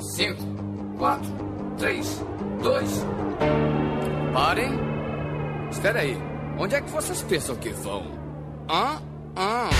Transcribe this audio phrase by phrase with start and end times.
[0.00, 0.42] 5,
[0.98, 1.26] 4,
[1.78, 2.24] 3,
[2.62, 3.06] 2.
[4.32, 4.72] Parem.
[5.70, 6.16] Espera aí.
[6.58, 8.02] Onde é que vocês pensam que vão?
[8.68, 9.02] Hã?
[9.36, 9.70] Olá,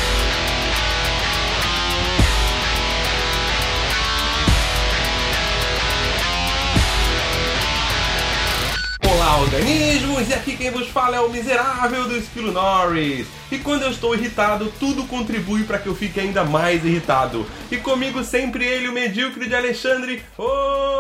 [9.41, 10.29] organismos!
[10.29, 13.27] E aqui quem vos fala é o miserável do Esquilo Norris.
[13.51, 17.45] E quando eu estou irritado, tudo contribui para que eu fique ainda mais irritado.
[17.71, 20.47] E comigo sempre ele, o medíocre de Alexandre, o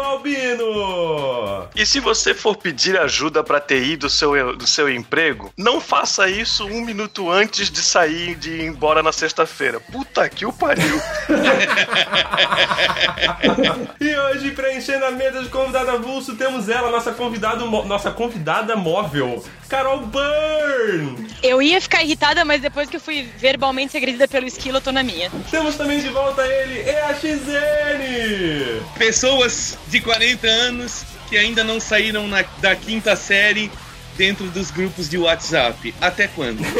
[0.04, 1.68] Albino!
[1.76, 6.28] E se você for pedir ajuda pra TI do seu, do seu emprego, não faça
[6.28, 9.78] isso um minuto antes de sair de ir embora na sexta-feira.
[9.78, 11.00] Puta que o pariu!
[14.00, 18.29] E hoje, preenchendo a mesa de convidada avulso, temos ela, nossa convidada, nossa convidada
[18.76, 21.28] móvel, Carol Byrne!
[21.42, 24.92] Eu ia ficar irritada, mas depois que eu fui verbalmente agredida pelo esquilo, eu tô
[24.92, 25.30] na minha.
[25.50, 28.82] Temos também de volta ele, EAXN!
[28.98, 33.70] Pessoas de 40 anos que ainda não saíram na- da quinta série
[34.16, 35.94] dentro dos grupos de WhatsApp.
[36.00, 36.60] Até quando?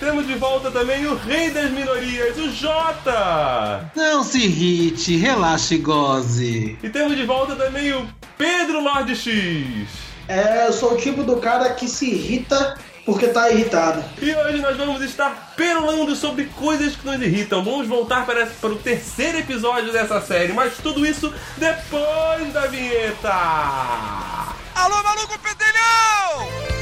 [0.00, 3.90] Temos de volta também o rei das minorias, o Jota!
[3.94, 6.76] Não se irrite, relaxe e goze.
[6.82, 9.88] E temos de volta também o Pedro Lorde X.
[10.28, 14.02] É, eu sou o tipo do cara que se irrita porque tá irritado.
[14.20, 17.64] E hoje nós vamos estar perolando sobre coisas que nos irritam.
[17.64, 23.32] Vamos voltar para, para o terceiro episódio dessa série, mas tudo isso depois da vinheta.
[24.74, 26.72] Alô, maluco pedelhão!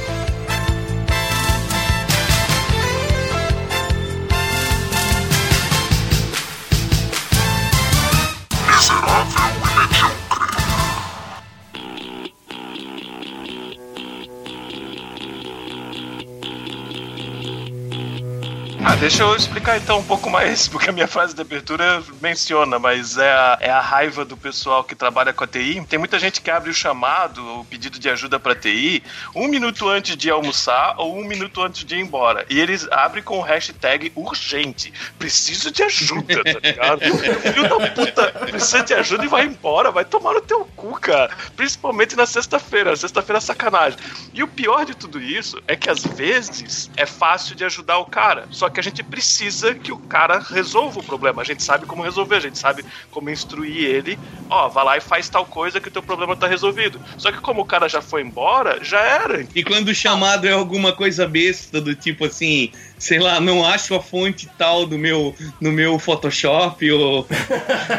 [18.82, 22.78] Ah, deixa eu explicar então um pouco mais, porque a minha frase de abertura menciona,
[22.78, 25.84] mas é a, é a raiva do pessoal que trabalha com a TI.
[25.86, 29.02] Tem muita gente que abre o chamado, o pedido de ajuda pra TI,
[29.34, 32.46] um minuto antes de almoçar ou um minuto antes de ir embora.
[32.48, 34.92] E eles abrem com o hashtag urgente.
[35.18, 37.00] Preciso de ajuda, tá ligado?
[37.52, 41.36] Filho da puta, precisa de ajuda e vai embora, vai tomar no teu cu, cara.
[41.54, 42.96] Principalmente na sexta-feira.
[42.96, 43.98] Sexta-feira é sacanagem.
[44.32, 48.06] E o pior de tudo isso é que às vezes é fácil de ajudar o
[48.06, 48.48] cara.
[48.50, 51.42] Só que a gente precisa que o cara resolva o problema.
[51.42, 54.18] A gente sabe como resolver, a gente sabe como instruir ele.
[54.48, 57.00] Ó, vai lá e faz tal coisa que o teu problema tá resolvido.
[57.16, 59.46] Só que como o cara já foi embora, já era.
[59.54, 62.70] E quando o chamado é alguma coisa besta, do tipo assim,
[63.00, 67.24] sei lá, não acho a fonte tal do meu, no meu Photoshop, ou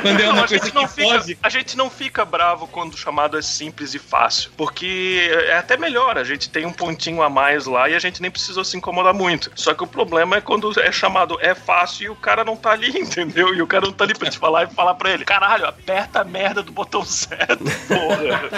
[0.01, 1.37] quando é Não, uma a, coisa gente não que fica, foge.
[1.41, 4.51] a gente não fica bravo quando o chamado é simples e fácil.
[4.55, 8.21] Porque é até melhor, a gente tem um pontinho a mais lá e a gente
[8.21, 9.51] nem precisou se incomodar muito.
[9.55, 12.71] Só que o problema é quando é chamado é fácil e o cara não tá
[12.71, 13.55] ali, entendeu?
[13.55, 16.21] E o cara não tá ali pra te falar e falar pra ele: caralho, aperta
[16.21, 18.51] a merda do botão certo, porra.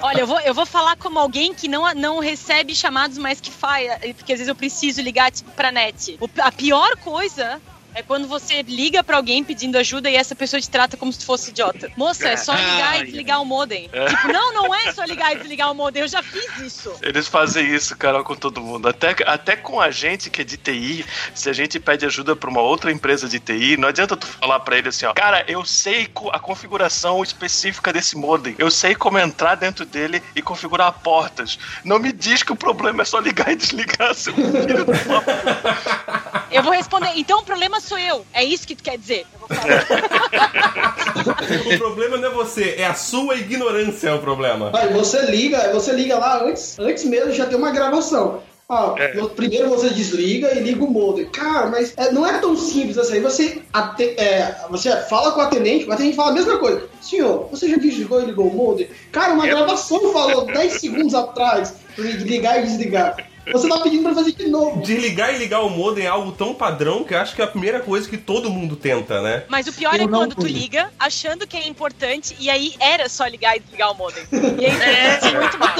[0.00, 3.50] Olha, eu vou, eu vou falar como alguém que não, não recebe chamados, mas que
[3.50, 3.90] faz.
[4.16, 6.18] Porque às vezes eu preciso ligar, tipo, pra net.
[6.20, 7.60] O- a pior coisa.
[7.94, 11.24] É quando você liga pra alguém pedindo ajuda e essa pessoa te trata como se
[11.24, 11.90] fosse idiota.
[11.96, 13.88] Moça, é só ligar Ai, e desligar o modem.
[13.88, 16.02] Tipo, não, não é só ligar e desligar o modem.
[16.02, 16.92] Eu já fiz isso.
[17.02, 18.88] Eles fazem isso, Carol, com todo mundo.
[18.88, 21.04] Até, até com a gente que é de TI,
[21.34, 24.60] se a gente pede ajuda pra uma outra empresa de TI, não adianta tu falar
[24.60, 28.54] pra ele assim, ó, cara, eu sei a configuração específica desse modem.
[28.58, 31.58] Eu sei como entrar dentro dele e configurar portas.
[31.84, 36.42] Não me diz que o problema é só ligar e desligar, seu filho puta.
[36.50, 38.24] Eu vou responder, então o problema sou eu.
[38.32, 39.26] É isso que tu quer dizer?
[39.34, 39.86] Eu vou falar.
[41.74, 44.70] O problema não é você, é a sua ignorância é o problema.
[44.74, 48.40] Aí você liga, você liga lá antes, antes mesmo já tem uma gravação.
[48.68, 49.14] Ó, É.
[49.14, 51.26] no- primeiro você desliga e liga o modem.
[51.26, 53.20] Cara, mas é, não é tão simples assim.
[53.20, 56.88] Você, ate- é, você fala com o atendente, o atendente fala a mesma coisa.
[57.00, 58.88] Senhor, você já desligou e ligou o modem?
[59.10, 63.16] Cara, uma Eu- gravação falou 10 segundos atrás pra ligar e desligar.
[63.50, 64.82] Você tá pedindo pra fazer de novo.
[64.82, 67.48] Desligar e ligar o modem é algo tão padrão que eu acho que é a
[67.48, 69.44] primeira coisa que todo mundo tenta, né?
[69.48, 73.08] Mas o pior Eu é quando tu liga, achando que é importante, e aí era
[73.08, 74.22] só ligar e desligar o modem.
[74.32, 75.38] E aí É.
[75.38, 75.72] muito mal.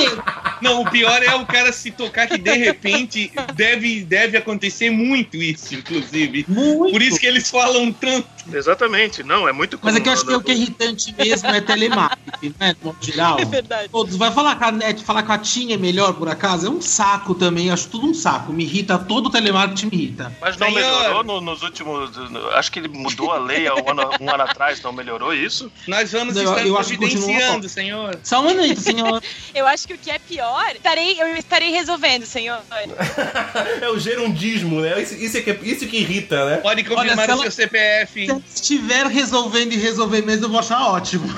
[0.61, 5.37] Não, o pior é o cara se tocar que de repente deve, deve acontecer muito
[5.37, 6.45] isso, inclusive.
[6.49, 6.93] Muito.
[6.93, 8.29] Por isso que eles falam tanto.
[8.53, 10.61] Exatamente, não, é muito Mas é que eu comum, acho que o que é né?
[10.61, 12.75] irritante mesmo é telemarketing, né?
[12.81, 13.39] No modo geral.
[13.43, 13.89] É verdade.
[13.89, 16.67] Todos, vai falar com a net, falar com a TIM é melhor por acaso?
[16.67, 18.53] É um saco também, acho tudo um saco.
[18.53, 20.33] Me irrita, todo telemarketing me irrita.
[20.41, 20.81] Mas não Senhor.
[20.81, 22.17] melhorou no- nos últimos.
[22.31, 25.35] no- acho que ele mudou a lei há um ano, um ano atrás, não melhorou
[25.35, 25.71] isso?
[25.87, 28.19] Nós vamos Eu- estar eu acho que continua providenciando, senhor.
[28.23, 29.23] Só um minuto, senhor.
[29.55, 32.59] Eu acho que o que é pior estarei, eu estarei resolvendo, senhor.
[33.81, 35.01] é o gerundismo, né?
[35.03, 36.57] Isso, isso, é que, isso que irrita, né?
[36.57, 38.27] Pode confirmar Olha, o se seu CPF.
[38.47, 41.29] Se estiver resolvendo e resolver mesmo, eu vou achar ótimo.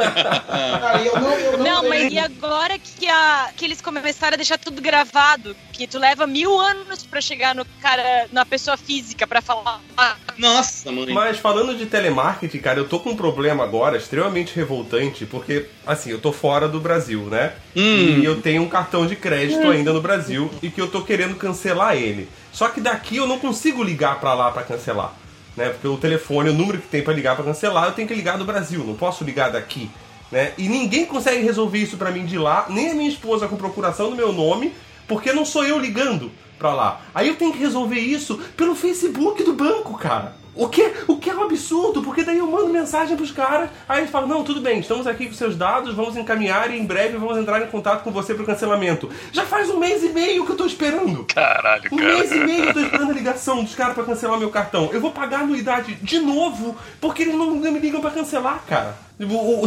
[0.00, 4.36] Cara, eu não, eu não, Não, mas e agora que, a, que eles começaram a
[4.36, 5.54] deixar tudo gravado?
[5.72, 9.80] Que tu leva mil anos pra chegar no cara, na pessoa física pra falar.
[9.96, 11.12] "Ah, Nossa, mãe.
[11.12, 16.10] Mas falando de telemarketing, cara, eu tô com um problema agora extremamente revoltante, porque, assim,
[16.10, 17.52] eu tô fora do Brasil, né?
[17.76, 18.18] Hum.
[18.20, 21.36] E eu tenho um cartão de crédito ainda no Brasil e que eu tô querendo
[21.36, 22.28] cancelar ele.
[22.52, 25.12] Só que daqui eu não consigo ligar pra lá pra cancelar.
[25.56, 25.68] Né?
[25.70, 28.38] Porque o telefone, o número que tem pra ligar pra cancelar, eu tenho que ligar
[28.38, 29.90] do Brasil, não posso ligar daqui.
[30.30, 30.52] Né?
[30.56, 34.10] E ninguém consegue resolver isso pra mim de lá, nem a minha esposa com procuração
[34.10, 34.72] do meu nome,
[35.08, 37.00] porque não sou eu ligando pra lá.
[37.14, 40.39] Aí eu tenho que resolver isso pelo Facebook do banco, cara.
[40.54, 44.00] O que, o que é um absurdo, porque daí eu mando mensagem pros caras, aí
[44.00, 47.16] eles falam, não, tudo bem, estamos aqui com seus dados, vamos encaminhar e em breve
[47.16, 49.10] vamos entrar em contato com você pro cancelamento.
[49.32, 51.24] Já faz um mês e meio que eu tô esperando.
[51.24, 52.14] Caralho, Um cara.
[52.14, 54.90] mês e meio eu tô esperando a ligação dos caras pra cancelar meu cartão.
[54.92, 58.62] Eu vou pagar a anuidade de novo, porque eles não, não me ligam pra cancelar,
[58.68, 58.96] cara.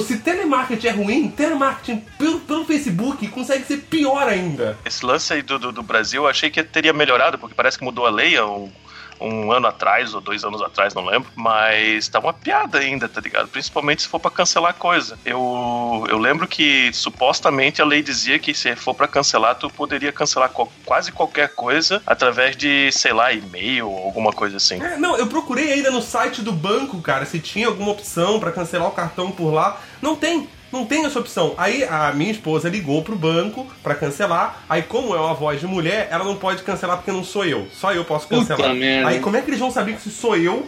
[0.06, 4.78] Se telemarketing é ruim, telemarketing pelo, pelo Facebook consegue ser pior ainda.
[4.84, 7.84] Esse lance aí do, do, do Brasil, eu achei que teria melhorado, porque parece que
[7.84, 8.72] mudou a lei há um,
[9.20, 11.30] um ano atrás, ou dois anos atrás, não lembro.
[11.36, 13.48] Mas tá uma piada ainda, tá ligado?
[13.48, 15.18] Principalmente se for pra cancelar coisa.
[15.26, 20.12] Eu, eu lembro que supostamente a lei dizia que se for pra cancelar, tu poderia
[20.12, 24.82] cancelar co- quase qualquer coisa através de, sei lá, e-mail ou alguma coisa assim.
[24.82, 28.52] É, não, eu procurei ainda no site do banco, cara, se tinha alguma opção pra
[28.52, 29.80] cancelar o cartão por lá.
[30.02, 30.50] Não tem.
[30.74, 31.54] Não tem essa opção.
[31.56, 34.64] Aí a minha esposa ligou pro banco pra cancelar.
[34.68, 37.68] Aí, como é uma voz de mulher, ela não pode cancelar porque não sou eu.
[37.72, 38.74] Só eu posso Puta cancelar.
[38.74, 39.10] merda.
[39.10, 40.68] Aí, como é que eles vão saber que se sou eu?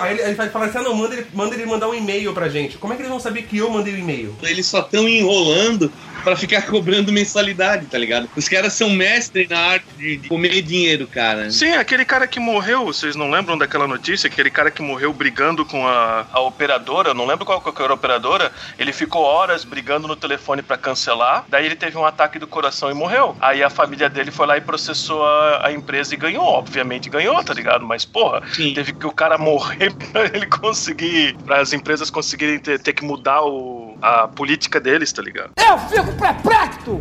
[0.00, 2.48] Aí ele, vai falar assim: ah, não, manda ele, manda ele mandar um e-mail pra
[2.48, 2.78] gente.
[2.78, 4.34] Como é que eles vão saber que eu mandei o e-mail?
[4.42, 5.92] Eles só estão enrolando
[6.24, 8.28] pra ficar cobrando mensalidade, tá ligado?
[8.34, 11.50] Os caras são mestres na arte de, de comer dinheiro, cara.
[11.50, 14.26] Sim, aquele cara que morreu, vocês não lembram daquela notícia?
[14.26, 17.94] Aquele cara que morreu brigando com a, a operadora, não lembro qual que era a
[17.94, 22.46] operadora, ele ficou horas brigando no telefone pra cancelar, daí ele teve um ataque do
[22.46, 23.36] coração e morreu.
[23.40, 27.42] Aí a família dele foi lá e processou a, a empresa e ganhou, obviamente ganhou,
[27.42, 27.84] tá ligado?
[27.84, 28.72] Mas porra, Sim.
[28.74, 33.04] teve que o cara morrer pra ele conseguir, para as empresas conseguirem ter, ter que
[33.04, 35.52] mudar o, a política deles, tá ligado?
[35.56, 37.00] Eu fico perplexo!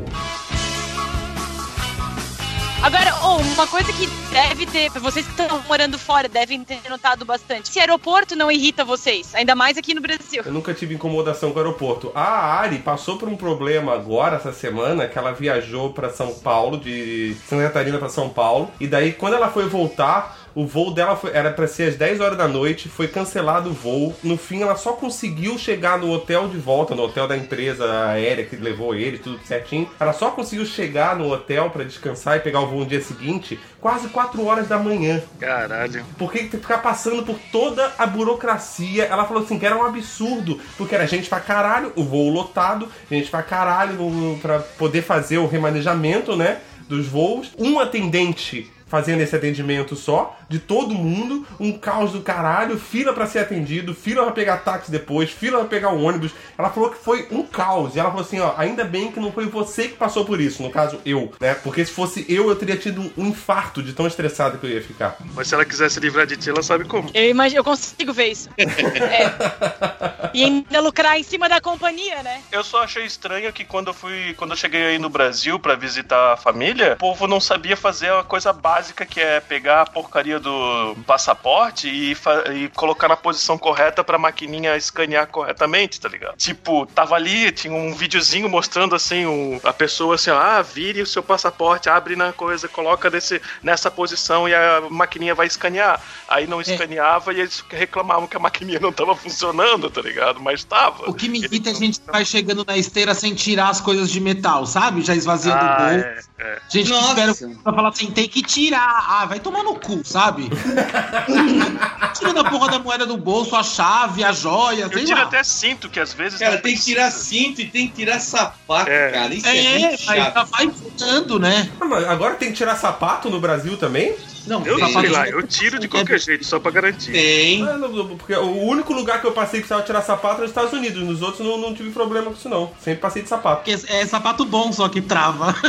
[2.82, 7.24] Agora, oh, uma coisa que deve ter, vocês que estão morando fora devem ter notado
[7.24, 7.70] bastante.
[7.70, 10.44] Esse aeroporto não irrita vocês, ainda mais aqui no Brasil.
[10.46, 12.12] Eu nunca tive incomodação com o aeroporto.
[12.14, 16.78] A Ari passou por um problema agora, essa semana, que ela viajou pra São Paulo,
[16.78, 18.70] de Santa Catarina pra São Paulo.
[18.80, 22.20] E daí, quando ela foi voltar, o voo dela foi- era pra ser às 10
[22.20, 24.16] horas da noite, foi cancelado o voo.
[24.24, 28.46] No fim, ela só conseguiu chegar no hotel de volta, no hotel da empresa aérea
[28.46, 29.90] que levou ele, tudo certinho.
[30.00, 33.60] Ela só conseguiu chegar no hotel pra descansar e pegar o voo no dia seguinte,
[33.82, 35.22] quase 4 horas da manhã.
[35.40, 36.06] Caralho.
[36.18, 39.06] Porque tem que ficar passando por toda a burocracia.
[39.06, 42.88] Ela falou assim que era um absurdo, porque era gente pra caralho, o voo lotado,
[43.10, 43.98] gente pra caralho
[44.42, 47.52] pra poder fazer o remanejamento, né, dos voos.
[47.58, 53.26] Um atendente fazendo esse atendimento só, de todo mundo, um caos do caralho, fila pra
[53.26, 56.32] ser atendido, fila pra pegar táxi depois, fila pra pegar o ônibus.
[56.56, 57.96] Ela falou que foi um caos.
[57.96, 60.62] E ela falou assim, ó, ainda bem que não foi você que passou por isso,
[60.62, 61.56] no caso eu, né?
[61.56, 64.84] Porque se fosse eu, eu teria tido um infarto de tão estressado que eu ia
[64.84, 65.18] ficar.
[65.34, 67.10] Mas se ela quiser se livrar de ti, ela sabe como.
[67.16, 68.48] Eu imagino, eu consigo ver isso.
[69.04, 70.32] É.
[70.34, 72.42] E ainda lucrar em cima da companhia, né?
[72.52, 75.76] Eu só achei estranho que quando eu fui, quando eu cheguei aí no Brasil pra
[75.76, 79.86] visitar a família, o povo não sabia fazer a coisa básica que é pegar a
[79.86, 82.16] porcaria do passaporte e,
[82.54, 86.36] e colocar na posição correta pra maquininha escanear corretamente, tá ligado?
[86.38, 91.02] Tipo, tava ali, tinha um videozinho mostrando assim, um- a pessoa assim, ó, ah, vire
[91.02, 96.02] o seu passaporte, abre na coisa, coloca desse, nessa posição e a maquininha vai escanear.
[96.28, 100.42] Aí não escaneava e eles reclamavam que a maquininha não tava funcionando, tá ligado?
[100.42, 101.10] Mas tava.
[101.10, 104.10] O que me irrita é a gente vai chegando na esteira sem tirar as coisas
[104.12, 105.02] de metal, sabe?
[105.02, 106.06] Já esvaziando Ah, o bolso.
[106.40, 106.60] é, é.
[106.70, 108.73] Gente espera pra falar assim, tem que tirar.
[108.76, 110.50] Ah, vai tomar no cu, sabe?
[112.18, 115.24] Tira da porra da moeda do bolso, a chave, a joia, Eu tiro lá.
[115.24, 116.40] até cinto, que às vezes.
[116.40, 119.12] Cara, tem que tirar cinto e tem que tirar sapato, É.
[119.12, 119.34] cara.
[119.34, 120.34] Isso é, É, muito mas chato.
[120.34, 121.70] já vai fudando, né?
[121.80, 124.16] Ah, mas agora tem que tirar sapato no Brasil também?
[124.46, 127.12] Não, Eu sapato sei lá, eu tiro de qualquer jeito, só pra garantir.
[127.12, 127.64] Tem.
[127.64, 130.52] Não, não, porque o único lugar que eu passei que precisava tirar sapato era nos
[130.52, 131.02] Estados Unidos.
[131.04, 132.72] Nos outros não, não tive problema com isso, não.
[132.82, 133.64] Sempre passei de sapato.
[133.64, 135.56] Porque é sapato bom só que trava.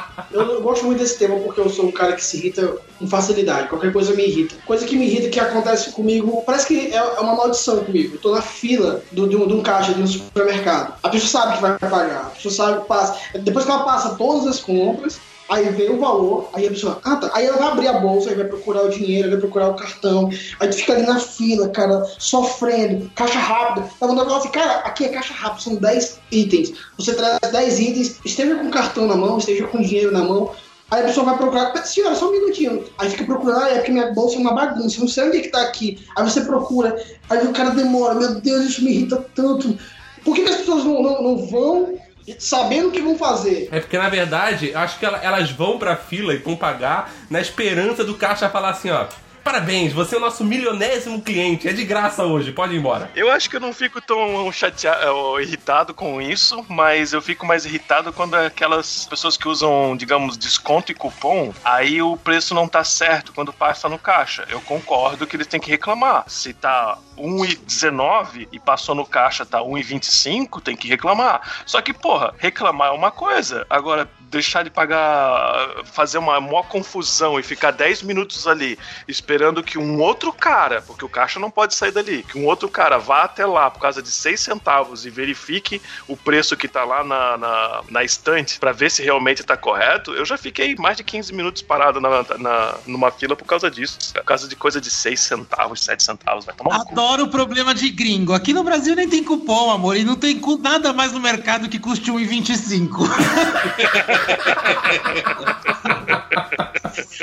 [0.32, 3.06] Eu, eu gosto muito desse tema porque eu sou um cara que se irrita com
[3.06, 3.68] facilidade.
[3.68, 4.54] Qualquer coisa me irrita.
[4.64, 8.14] Coisa que me irrita que acontece comigo, parece que é, é uma maldição comigo.
[8.14, 10.94] Eu tô na fila do, de, um, de um caixa de um supermercado.
[11.02, 12.26] A pessoa sabe que vai pagar.
[12.26, 13.18] A pessoa sabe que passa.
[13.40, 15.18] Depois que ela passa todas as compras,
[15.50, 17.28] Aí vê o valor, aí a pessoa, ah tá.
[17.34, 20.30] Aí ela vai abrir a bolsa, aí vai procurar o dinheiro, vai procurar o cartão.
[20.60, 23.90] Aí tu fica ali na fila, cara, sofrendo, caixa rápida.
[23.98, 26.72] Vontade de falar assim, cara, aqui é caixa rápida, são 10 itens.
[26.96, 30.52] Você traz 10 itens, esteja com cartão na mão, esteja com dinheiro na mão.
[30.88, 32.84] Aí a pessoa vai procurar, senhora, só um minutinho.
[32.96, 35.40] Aí fica procurando, ah, é porque minha bolsa é uma bagunça, não sei onde é
[35.40, 35.98] que tá aqui.
[36.16, 36.96] Aí você procura,
[37.28, 39.76] aí o cara demora, meu Deus, isso me irrita tanto.
[40.24, 41.98] Por que, que as pessoas não, não, não vão
[42.38, 43.68] sabendo o que vão fazer.
[43.72, 47.40] É porque, na verdade, acho que ela- elas vão pra fila e vão pagar na
[47.40, 49.06] esperança do caixa falar assim, ó.
[49.42, 51.68] Parabéns, você é o nosso milionésimo cliente.
[51.68, 53.10] É de graça hoje, pode ir embora.
[53.14, 57.46] Eu acho que eu não fico tão chateado, ou irritado com isso, mas eu fico
[57.46, 62.68] mais irritado quando aquelas pessoas que usam, digamos, desconto e cupom, aí o preço não
[62.68, 64.46] tá certo quando passa no caixa.
[64.48, 66.24] Eu concordo que eles têm que reclamar.
[66.26, 71.40] Se tá 1,19 e passou no caixa tá 1,25, tem que reclamar.
[71.66, 73.66] Só que, porra, reclamar é uma coisa.
[73.68, 79.78] Agora, deixar de pagar, fazer uma maior confusão e ficar 10 minutos ali esperando que
[79.78, 83.24] um outro cara, porque o caixa não pode sair dali, que um outro cara vá
[83.24, 87.36] até lá por causa de 6 centavos e verifique o preço que tá lá na,
[87.36, 91.34] na, na estante pra ver se realmente tá correto, eu já fiquei mais de 15
[91.34, 93.98] minutos parado na, na- numa fila por causa disso.
[94.14, 96.80] Por causa de coisa de 6 centavos, 7 centavos, vai tomar.
[96.80, 98.32] Adoro o problema de gringo.
[98.32, 99.96] Aqui no Brasil nem tem cupom, amor.
[99.96, 102.90] E não tem nada mais no mercado que custe 1,25.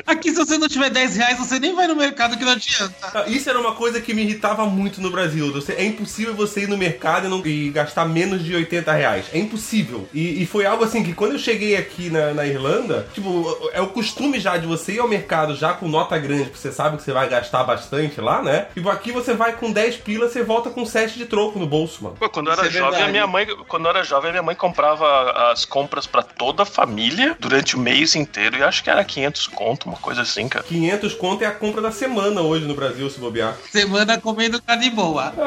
[0.06, 3.26] Aqui, se você não tiver 10 reais, você nem vai no mercado que não adianta.
[3.28, 5.52] Isso era uma coisa que me irritava muito no Brasil.
[5.52, 9.26] Você- é impossível você ir no mercado e, não- e gastar menos de 80 reais.
[9.34, 10.08] É impossível.
[10.14, 13.82] E, e foi algo assim que quando eu cheguei aqui na, na Irlanda, tipo, é
[13.82, 16.98] o costume já de você ir ao mercado já com nota grande, porque você sabe
[16.98, 18.68] que você vai gastar bastante lá, né?
[18.76, 22.04] E aqui você vai com 10 pilas, você volta com 7 de troco no bolso,
[22.04, 22.16] mano.
[22.18, 24.34] Pô, quando eu Isso era é jovem, a minha mãe, quando eu era jovem, a
[24.34, 26.87] minha mãe comprava as compras pra toda a família
[27.40, 30.64] durante o mês inteiro e acho que era 500 conto, uma coisa assim, cara.
[30.66, 33.56] 500 conto é a compra da semana hoje no Brasil, se bobear.
[33.72, 35.34] Semana comendo carne boa.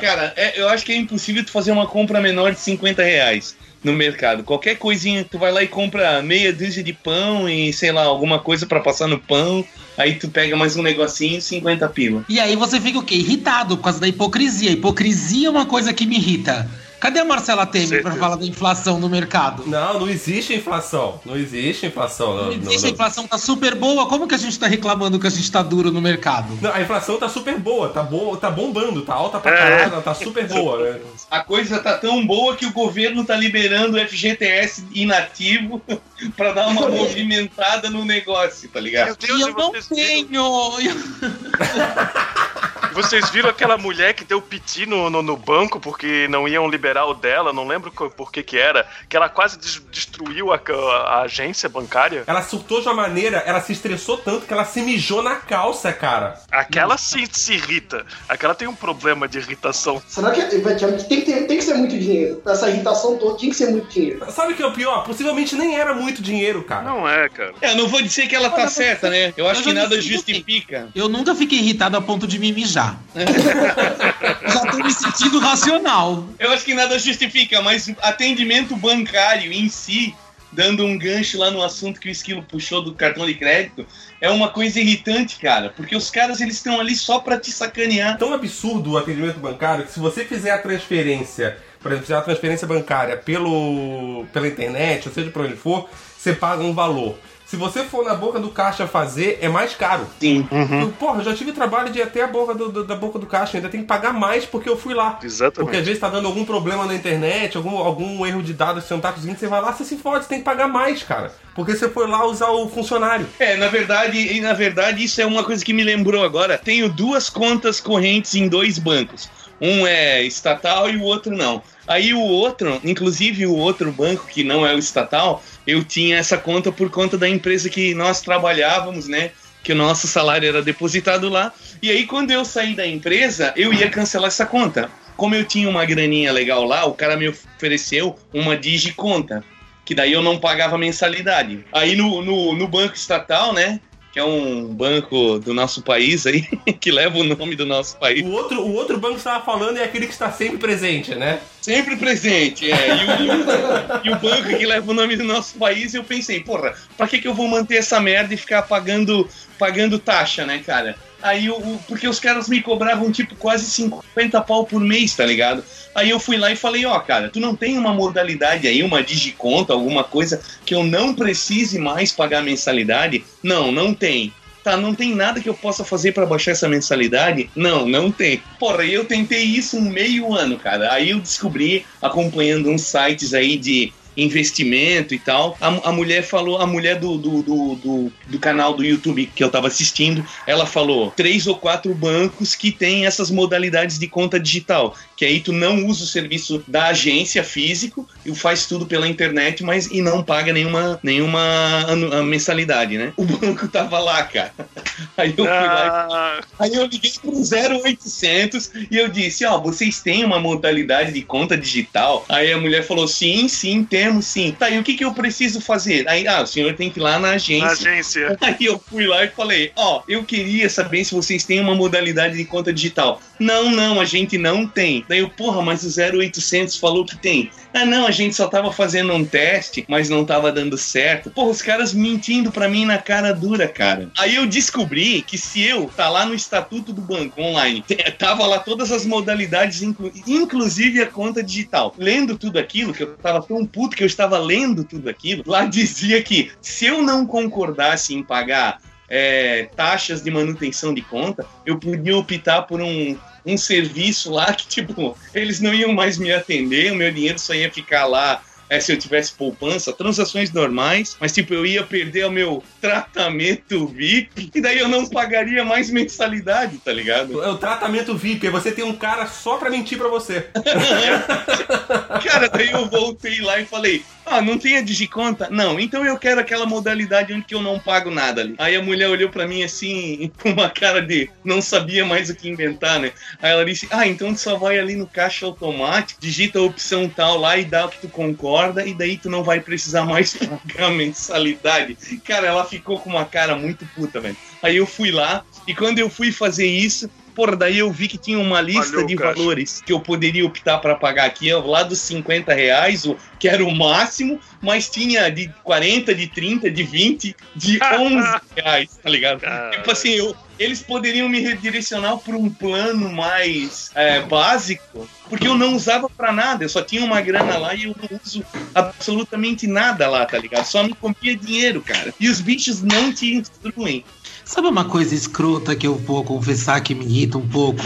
[0.00, 3.56] Cara, é- eu acho que é impossível tu fazer uma compra menor de 50 reais
[3.82, 4.42] no mercado.
[4.42, 8.38] Qualquer coisinha, tu vai lá e compra meia dúzia de pão e, sei lá, alguma
[8.38, 9.64] coisa pra passar no pão.
[9.98, 12.24] Aí tu pega mais um negocinho, 50 pila.
[12.28, 13.16] E aí você fica o quê?
[13.16, 14.70] Irritado por causa da hipocrisia.
[14.70, 16.68] Hipocrisia é uma coisa que me irrita.
[17.00, 18.20] Cadê a Marcela Temer pra Certeza.
[18.20, 19.64] falar da inflação no mercado?
[19.66, 21.18] Não, não existe inflação.
[21.24, 22.36] Não existe inflação.
[22.36, 22.94] Não, Não não- existe, a não.
[22.94, 24.06] inflação tá super boa.
[24.06, 26.58] Como que a gente tá reclamando que a gente tá duro no mercado?
[26.60, 29.56] Não, a inflação tá super boa, tá, boa, tá bombando, tá alta pra É.
[29.56, 31.00] caralho, ela tá super boa, né?
[31.30, 35.80] A coisa tá tão boa que o governo tá liberando o FGTS inativo
[36.36, 39.06] pra dar uma movimentada no negócio, tá ligado?
[39.06, 40.44] Meu Deus, e eu não vocês tenho!
[42.92, 47.06] vocês viram aquela mulher que deu piti no, no, no banco porque não iam liberar
[47.06, 50.60] o dela, não lembro por que que era, que ela quase des- destruiu a,
[51.06, 52.24] a agência bancária?
[52.26, 55.92] Ela surtou de uma maneira, ela se estressou tanto que ela se mijou na calça,
[55.92, 56.40] cara.
[56.50, 58.04] Aquela sim se irrita.
[58.28, 60.02] Aquela tem um problema de irritação.
[60.08, 62.42] Será que tem, que ter- tem que ser muito dinheiro?
[62.46, 64.30] Essa irritação toda tinha que ser muito dinheiro.
[64.30, 65.04] Sabe o que é o pior?
[65.04, 66.82] Possivelmente nem era muito dinheiro, cara.
[66.82, 67.54] Não é, cara.
[67.60, 69.32] É, eu não vou dizer que ela tá Olha, certa, né?
[69.36, 70.88] Eu acho eu que nada justifica.
[70.94, 72.79] Eu nunca fiquei irritado a ponto de me mijar.
[74.52, 76.26] Já tô me sentindo racional.
[76.38, 80.14] Eu acho que nada justifica, mas atendimento bancário em si,
[80.52, 83.86] dando um gancho lá no assunto que o Esquilo puxou do cartão de crédito,
[84.20, 85.70] é uma coisa irritante, cara.
[85.70, 88.18] Porque os caras, eles estão ali só pra te sacanear.
[88.18, 92.22] Tão absurdo o atendimento bancário que se você fizer a transferência, por exemplo, fizer a
[92.22, 97.18] transferência bancária pelo, pela internet, ou seja por onde for, você paga um valor.
[97.50, 100.06] Se você for na boca do caixa fazer, é mais caro.
[100.20, 100.46] Sim.
[100.80, 103.18] Eu, porra, eu já tive trabalho de ir até a boca do, do- da boca
[103.18, 105.18] do caixa, ainda tem que pagar mais porque eu fui lá.
[105.20, 105.64] Exatamente.
[105.64, 108.94] Porque às vezes tá dando algum problema na internet, algum, algum erro de dados você
[108.94, 111.32] não tá conseguindo, você vai lá, você se fode, você tem que pagar mais, cara.
[111.52, 113.26] Porque você foi lá usar o funcionário.
[113.40, 116.56] É, na verdade, e na verdade, isso é uma coisa que me lembrou agora.
[116.56, 119.28] Tenho duas contas correntes em dois bancos.
[119.60, 121.62] Um é estatal e o outro não.
[121.86, 126.38] Aí o outro, inclusive o outro banco que não é o estatal, eu tinha essa
[126.38, 129.32] conta por conta da empresa que nós trabalhávamos, né?
[129.62, 131.52] Que o nosso salário era depositado lá.
[131.82, 134.90] E aí, quando eu saí da empresa, eu ia cancelar essa conta.
[135.16, 139.44] Como eu tinha uma graninha legal lá, o cara me ofereceu uma digiconta
[139.84, 141.64] que daí eu não pagava mensalidade.
[141.72, 143.80] Aí no, no, no banco estatal, né?
[144.12, 146.42] Que é um banco do nosso país aí,
[146.80, 148.24] que leva o nome do nosso país.
[148.26, 151.14] O outro, o outro banco que você tava falando é aquele que está sempre presente,
[151.14, 151.38] né?
[151.60, 152.88] Sempre presente, é.
[152.88, 156.02] E o, e o- e o banco que leva o nome do nosso país, eu
[156.02, 160.44] pensei, porra, pra que, que eu vou manter essa merda e ficar pagando, pagando taxa,
[160.44, 160.96] né, cara?
[161.22, 165.64] Aí o, porque os caras me cobravam tipo quase 50 pau por mês, tá ligado?
[165.94, 169.02] Aí eu fui lá e falei, ó, cara, tu não tem uma modalidade aí, uma
[169.02, 173.24] digiconta, alguma coisa que eu não precise mais pagar mensalidade?
[173.42, 174.32] Não, não tem.
[174.62, 177.50] Tá, não tem nada que eu possa fazer pra baixar essa mensalidade?
[177.56, 178.42] Não, não tem.
[178.58, 180.92] Porra, eu tentei isso um meio ano, cara.
[180.92, 183.90] Aí eu descobri, acompanhando uns sites aí de
[184.22, 185.56] investimento e tal.
[185.60, 189.42] A, a mulher falou, a mulher do, do, do, do, do canal do YouTube que
[189.42, 194.38] eu tava assistindo, ela falou três ou quatro bancos que tem essas modalidades de conta
[194.38, 194.94] digital.
[195.16, 199.62] Que aí tu não usa o serviço da agência físico e faz tudo pela internet,
[199.62, 201.86] mas e não paga nenhuma, nenhuma
[202.24, 203.12] mensalidade, né?
[203.16, 204.52] O banco tava lá, cara.
[205.16, 210.00] Aí eu fui lá Ah, Aí eu liguei pro 0800 e eu disse, ó, vocês
[210.00, 212.24] têm uma modalidade de conta digital?
[212.28, 214.54] Aí a mulher falou, sim, sim, temos sim.
[214.58, 216.08] Tá, e o que que eu preciso fazer?
[216.08, 217.68] Aí, ah, o senhor tem que ir lá na na agência.
[217.70, 218.38] agência.
[218.40, 222.36] Aí eu fui lá e falei, ó, eu queria saber se vocês têm uma modalidade
[222.36, 223.20] de conta digital.
[223.38, 225.04] Não, não, a gente não tem.
[225.08, 227.50] Daí eu, porra, mas o 0800 falou que tem.
[227.72, 231.30] Ah, não, a gente só tava fazendo um teste, mas não tava dando certo.
[231.30, 234.10] Porra, os caras mentindo pra mim na cara dura, cara.
[234.18, 237.84] Aí eu descobri que se eu tá lá no estatuto do banco online,
[238.18, 241.94] tava lá todas as modalidades, inclu- inclusive a conta digital.
[241.96, 245.64] Lendo tudo aquilo, que eu tava tão puto que eu estava lendo tudo aquilo, lá
[245.64, 248.78] dizia que se eu não concordasse em pagar
[249.08, 254.66] é, taxas de manutenção de conta, eu podia optar por um, um serviço lá que,
[254.66, 258.40] tipo, eles não iam mais me atender, o meu dinheiro só ia ficar lá.
[258.70, 263.86] É, se eu tivesse poupança, transações normais, mas tipo, eu ia perder o meu tratamento
[263.88, 267.42] VIP e daí eu não pagaria mais mensalidade, tá ligado?
[267.42, 270.46] É o tratamento VIP, aí você tem um cara só pra mentir pra você.
[272.24, 275.48] Cara, daí eu voltei lá e falei: Ah, não tem a digiconta?
[275.50, 278.54] Não, então eu quero aquela modalidade onde que eu não pago nada ali.
[278.58, 282.34] Aí a mulher olhou pra mim assim, com uma cara de não sabia mais o
[282.34, 283.12] que inventar, né?
[283.42, 287.08] Aí ela disse: Ah, então tu só vai ali no caixa automático, digita a opção
[287.08, 290.34] tal lá e dá o que tu concorda, e daí tu não vai precisar mais
[290.36, 291.96] pagar mensalidade.
[292.24, 294.36] Cara, ela ficou com uma cara muito puta, velho.
[294.62, 298.18] Aí eu fui lá, e quando eu fui fazer isso, Porra, daí eu vi que
[298.18, 299.34] tinha uma lista Valeu, de caixa.
[299.34, 303.64] valores que eu poderia optar para pagar aqui, lá dos 50 reais, o, que era
[303.64, 309.40] o máximo, mas tinha de 40, de 30, de 20, de 11 reais, tá ligado?
[309.40, 309.70] Cara.
[309.70, 315.54] Tipo assim, eu- eles poderiam me redirecionar por um plano mais é, básico, porque eu
[315.54, 319.66] não usava pra nada, eu só tinha uma grana lá e eu não uso absolutamente
[319.66, 320.64] nada lá, tá ligado?
[320.66, 322.12] Só me comia dinheiro, cara.
[322.20, 324.04] E os bichos não te instruem.
[324.50, 327.84] Sabe uma coisa escrota que eu vou confessar que me irrita um pouco?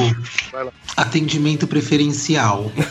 [0.50, 0.72] Vai lá.
[0.96, 2.72] Atendimento preferencial.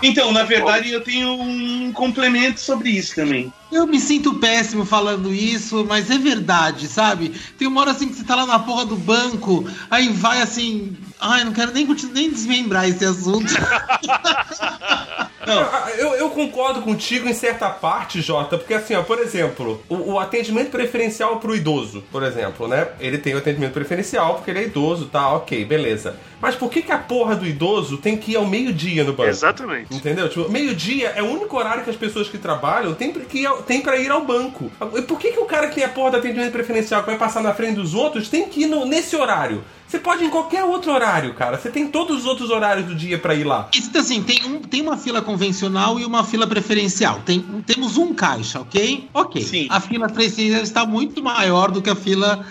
[0.00, 3.52] Então, na verdade, eu tenho um complemento sobre isso também.
[3.70, 7.32] Eu me sinto péssimo falando isso, mas é verdade, sabe?
[7.58, 10.96] Tem uma hora assim que você tá lá na porra do banco, aí vai assim.
[11.20, 13.52] Ai, não quero nem, nem desmembrar esse assunto.
[15.46, 15.62] Não,
[15.96, 20.18] Eu, eu concordo contigo em certa parte, Jota, porque assim, ó, por exemplo, o, o
[20.20, 22.88] atendimento preferencial pro idoso, por exemplo, né?
[23.00, 26.16] Ele tem o atendimento preferencial porque ele é idoso, tá, ok, beleza.
[26.40, 29.30] Mas por que, que a porra do idoso tem que ir ao meio-dia no banco?
[29.30, 29.94] Exatamente.
[29.94, 30.28] Entendeu?
[30.28, 33.57] Tipo, meio-dia é o único horário que as pessoas que trabalham têm, que ir ao-
[33.62, 34.70] têm pra ir ao banco.
[34.96, 37.18] E por que, que o cara que tem a porra do atendimento preferencial que vai
[37.18, 39.62] passar na frente dos outros tem que ir no- nesse horário?
[39.86, 41.56] Você pode ir em qualquer outro horário, cara.
[41.56, 43.68] Você tem todos os outros horários do dia pra ir lá.
[43.74, 47.20] Isso, assim, tem, um, tem uma fila convencional e uma fila preferencial.
[47.24, 49.08] Tem, temos um caixa, ok?
[49.14, 49.42] Ok.
[49.42, 49.66] Sim.
[49.70, 52.44] A fila preferencial está muito maior do que a fila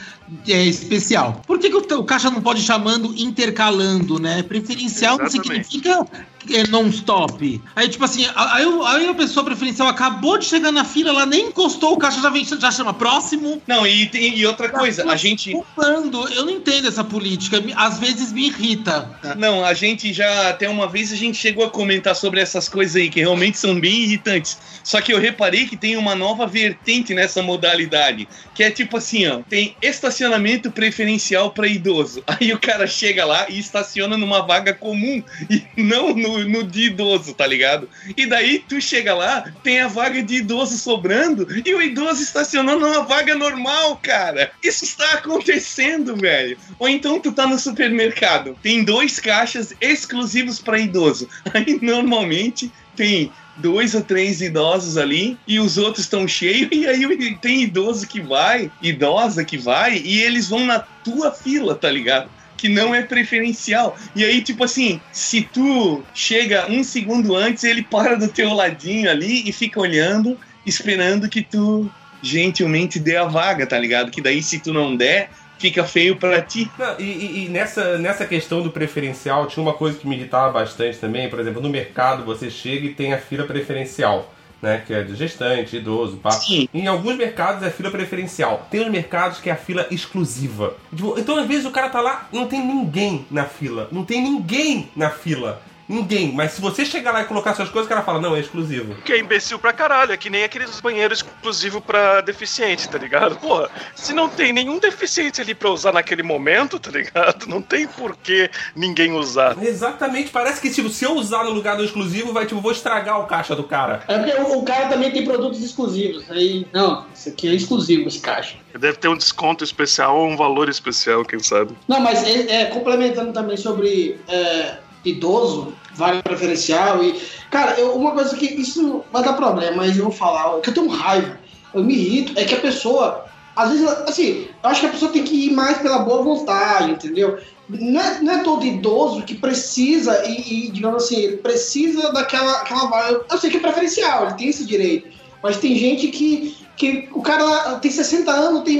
[0.48, 1.42] é, especial.
[1.46, 4.42] Por que, que o, o caixa não pode ir chamando intercalando, né?
[4.42, 5.68] Preferencial não Exatamente.
[5.68, 6.08] significa
[6.52, 7.62] é, non-stop.
[7.76, 11.48] Aí, tipo assim, aí, aí a pessoa preferencial acabou de chegar na fila, ela nem
[11.48, 13.62] encostou, o caixa já, vem, já chama próximo.
[13.68, 15.54] não e, e outra coisa, a gente.
[15.56, 16.28] Ocupando.
[16.30, 17.64] Eu não entendo essa política.
[17.76, 19.10] Às vezes me irrita.
[19.38, 22.96] Não, a gente já até uma vez a gente chegou a comentar sobre essas coisas
[22.96, 24.58] aí que realmente são bem irritantes.
[24.84, 29.28] Só que eu reparei que tem uma nova vertente nessa modalidade, que é tipo assim,
[29.28, 32.24] ó, tem estacionamento preferencial para idoso.
[32.28, 36.86] Aí o cara chega lá e estaciona numa vaga comum e não no, no de
[36.86, 37.90] idoso, tá ligado?
[38.16, 42.82] E daí tu chega lá, tem a vaga de idoso sobrando e o idoso estacionando
[42.82, 44.52] numa vaga normal, cara.
[44.64, 46.58] Isso está acontecendo, velho.
[46.80, 51.28] Ou então tu tá no supermercado, tem dois caixas exclusivos para idoso.
[51.54, 57.36] Aí normalmente tem dois ou três idosos ali e os outros estão cheios e aí
[57.38, 62.30] tem idoso que vai, idosa que vai e eles vão na tua fila, tá ligado?
[62.58, 63.96] Que não é preferencial.
[64.16, 69.10] E aí, tipo assim, se tu chega um segundo antes, ele para do teu ladinho
[69.10, 71.90] ali e fica olhando, esperando que tu
[72.22, 74.12] gentilmente dê a vaga, tá ligado?
[74.12, 76.70] Que daí, se tu não der, fica feio pra ti.
[76.78, 80.98] Não, e- e nessa, nessa questão do preferencial, tinha uma coisa que me irritava bastante
[80.98, 81.30] também.
[81.30, 84.34] Por exemplo, no mercado você chega e tem a fila preferencial.
[84.60, 86.32] Né, que é de gestante, idoso, pá.
[86.32, 86.68] Sim.
[86.74, 88.68] Em alguns mercados é fila preferencial.
[88.72, 90.76] Tem uns mercados que é a fila exclusiva.
[90.96, 93.88] Tipo, então, às vezes, o cara tá lá, não tem ninguém na fila.
[93.92, 95.62] Não tem ninguém na fila.
[95.88, 96.34] Ninguém.
[96.34, 98.96] Mas se você chegar lá e colocar suas coisas, o cara fala, não, é exclusivo.
[99.06, 103.38] Que é imbecil pra caralho, é que nem aqueles banheiros exclusivos pra deficiente, tá ligado?
[103.38, 107.48] Porra, se não tem nenhum deficiente ali pra usar naquele momento, tá ligado?
[107.48, 109.56] Não tem por que ninguém usar.
[109.62, 113.20] Exatamente, parece que tipo, se eu usar no lugar do exclusivo, vai tipo, vou estragar
[113.20, 114.04] o caixa do cara.
[114.08, 116.30] É porque o, o cara também tem produtos exclusivos.
[116.30, 118.58] Aí, não, isso aqui é exclusivo, esse caixa.
[118.78, 121.76] Deve ter um desconto especial ou um valor especial, quem sabe.
[121.88, 127.20] Não, mas é, é, complementando também sobre é, idoso, vaga preferencial e.
[127.50, 130.74] Cara, eu- uma coisa que isso vai dar problema, mas eu vou falar, que eu
[130.74, 131.40] tenho raiva,
[131.74, 133.26] eu me irrito, é que a pessoa.
[133.56, 136.92] Às vezes, assim, eu acho que a pessoa tem que ir mais pela boa vontade,
[136.92, 137.40] entendeu?
[137.68, 142.86] Não é, não é todo idoso que precisa, e, e, digamos assim, precisa daquela aquela
[142.86, 143.22] vaga.
[143.32, 145.10] Eu sei que é preferencial, ele tem esse direito.
[145.42, 148.80] Mas tem gente que, que o cara tem 60 anos, tem,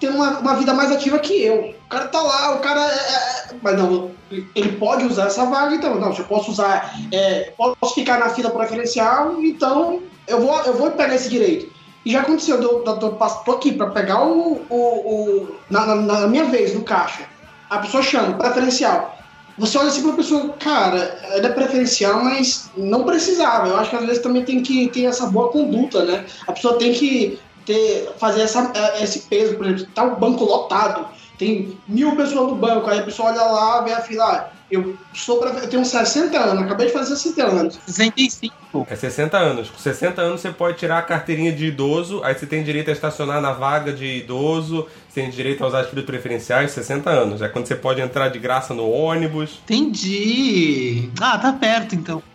[0.00, 1.74] tem uma, uma vida mais ativa que eu.
[1.84, 2.80] O cara tá lá, o cara.
[2.80, 3.23] é- é-
[3.64, 5.94] mas não, ele pode usar essa vaga, então.
[5.98, 6.94] Não, eu posso usar.
[7.10, 11.72] é, posso ficar na fila preferencial, então eu vou, eu vou pegar esse direito.
[12.04, 14.60] E já aconteceu, eu, tô aqui pra pegar o.
[14.68, 17.22] o, o- na, na- na minha vez, no caixa.
[17.70, 19.18] A pessoa chama, preferencial.
[19.56, 20.98] Você olha assim pra pessoa, cara,
[21.30, 23.68] ela é preferencial, mas não precisava.
[23.68, 26.24] Eu acho que às vezes também tem que ter essa boa conduta, né?
[26.46, 30.44] A pessoa tem que ter, fazer essa, eh, esse peso, por exemplo, tá o banco
[30.44, 31.06] lotado,
[31.44, 34.96] tem mil pessoas no banco, aí a pessoa olha lá, vê a fila, ah, eu
[35.12, 37.78] sou pra, eu tenho 60 anos, acabei de fazer 60 anos.
[37.86, 38.86] 65.
[38.88, 39.70] É 60 anos.
[39.70, 42.92] Com 60 anos você pode tirar a carteirinha de idoso, aí você tem direito a
[42.92, 47.40] estacionar na vaga de idoso, tem direito a usar as filas preferenciais, 60 anos.
[47.42, 49.60] É quando você pode entrar de graça no ônibus.
[49.64, 51.08] Entendi.
[51.20, 52.22] Ah, tá perto então.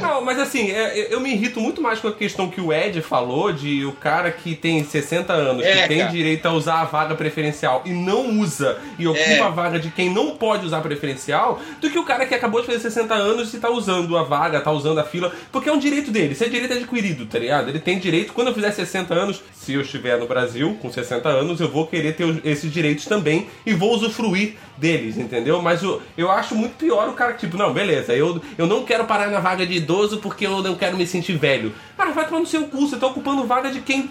[0.00, 3.00] Não, mas assim, é- eu me irrito muito mais com a questão que o Ed
[3.02, 6.10] falou de o cara que tem 60 anos, É, que tem cara.
[6.10, 9.40] direito a usar a vaga preferencial e não usa e ocupa É.
[9.42, 12.66] a vaga de quem não pode usar preferencial, do que o cara que acabou de
[12.66, 15.78] fazer 60 anos e tá usando a vaga, tá usando a fila, porque é um
[15.78, 17.68] direito dele, isso é direito adquirido, tá ligado?
[17.68, 21.28] Ele tem direito, quando eu fizer 60 anos, se eu estiver no Brasil com 60
[21.28, 25.60] anos, eu vou querer ter esses direitos também e vou usufruir deles, entendeu?
[25.62, 28.84] Mas o- eu acho muito pior o cara que, tipo, não, beleza, eu, eu não
[28.84, 31.72] quero parar na vaga de idoso porque eu não quero me sentir velho.
[31.96, 34.10] Cara, vai tomar no seu cu, você tá ocupando vaga de quem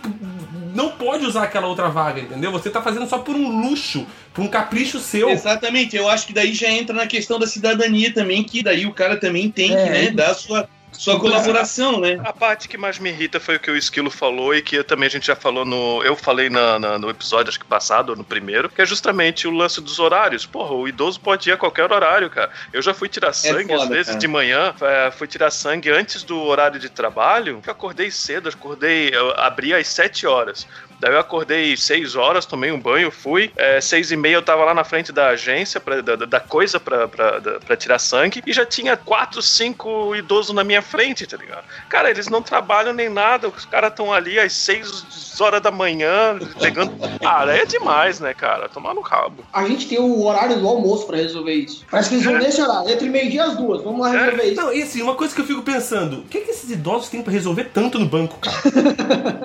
[0.73, 2.51] não pode usar aquela outra vaga, entendeu?
[2.51, 5.29] Você tá fazendo só por um luxo, por um capricho seu.
[5.29, 8.91] Exatamente, eu acho que daí já entra na questão da cidadania também, que daí o
[8.93, 10.15] cara também tem que É, né, isso.
[10.15, 12.19] dar a sua, sua colaboração, né?
[12.23, 15.08] A parte que mais me irrita foi o que o Esquilo falou e que também
[15.08, 16.01] a gente já falou no.
[16.03, 19.47] Eu falei na- na- no episódio, acho que passado, ou no primeiro, que é justamente
[19.47, 20.45] o lance dos horários.
[20.45, 22.49] Porra, o idoso pode ir a qualquer horário, cara.
[22.73, 24.19] Eu já fui tirar sangue, às foda, vezes, cara.
[24.19, 28.49] de manhã, é, fui tirar sangue antes do horário de trabalho, que eu acordei cedo,
[28.49, 30.67] acordei, abri às 7 horas.
[31.06, 33.52] Daí eu acordei 6 horas, tomei um banho, fui.
[33.56, 36.80] É, seis e meia eu tava lá na frente da agência, pra, da, da coisa
[36.80, 41.28] pra, pra, da- pra tirar sangue, e já tinha quatro, cinco idosos na minha frente,
[41.28, 41.63] tá ligado?
[41.89, 46.39] Cara, eles não trabalham nem nada, os caras estão ali às 6 horas da manhã,
[46.60, 46.96] pegando.
[47.22, 48.68] Cara, é demais, né, cara?
[48.68, 49.44] Tomar no rabo.
[49.54, 51.86] A gente tem o horário do almoço pra resolver isso.
[51.91, 53.84] Parece que eles vão nesse horário, entre meio-dia e as duas.
[53.84, 54.56] Vamos lá resolver isso.
[54.62, 57.22] Não, e assim, uma coisa que eu fico pensando, o que, que esses idosos têm
[57.22, 58.56] pra resolver tanto no banco, cara?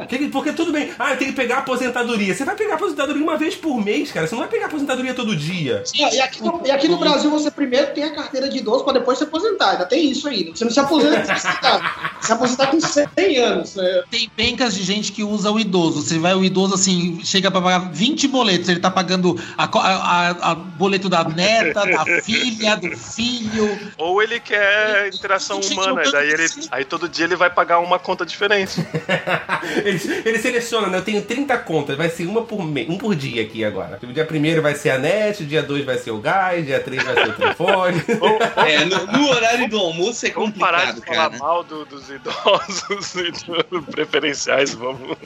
[0.09, 2.35] Que que- porque tudo bem, ah, eu tenho que pegar a aposentadoria.
[2.35, 4.27] Você vai pegar a aposentadoria uma vez por mês, cara.
[4.27, 5.83] Você não vai pegar a aposentadoria todo dia.
[5.95, 8.85] E, e aqui no, e aqui no Brasil você primeiro tem a carteira de idoso
[8.85, 9.71] pra depois se aposentar.
[9.73, 10.51] Ainda tem isso ainda.
[10.55, 12.19] Você não se aposenta se aposentar.
[12.21, 13.77] se aposentar com 100 anos.
[13.77, 16.03] É, Tem pencas de gente que usa o idoso.
[16.03, 18.69] Você vai, o idoso assim, chega pra pagar 20 boletos.
[18.69, 23.79] Ele tá pagando a, a, a- a boleto da neta, da filha, do filho.
[23.99, 27.99] Ou ele quer interação Gente, humana, daí ele, aí todo dia ele vai pagar uma
[27.99, 28.81] conta diferente.
[29.85, 30.99] ele, ele seleciona, né?
[30.99, 33.99] Eu tenho 30 contas, vai ser uma por mês, um por dia aqui agora.
[34.03, 37.03] O dia primeiro vai ser a net, dia 2 vai ser o gás, dia 3
[37.05, 38.03] vai ser o telefone.
[38.67, 41.39] É, no, no horário do almoço é Vamos parar de complicado, falar cara.
[41.43, 45.17] mal do- dos idosos e dos preferenciais, vamos.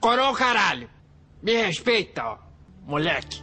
[0.00, 0.88] Corou, caralho.
[1.42, 2.36] Me respeita, ó,
[2.86, 3.42] moleque.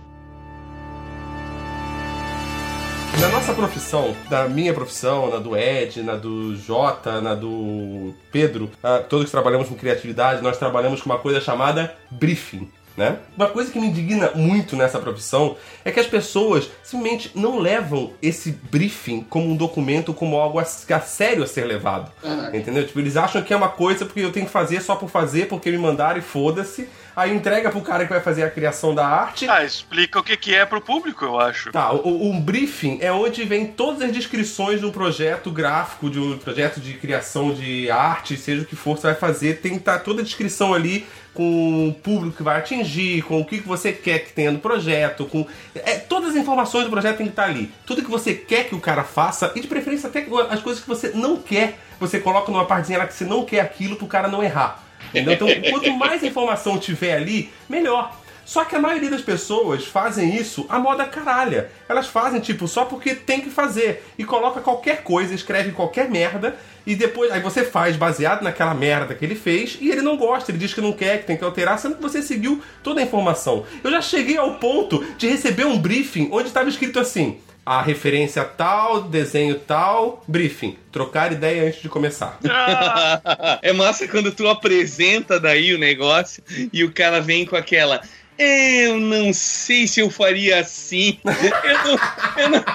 [3.19, 8.69] Na nossa profissão, na minha profissão, na do Ed, na do Jota, na do Pedro,
[8.83, 12.69] ah, todos que trabalhamos com criatividade, nós trabalhamos com uma coisa chamada briefing.
[12.97, 13.17] né?
[13.35, 18.13] Uma coisa que me indigna muito nessa profissão é que as pessoas simplesmente não levam
[18.21, 22.11] esse briefing como um documento, como algo a, a sério a ser levado.
[22.53, 22.85] Entendeu?
[22.85, 25.47] Tipo, eles acham que é uma coisa porque eu tenho que fazer só por fazer,
[25.47, 26.87] porque me mandaram e foda-se.
[27.15, 29.47] Aí entrega pro cara que vai fazer a criação da arte.
[29.49, 31.71] Ah, explica o que, que é pro público, eu acho.
[31.71, 36.19] Tá, o, um briefing é onde vem todas as descrições de um projeto gráfico, de
[36.19, 39.77] um projeto de criação de arte, seja o que for, você vai fazer, tem que
[39.77, 43.67] estar toda a descrição ali com o público que vai atingir, com o que que
[43.67, 45.45] você quer que tenha no projeto, com.
[45.75, 47.71] É, todas as informações do projeto tem que estar ali.
[47.85, 50.87] Tudo que você quer que o cara faça, e de preferência até as coisas que
[50.87, 54.27] você não quer, você coloca numa partezinha lá que você não quer aquilo pro cara
[54.27, 54.84] não errar.
[55.15, 55.33] Entendeu?
[55.33, 58.15] Então, quanto mais informação tiver ali, melhor.
[58.45, 61.71] Só que a maioria das pessoas fazem isso a moda caralha.
[61.89, 64.05] Elas fazem, tipo, só porque tem que fazer.
[64.19, 69.15] E coloca qualquer coisa, escreve qualquer merda, e depois aí você faz baseado naquela merda
[69.15, 71.43] que ele fez, e ele não gosta, ele diz que não quer, que tem que
[71.43, 73.65] alterar, sendo que você seguiu toda a informação.
[73.83, 77.39] Eu já cheguei ao ponto de receber um briefing onde estava escrito assim.
[77.65, 80.77] A referência tal, desenho tal, briefing.
[80.91, 82.37] Trocar ideia antes de começar.
[83.63, 88.01] é massa quando tu apresenta daí o negócio e o cara vem com aquela.
[88.37, 91.17] Eu não sei se eu faria assim.
[91.23, 91.99] Eu não,
[92.43, 92.65] eu não-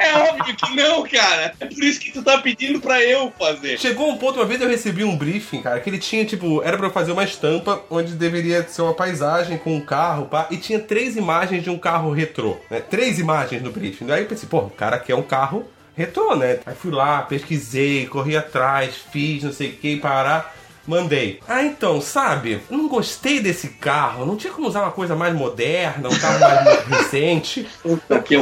[0.00, 1.54] É óbvio que não, cara.
[1.60, 3.78] É por isso que tu tá pedindo pra eu fazer.
[3.78, 6.76] Chegou um ponto, uma vez eu recebi um briefing, cara, que ele tinha, tipo, era
[6.76, 10.56] pra eu fazer uma estampa onde deveria ser uma paisagem com um carro, pá, e
[10.56, 12.80] tinha três imagens de um carro retrô, né?
[12.80, 14.10] Três imagens no briefing.
[14.10, 15.64] Aí eu pensei, pô, o cara quer um carro
[15.96, 16.58] retrô, né?
[16.66, 20.54] Aí fui lá, pesquisei, corri atrás, fiz não sei o que, parar.
[20.86, 21.40] Mandei.
[21.48, 22.60] Ah, então, sabe?
[22.70, 24.26] Eu não gostei desse carro.
[24.26, 27.66] Não tinha como usar uma coisa mais moderna, um carro mais recente.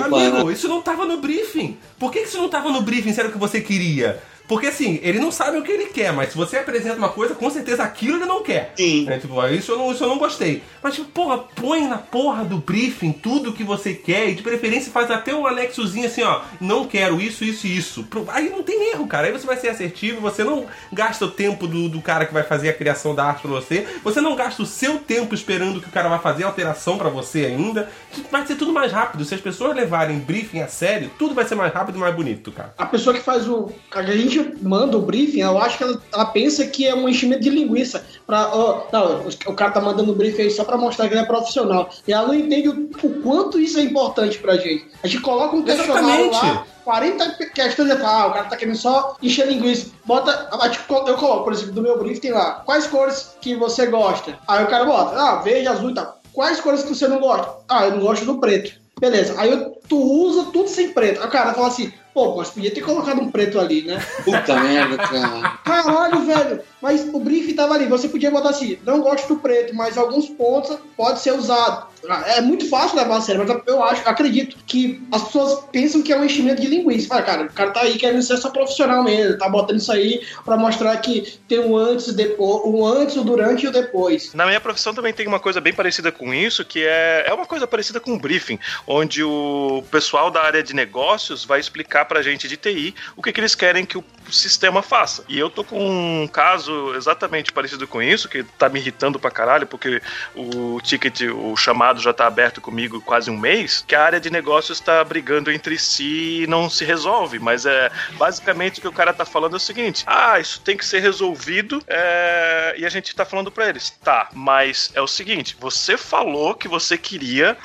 [0.05, 1.78] Amigo, isso não tava no briefing.
[1.98, 4.20] Por que isso não tava no briefing se era o que você queria?
[4.53, 7.35] Porque assim, ele não sabe o que ele quer, mas se você apresenta uma coisa,
[7.35, 8.75] com certeza aquilo ele não quer.
[8.77, 9.09] Sim.
[9.09, 10.62] É, tipo, isso eu, não, isso eu não gostei.
[10.83, 14.93] Mas, tipo, porra, põe na porra do briefing tudo que você quer e de preferência
[14.93, 16.43] faz até um anexozinho assim, ó.
[16.61, 18.07] Não quero isso, isso e isso.
[18.29, 19.27] Aí não tem erro, cara.
[19.27, 22.43] Aí você vai ser assertivo, você não gasta o tempo do, do cara que vai
[22.43, 25.88] fazer a criação da arte pra você, você não gasta o seu tempo esperando que
[25.88, 27.88] o cara vai fazer a alteração pra você ainda.
[28.31, 29.25] Vai ser tudo mais rápido.
[29.25, 32.53] Se as pessoas levarem briefing a sério, tudo vai ser mais rápido e mais bonito,
[32.53, 32.75] cara.
[32.77, 33.73] A pessoa que faz o.
[33.93, 37.42] A gente manda o briefing, eu acho que ela, ela pensa que é um enchimento
[37.42, 38.05] de linguiça.
[38.26, 41.20] Pra, ó, não, o cara tá mandando o briefing aí só pra mostrar que ele
[41.22, 41.88] é profissional.
[42.07, 44.87] E ela não entende o, o quanto isso é importante pra gente.
[45.02, 46.57] A gente coloca um questionário Exatamente.
[46.57, 46.66] lá.
[46.85, 49.90] 40 questões e fala, ah, o cara tá querendo só encher linguiça.
[50.05, 50.48] Bota,
[50.88, 54.37] co- eu coloco, por exemplo, do meu briefing tem lá, quais cores que você gosta?
[54.48, 56.20] Aí o cara bota, ah, verde, azul e tal.
[56.33, 57.52] Quais cores que você não gosta?
[57.68, 58.72] Ah, eu não gosto do preto.
[58.98, 61.20] Beleza, aí eu- tu usa tudo sem preto.
[61.20, 64.05] Aí o cara fala assim, pô, mas podia ter colocado um preto ali, né?
[64.25, 65.59] Puta merda, cara.
[65.64, 67.87] Caralho, velho, mas o briefing tava ali.
[67.87, 71.87] Você podia botar assim, não gosto do preto, mas alguns pontos pode ser usado.
[72.27, 76.12] É muito fácil levar a sério, mas eu acho, acredito que as pessoas pensam que
[76.12, 77.09] é um enchimento de linguiça.
[77.09, 80.27] Fala, cara, o cara tá aí querendo ser só profissional mesmo, tá botando isso aí
[80.44, 84.35] pra mostrar que tem um antes e depois, um antes, o durante e o depois.
[84.35, 87.46] Na minha profissão também tem uma coisa bem parecida com isso, que é, é uma
[87.46, 92.23] coisa parecida com um briefing, onde o pessoal da área de negócios vai explicar pra
[92.23, 95.25] gente de TI o que, que eles querem que o sistema faça.
[95.29, 99.31] E eu tô com um caso exatamente parecido com isso, que tá me irritando pra
[99.31, 100.01] caralho, porque
[100.35, 104.31] o ticket, o chamado já tá aberto comigo quase um mês, que a área de
[104.31, 107.38] negócios tá brigando entre si e não se resolve.
[107.38, 110.77] Mas é basicamente o que o cara tá falando é o seguinte: ah, isso tem
[110.77, 115.07] que ser resolvido, é, e a gente tá falando pra eles, tá, mas é o
[115.07, 117.57] seguinte, você falou que você queria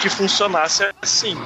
[0.00, 1.36] que funcionasse assim.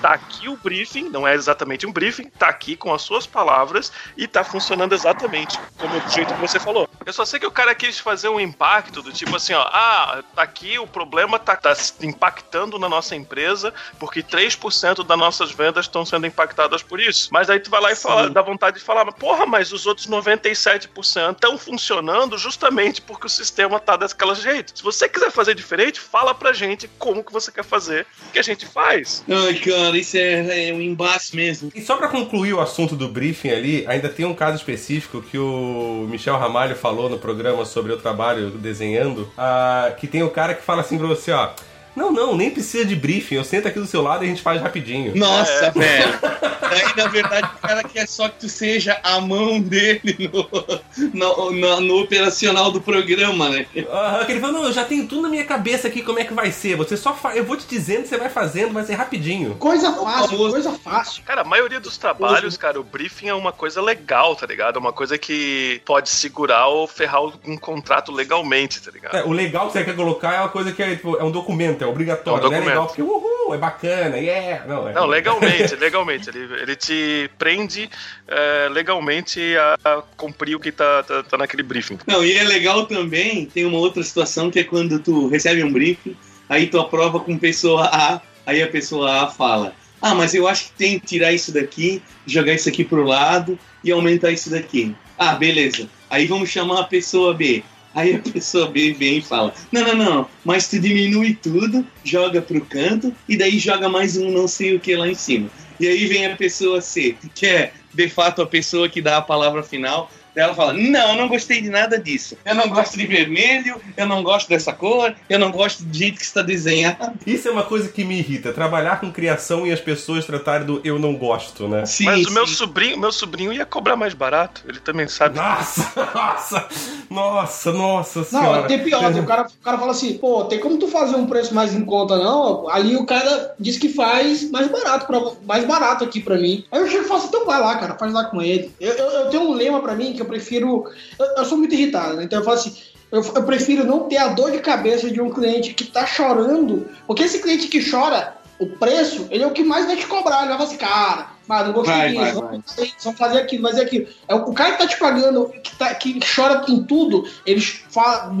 [0.00, 3.92] Tá aqui o briefing, não é exatamente um briefing, tá aqui com as suas palavras
[4.16, 6.88] e tá funcionando exatamente como do jeito que você falou.
[7.04, 10.22] Eu só sei que o cara quis fazer um impacto do tipo assim, ó, ah,
[10.34, 15.86] tá aqui o problema tá, tá impactando na nossa empresa porque 3% das nossas vendas
[15.86, 17.28] estão sendo impactadas por isso.
[17.32, 19.86] Mas aí tu vai lá e fala, dá vontade de falar, mas porra, mas os
[19.86, 24.76] outros 97% estão funcionando justamente porque o sistema tá daquele jeito.
[24.76, 28.42] Se você quiser fazer diferente, fala pra gente como que você quer fazer, que a
[28.42, 29.24] gente faz.
[29.28, 31.70] Ai, cara, isso é, é um embate mesmo.
[31.74, 35.38] E só pra concluir o assunto do briefing ali, ainda tem um caso específico que
[35.38, 40.54] o Michel Ramalho falou no programa sobre o trabalho desenhando, ah, que tem o cara
[40.54, 41.50] que fala assim pra você, ó.
[41.94, 43.36] Não, não, nem precisa de briefing.
[43.36, 45.16] Eu sento aqui do seu lado e a gente faz rapidinho.
[45.16, 46.18] Nossa, velho.
[46.70, 51.50] Daí, na verdade, o cara quer só que tu seja a mão dele no, no,
[51.52, 53.66] no- no operacional do programa, né?
[53.72, 56.32] Que ele falou, não, eu já tenho tudo na minha cabeça aqui como é que
[56.34, 56.76] vai ser.
[56.76, 57.34] Você só fa...
[57.34, 59.54] Eu vou te dizendo, você vai fazendo, vai ser rapidinho.
[59.56, 60.50] Coisa fácil, famoso.
[60.52, 61.22] coisa fácil.
[61.24, 64.76] Cara, a maioria dos trabalhos, cara, o briefing é uma coisa legal, tá ligado?
[64.76, 69.16] É uma coisa que pode segurar ou ferrar um contrato legalmente, tá ligado?
[69.16, 71.30] É, o legal que você quer colocar é uma coisa que é, tipo, é um
[71.30, 72.44] documento, é obrigatório.
[72.44, 72.68] É um Não é documento.
[72.68, 74.64] legal porque, uhul, é bacana, yeah.
[74.66, 76.28] Não, é, Não, legalmente, legalmente.
[76.28, 77.88] Ele, ele te prende
[78.26, 81.98] é, legalmente a, a cumprir o que tá, tá, tá naquele briefing.
[82.06, 85.72] Não, e é legal também, tem uma outra situação que é quando tu recebe um
[85.72, 86.16] briefing,
[86.48, 90.66] aí tu aprova com pessoa A, aí a pessoa A fala: Ah, mas eu acho
[90.66, 94.94] que tem que tirar isso daqui, jogar isso aqui pro lado e aumentar isso daqui.
[95.18, 95.88] Ah, beleza.
[96.10, 97.62] Aí vamos chamar a pessoa B.
[97.94, 102.42] Aí a pessoa B vem e fala: Não, não, não, mas tu diminui tudo, joga
[102.42, 105.48] pro canto e daí joga mais um não sei o que lá em cima.
[105.78, 109.22] E aí vem a pessoa C, que é de fato a pessoa que dá a
[109.22, 110.10] palavra final.
[110.36, 112.36] Daí Ela fala: Não, eu não gostei de nada disso.
[112.44, 116.18] Eu não gosto de vermelho, eu não gosto dessa cor, eu não gosto do jeito
[116.18, 117.12] que está desenhado.
[117.26, 120.80] Isso é uma coisa que me irrita, trabalhar com criação e as pessoas tratarem do
[120.84, 121.86] eu não gosto, né?
[121.86, 122.52] Sim, Mas o meu sim.
[122.54, 124.62] sobrinho, meu sobrinho ia cobrar mais barato.
[124.68, 125.36] Ele também sabe.
[125.36, 126.68] Nossa, nossa,
[127.08, 128.62] nossa, nossa Não, senhora.
[128.68, 131.26] tem pior, tem o, cara, o cara fala assim, pô, tem como tu fazer um
[131.26, 132.68] preço mais em conta, não?
[132.68, 136.62] Ali o cara diz que faz mais barato, pra, mais barato aqui pra mim.
[136.70, 138.70] Aí eu chego e falo assim, então vai lá, cara, faz lá com ele.
[138.78, 140.84] Eu, eu, eu tenho um lema pra mim que eu prefiro.
[141.18, 142.24] Eu, eu sou muito irritado, né?
[142.24, 142.74] Então eu falo assim.
[143.10, 146.88] Eu, eu prefiro não ter a dor de cabeça de um cliente que tá chorando,
[147.06, 150.40] porque esse cliente que chora o preço, ele é o que mais vai te cobrar.
[150.40, 152.62] Ele vai falar assim, cara, mas não gostei Vai, disso, vai, vamos vai.
[152.66, 154.06] fazer isso, vamos fazer aquilo, fazer aquilo.
[154.26, 157.60] É o o cara que tá te pagando, que, tá, que chora em tudo, ele,
[157.60, 158.34] fala,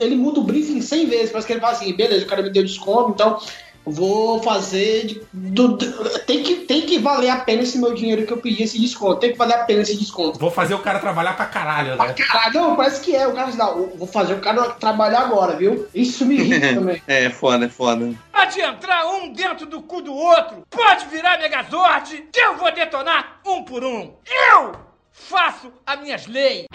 [0.00, 1.30] ele muda o briefing 100 vezes.
[1.30, 3.38] Parece que ele fala assim: beleza, o cara me deu desconto, então
[3.90, 5.06] vou fazer.
[5.06, 8.38] de- do- do- tem, que, tem que valer a pena esse meu dinheiro que eu
[8.38, 9.20] pedi, esse desconto.
[9.20, 10.38] Tem que valer a pena esse desconto.
[10.38, 12.14] Vou fazer o cara trabalhar pra caralho, Pra né?
[12.14, 13.26] caralho, não, parece que é.
[13.26, 15.86] O cara não, vou fazer o cara trabalhar agora, viu?
[15.94, 17.02] Isso me irrita também.
[17.06, 18.12] É, foda, é foda.
[18.32, 23.40] Pode entrar um dentro do cu do outro, pode virar Megazord, que eu vou detonar
[23.46, 24.12] um por um.
[24.50, 24.72] Eu
[25.12, 26.66] faço as minhas leis.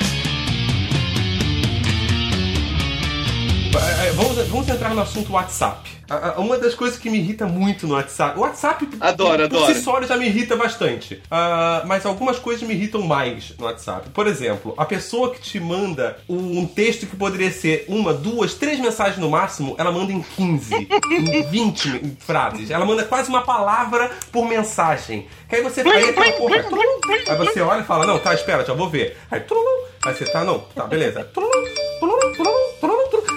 [4.16, 5.90] Vamos, vamos entrar no assunto WhatsApp.
[6.38, 8.38] Uma das coisas que me irrita muito no WhatsApp.
[8.38, 9.74] O WhatsApp, Adoro, por adoro.
[9.74, 11.20] si só, já me irrita bastante.
[11.32, 14.10] Ah, mas algumas coisas me irritam mais no WhatsApp.
[14.12, 18.80] Por exemplo, a pessoa que te manda um texto que poderia ser uma, duas, três
[18.80, 22.70] mensagens no máximo, ela manda em 15, em 20 mi- frases.
[22.70, 25.26] Ela manda quase uma palavra por mensagem.
[25.50, 26.58] Que aí você aí aquela porra,
[27.28, 29.18] Aí você olha e fala, não, tá, espera, já vou ver.
[29.32, 31.28] Aí, trulum, aí você tá, não, tá, beleza.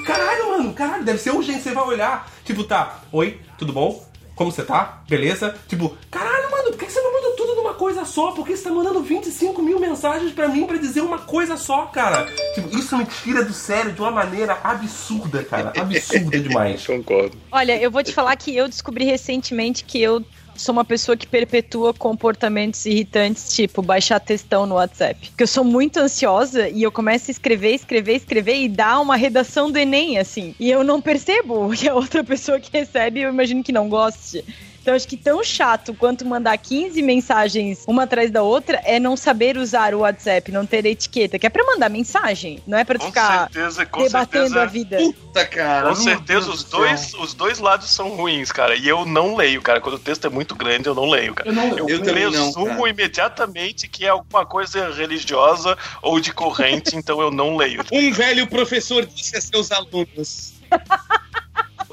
[0.06, 2.30] Caralho, mano, caralho, deve ser urgente, você vai olhar.
[2.44, 4.06] Tipo, tá, oi, tudo bom?
[4.36, 5.02] Como você tá?
[5.08, 5.56] Beleza?
[5.66, 8.30] Tipo, caralho, mano, por que você não manda tudo numa coisa só?
[8.30, 11.86] Por que você tá mandando 25 mil mensagens pra mim pra dizer uma coisa só,
[11.86, 12.26] cara?
[12.54, 15.72] Tipo, isso me tira do sério de uma maneira absurda, cara.
[15.76, 16.84] Absurda demais.
[16.86, 17.36] Concordo.
[17.50, 20.22] Olha, eu vou te falar que eu descobri recentemente que eu
[20.56, 25.28] sou uma pessoa que perpetua comportamentos irritantes, tipo baixar textão no WhatsApp.
[25.30, 29.16] Porque eu sou muito ansiosa e eu começo a escrever, escrever, escrever e dar uma
[29.16, 30.54] redação do Enem, assim.
[30.58, 34.44] E eu não percebo que a outra pessoa que recebe, eu imagino que não goste.
[34.86, 39.16] Então, acho que tão chato quanto mandar 15 mensagens uma atrás da outra é não
[39.16, 42.96] saber usar o WhatsApp, não ter etiqueta, que é pra mandar mensagem, não é pra
[42.96, 44.62] Com ficar certeza, com debatendo certeza.
[44.62, 44.96] a vida.
[44.98, 45.88] Puta, cara.
[45.88, 48.76] Com certeza os dois, os dois lados são ruins, cara.
[48.76, 49.80] E eu não leio, cara.
[49.80, 51.50] Quando o texto é muito grande, eu não leio, cara.
[51.50, 52.88] Eu não Eu, Eu não, presumo cara.
[52.88, 57.82] imediatamente que é alguma coisa religiosa ou de corrente, então eu não leio.
[57.90, 60.52] Um velho professor disse a seus alunos.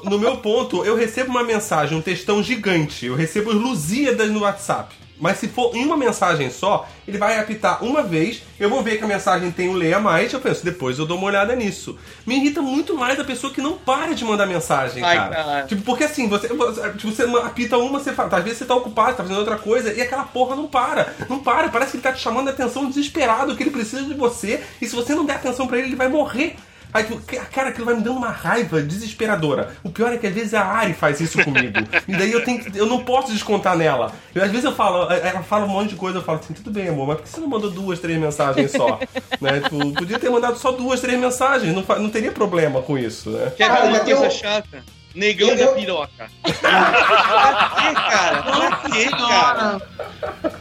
[0.04, 3.06] No meu ponto, eu recebo uma mensagem, um textão gigante.
[3.06, 4.94] Eu recebo Lusíadas no WhatsApp.
[5.20, 8.98] Mas se for em uma mensagem só, ele vai apitar uma vez, eu vou ver
[8.98, 11.96] que a mensagem tem um leia mais, eu penso, depois eu dou uma olhada nisso.
[12.26, 15.34] Me irrita muito mais a pessoa que não para de mandar mensagem, Ai, cara.
[15.36, 15.66] cara.
[15.68, 18.64] Tipo, porque assim, você, você- tipo, você apita uma, você fala, tá, às vezes você
[18.64, 21.14] tá ocupado, tá fazendo outra coisa, e aquela porra não para.
[21.30, 24.14] Não para, parece que ele tá te chamando a atenção desesperado, que ele precisa de
[24.14, 26.56] você, e se você não der atenção pra ele, ele vai morrer.
[26.94, 27.20] Aí, tipo,
[27.52, 29.74] cara, aquilo vai me dando uma raiva desesperadora.
[29.82, 31.74] O pior é que às vezes a Ari faz isso comigo.
[32.06, 34.12] e daí eu tenho que- eu não posso descontar nela.
[34.32, 36.70] Eu, às vezes eu falo, ela fala um monte de coisa, eu falo assim, tudo
[36.70, 39.00] bem, amor, mas por que você não mandou duas, três mensagens só?
[39.42, 39.60] né?
[39.60, 43.52] Tipo, podia ter mandado só duas, três mensagens, não, não teria problema com isso, né?
[43.56, 44.84] Quer ver Cara, uma eu- coisa chata?
[45.16, 46.30] Negão eu- da piroca.
[46.60, 48.42] pra quê, cara?
[48.42, 49.80] Pra quê, cara?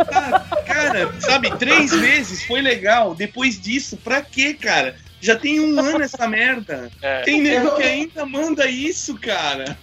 [0.06, 3.16] Cara, cara, sabe, três vezes foi legal.
[3.16, 4.96] Depois disso, pra quê, cara?
[5.24, 6.92] Já tem um ano essa merda.
[7.02, 7.22] É.
[7.22, 9.78] Tem nego que ainda manda isso, cara.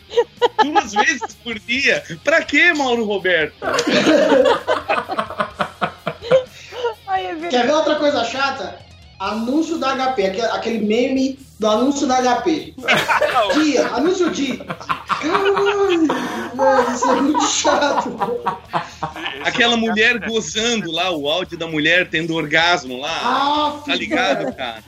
[0.63, 2.05] Duas vezes por dia.
[2.23, 3.55] Pra quê, Mauro Roberto?
[7.09, 7.49] Ai, é.
[7.49, 8.81] Quer ver outra coisa chata?
[9.19, 12.75] Anúncio da HP, aquele, aquele meme do anúncio da HP.
[13.55, 14.63] Dia, anúncio dia.
[15.23, 16.07] Caralho,
[16.55, 18.15] mano, isso é muito chato.
[19.43, 23.21] Aquela mulher gozando lá, o áudio da mulher tendo orgasmo lá.
[23.23, 24.83] Ah, Tá ligado, cara?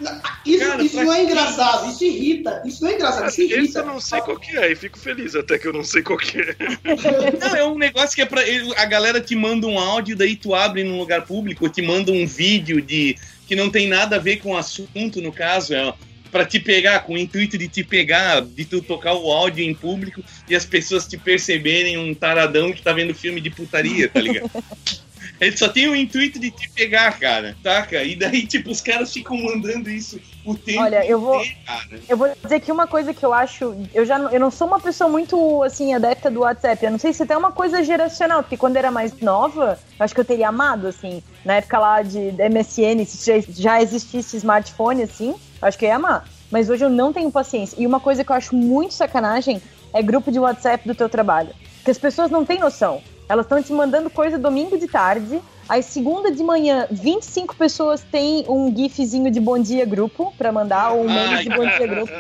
[0.44, 2.62] Isso, Cara, isso pra não é engraçado, isso irrita.
[2.64, 3.78] Isso não é engraçado, isso Esse irrita.
[3.80, 6.18] eu não sei qual que é, e fico feliz até que eu não sei qual
[6.18, 6.57] que é.
[7.40, 8.42] Não, é um negócio que é pra.
[8.76, 12.12] A galera te manda um áudio, daí tu abre num lugar público, ou te manda
[12.12, 13.16] um vídeo de.
[13.46, 15.92] que não tem nada a ver com o assunto, no caso, é
[16.33, 19.74] pra te pegar, com o intuito de te pegar, de tu tocar o áudio em
[19.74, 24.20] público e as pessoas te perceberem um taradão que tá vendo filme de putaria, tá
[24.20, 24.51] ligado?
[25.41, 28.03] Ele só tem o intuito de te pegar, cara, saca?
[28.05, 32.01] E daí, tipo, os caras ficam mandando isso o tempo Olha, eu vou- inteiro, cara.
[32.09, 33.74] Eu vou dizer que uma coisa que eu acho.
[33.93, 36.85] Eu já não- eu não sou uma pessoa muito, assim, adepta do WhatsApp.
[36.85, 39.78] Eu não sei se até é uma coisa geracional, porque quando eu era mais nova,
[39.99, 41.20] eu acho que eu teria amado, assim.
[41.45, 45.97] Na época lá de MSN, se já, já existisse smartphone, assim, acho que eu ia
[45.97, 46.25] amar.
[46.51, 47.77] Mas hoje eu não tenho paciência.
[47.81, 51.51] E uma coisa que eu acho muito sacanagem é grupo de WhatsApp do teu trabalho.
[51.77, 53.01] Porque as pessoas não têm noção.
[53.29, 55.41] Elas estão te mandando coisa domingo de tarde.
[55.73, 60.91] Aí, segunda de manhã, 25 pessoas têm um gifzinho de bom dia grupo pra mandar,
[60.91, 62.12] ou um meme de bom dia grupo.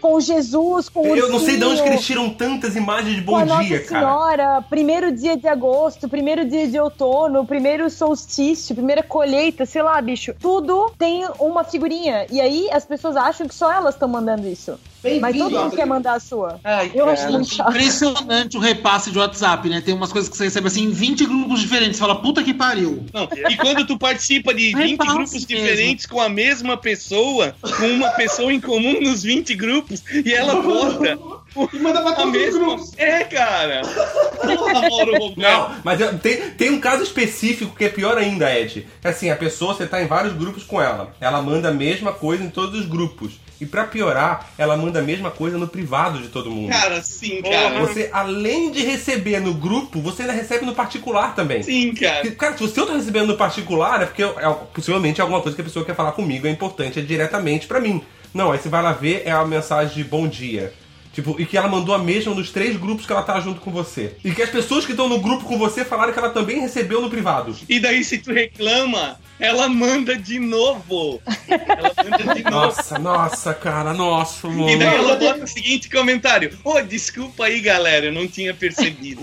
[0.00, 3.32] Com Jesus, com o Eu não sei de onde eles tiram tantas imagens de com
[3.32, 4.06] bom a Nossa dia, cara.
[4.06, 10.00] Senhora, primeiro dia de agosto, primeiro dia de outono, primeiro solstício, primeira colheita, sei lá,
[10.00, 10.34] bicho.
[10.40, 12.24] Tudo tem uma figurinha.
[12.30, 14.80] E aí as pessoas acham que só elas estão mandando isso.
[15.20, 16.60] Mas todo mundo quer mandar a sua.
[16.62, 17.32] Ai, Eu acho cara.
[17.32, 17.70] muito chato.
[17.70, 19.80] Impressionante o repasse de WhatsApp, né?
[19.80, 21.96] Tem umas coisas que você recebe assim em 20 grupos diferentes.
[21.96, 22.69] Você fala, puta que pariu.
[23.12, 25.46] Não, e quando tu participa de 20 Repasse grupos mesmo.
[25.48, 30.60] diferentes com a mesma pessoa, com uma pessoa em comum nos 20 grupos, e ela
[30.62, 31.18] bota
[31.72, 32.58] E manda pra todos os mesma.
[32.60, 32.92] grupos.
[32.96, 33.82] É, cara!
[33.82, 35.34] Porra, Mauro.
[35.36, 38.86] Não, mas eu- tem, tem um caso específico que é pior ainda, Ed.
[39.02, 41.12] É Assim, a pessoa, você tá em vários grupos com ela.
[41.20, 43.32] Ela manda a mesma coisa em todos os grupos.
[43.60, 46.70] E pra piorar, ela manda a mesma coisa no privado de todo mundo.
[46.70, 47.80] Cara, sim, cara.
[47.80, 51.62] Você, além de receber no grupo, você ainda recebe no particular também.
[51.62, 52.22] Sim, cara.
[52.22, 55.42] Porque, Cara, se você eu tô recebendo no particular, é porque é, possivelmente é alguma
[55.42, 58.02] coisa que a pessoa quer falar comigo, é importante, é diretamente pra mim.
[58.32, 60.72] Não, aí você vai lá ver, é a mensagem de bom dia.
[61.12, 63.70] Tipo, e que ela mandou a mesma nos três grupos que ela tá junto com
[63.72, 64.14] você.
[64.24, 67.00] E que as pessoas que estão no grupo com você falaram que ela também recebeu
[67.00, 67.56] no privado.
[67.68, 71.20] E daí, se tu reclama, ela manda de novo.
[71.48, 72.50] Ela manda de novo.
[72.66, 74.78] Nossa, nossa, cara, nossa, E mano.
[74.78, 79.22] daí ela bota o seguinte comentário: Ô, desculpa aí, galera, eu não tinha percebido.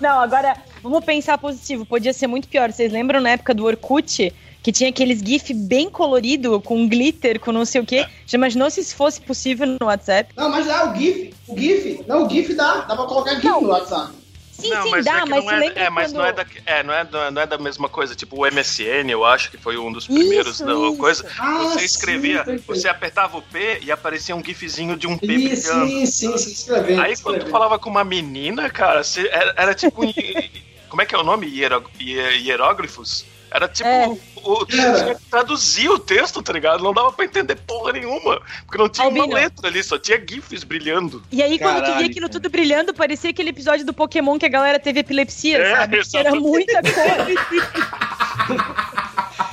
[0.00, 1.84] Não, agora vamos pensar positivo.
[1.84, 2.70] Podia ser muito pior.
[2.72, 4.32] Vocês lembram na época do Orkut?
[4.62, 8.06] Que tinha aqueles GIF bem colorido, com glitter, com não sei o quê.
[8.26, 10.32] Já imaginou se isso fosse possível no WhatsApp?
[10.36, 11.32] Não, mas dá o GIF.
[11.48, 12.04] O GIF.
[12.06, 12.80] Não, o GIF dá.
[12.82, 13.62] Dá pra colocar GIF Não.
[13.62, 14.12] no WhatsApp.
[14.52, 16.44] Sim, não, sim, mas dá, é mas não se é, é, mas não é da,
[16.66, 18.14] é, não é da, não é da mesma coisa.
[18.14, 20.96] Tipo o MSN, eu acho que foi um dos primeiros Isso, da isso.
[20.98, 21.26] coisa.
[21.38, 22.66] Ah, você sim, escrevia, perfeito.
[22.66, 25.90] você apertava o P e aparecia um gifzinho de um P Isso, brilhando.
[25.90, 27.00] sim, sim, sim, escrevendo.
[27.00, 30.04] Aí quando tu falava com uma menina, cara, você- era, era tipo.
[30.04, 30.12] um
[30.90, 31.46] como é que é o nome?
[31.48, 33.24] Hiero, hie- hieróglifos?
[33.52, 33.88] Era tipo.
[33.88, 34.08] É.
[34.42, 35.02] O, Era.
[35.02, 36.82] tinha que traduzir o texto, tá ligado?
[36.82, 38.40] Não dava pra entender porra nenhuma.
[38.64, 39.26] Porque não tinha Albino.
[39.26, 41.22] uma letra ali, só tinha GIFs brilhando.
[41.32, 42.32] E aí, quando tu Caralho, via aquilo cara.
[42.32, 46.00] tudo brilhando, parecia aquele episódio do Pokémon que a galera teve epilepsia, É, sabe?
[46.08, 48.60] Que era muita cor.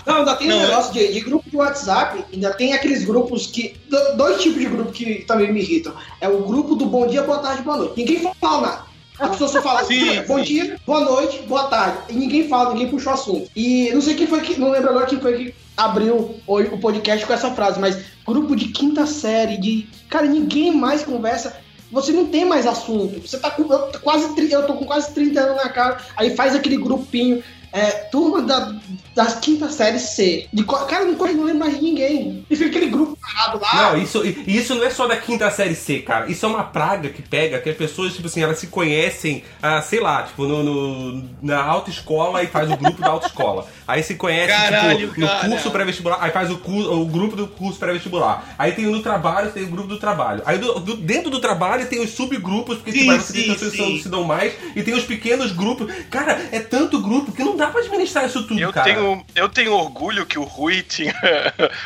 [0.06, 3.48] Não, ainda tem Não, um negócio de, de grupo de WhatsApp, ainda tem aqueles grupos
[3.48, 3.76] que.
[3.90, 5.94] do- Dois tipos de grupo que também me irritam.
[6.22, 7.94] É o grupo do bom dia, boa tarde, boa noite.
[7.98, 8.88] Ninguém fala nada.
[9.20, 11.98] A pessoa só fala Sim, bom dia, boa noite, boa tarde.
[12.10, 13.50] E ninguém fala, ninguém puxa o assunto.
[13.56, 14.60] E não sei quem foi que.
[14.60, 18.68] Não lembro agora quem foi que abriu o, podcast com essa frase, mas grupo de
[18.70, 19.88] quinta série, de.
[20.10, 21.58] Cara, ninguém mais conversa.
[21.92, 23.22] Você não tem mais assunto.
[23.22, 24.52] Você tá com eu tô quase.
[24.52, 25.98] Eu tô com quase 30 anos na cara.
[26.16, 27.44] Aí faz aquele grupinho.
[27.72, 28.76] É, turma da,
[29.18, 30.48] das quinta série C.
[30.54, 32.46] De, co- cara, não, conheço- não lembro mais de ninguém.
[32.50, 33.92] E fica aquele grupo parado lá.
[33.92, 36.32] Não, isso, e isso não é só da quinta série C, cara.
[36.32, 39.82] Isso é uma praga que pega, que as pessoas, tipo assim, elas se conhecem, ah,
[39.82, 43.68] sei lá, tipo, no, no- na autoescola e faz o grupo da autoescola.
[43.88, 45.48] Aí se conhece, Caralho, tipo, no cara.
[45.50, 48.44] curso pré-vestibular, aí faz o, cu- o grupo do curso pré-vestibular.
[48.58, 50.44] Aí tem o no trabalho, tem o grupo do trabalho.
[50.46, 53.72] Aí do- do- dentro do trabalho tem os subgrupos, porque Sim, tipo, sim, tem pessoas
[53.74, 55.92] que se dão mais, e tem os pequenos grupos.
[56.12, 58.94] Cara, é tanto grupo que não dá pra administrar isso tudo, Eu cara.
[58.94, 61.14] tenho eu tenho orgulho que o Rui tinha.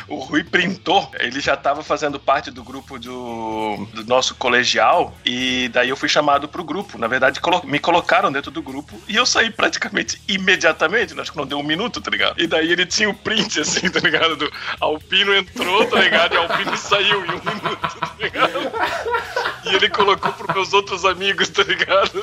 [0.08, 1.10] o Rui printou.
[1.18, 5.14] Ele já estava fazendo parte do grupo do, do nosso colegial.
[5.24, 6.98] E daí eu fui chamado pro grupo.
[6.98, 11.18] Na verdade, colo me colocaram dentro do grupo e eu saí praticamente imediatamente.
[11.18, 12.40] Acho que não deu um minuto, tá ligado?
[12.40, 14.36] E daí ele tinha o print, assim, tá ligado?
[14.36, 16.34] Do Alpino entrou, tá ligado?
[16.34, 18.72] E Alpino saiu em um minuto, tá ligado?
[19.64, 22.22] E ele colocou pros meus outros amigos, tá ligado?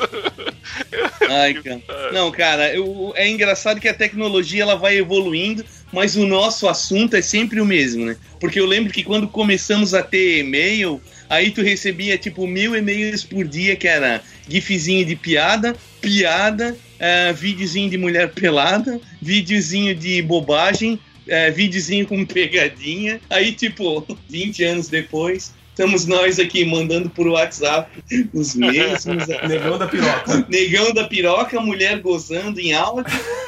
[1.29, 2.11] Ai, cara.
[2.11, 7.15] Não, cara, eu, é engraçado que a tecnologia ela vai evoluindo, mas o nosso assunto
[7.15, 8.15] é sempre o mesmo, né?
[8.39, 13.23] Porque eu lembro que quando começamos a ter e-mail, aí tu recebia tipo mil e-mails
[13.23, 20.21] por dia, que era gifzinho de piada, piada, uh, videozinho de mulher pelada, videozinho de
[20.21, 23.19] bobagem, uh, videozinho com pegadinha.
[23.29, 28.03] Aí, tipo, 20 anos depois, Estamos nós aqui mandando por WhatsApp
[28.33, 29.25] os mesmos.
[29.47, 30.45] Negão da piroca.
[30.49, 33.05] Negão da piroca, mulher gozando em áudio.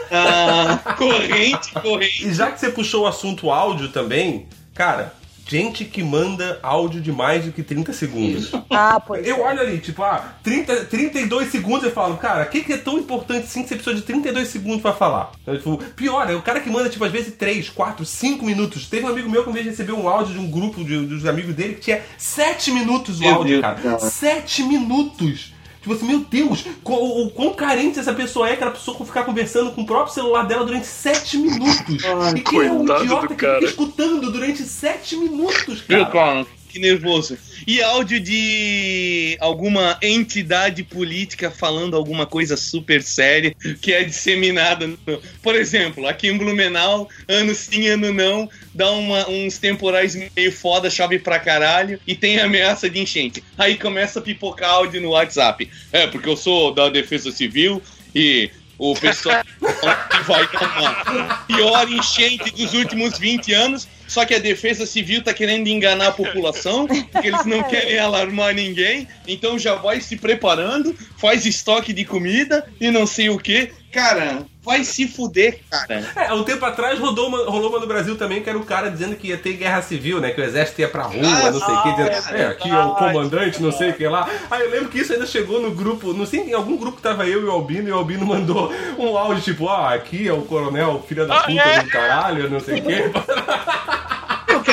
[0.09, 2.29] Ah, corrente, corrente.
[2.29, 5.13] E já que você puxou o assunto áudio também, cara,
[5.47, 8.51] gente que manda áudio de mais do que 30 segundos.
[8.73, 9.39] Ah, pois Eu é.
[9.49, 12.97] olho ali, tipo, ah, 30, 32 segundos eu falo, cara, o que, que é tão
[12.97, 15.31] importante assim que você precisa de 32 segundos pra falar?
[15.41, 18.87] Então, tipo, pior, é o cara que manda, tipo, às vezes 3, 4, 5 minutos.
[18.87, 21.25] Teve um amigo meu que uma vez recebeu um áudio de um grupo de, dos
[21.25, 23.99] amigos dele que tinha 7 minutos o Meu áudio, cara.
[23.99, 25.53] 7 minutos!
[25.81, 29.23] Tipo assim, meu Deus, o, o quão carente essa pessoa é que ela precisou ficar
[29.23, 32.03] conversando com o próprio celular dela durante 7 minutos.
[32.05, 33.55] Ai, e quem é um idiota que cara.
[33.55, 36.11] fica escutando durante 7 minutos, Viu, cara?
[36.11, 36.47] cara?
[36.71, 37.37] Que nervoso.
[37.67, 44.87] E áudio de alguma entidade política falando alguma coisa super séria que é disseminada.
[44.87, 44.97] no-
[45.43, 50.89] Por exemplo, aqui em Blumenau, ano sim, ano não, dá uma- uns temporais meio foda,
[50.89, 53.43] chove pra caralho e tem ameaça de enchente.
[53.57, 55.69] Aí começa a pipocar áudio no WhatsApp.
[55.91, 57.81] É, porque eu sou da Defesa Civil
[58.15, 58.49] e
[58.81, 64.87] o pessoal que vai uma pior enchente dos últimos 20 anos, só que a Defesa
[64.87, 70.01] Civil tá querendo enganar a população, porque eles não querem alarmar ninguém, então já vai
[70.01, 73.71] se preparando, faz estoque de comida e não sei o que.
[73.91, 76.05] Cara, vai se fuder, cara.
[76.15, 78.89] É, um tempo atrás rodou uma, rolou uma no Brasil também, que era o cara
[78.89, 80.31] dizendo que ia ter guerra civil, né?
[80.31, 81.89] Que o exército ia pra rua, Ah, não sei o que.
[81.91, 84.29] Dizendo, é, aqui é o comandante, não sei o que lá.
[84.49, 87.03] Aí eu lembro que isso ainda chegou no grupo, não sei, em algum grupo que
[87.03, 90.33] tava eu e o Albino, e o Albino mandou um áudio tipo, ah, aqui é
[90.33, 91.83] o coronel, filha da Ah, puta é?
[91.83, 93.01] do caralho, não sei o que.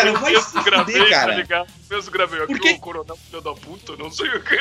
[0.04, 1.34] Meu, cara, vai Eu se gravei, fuder, tá cara.
[1.34, 1.68] ligado?
[1.90, 4.58] Mesmo gravei aqui Porque- o coronel filho da puta, não sei o que.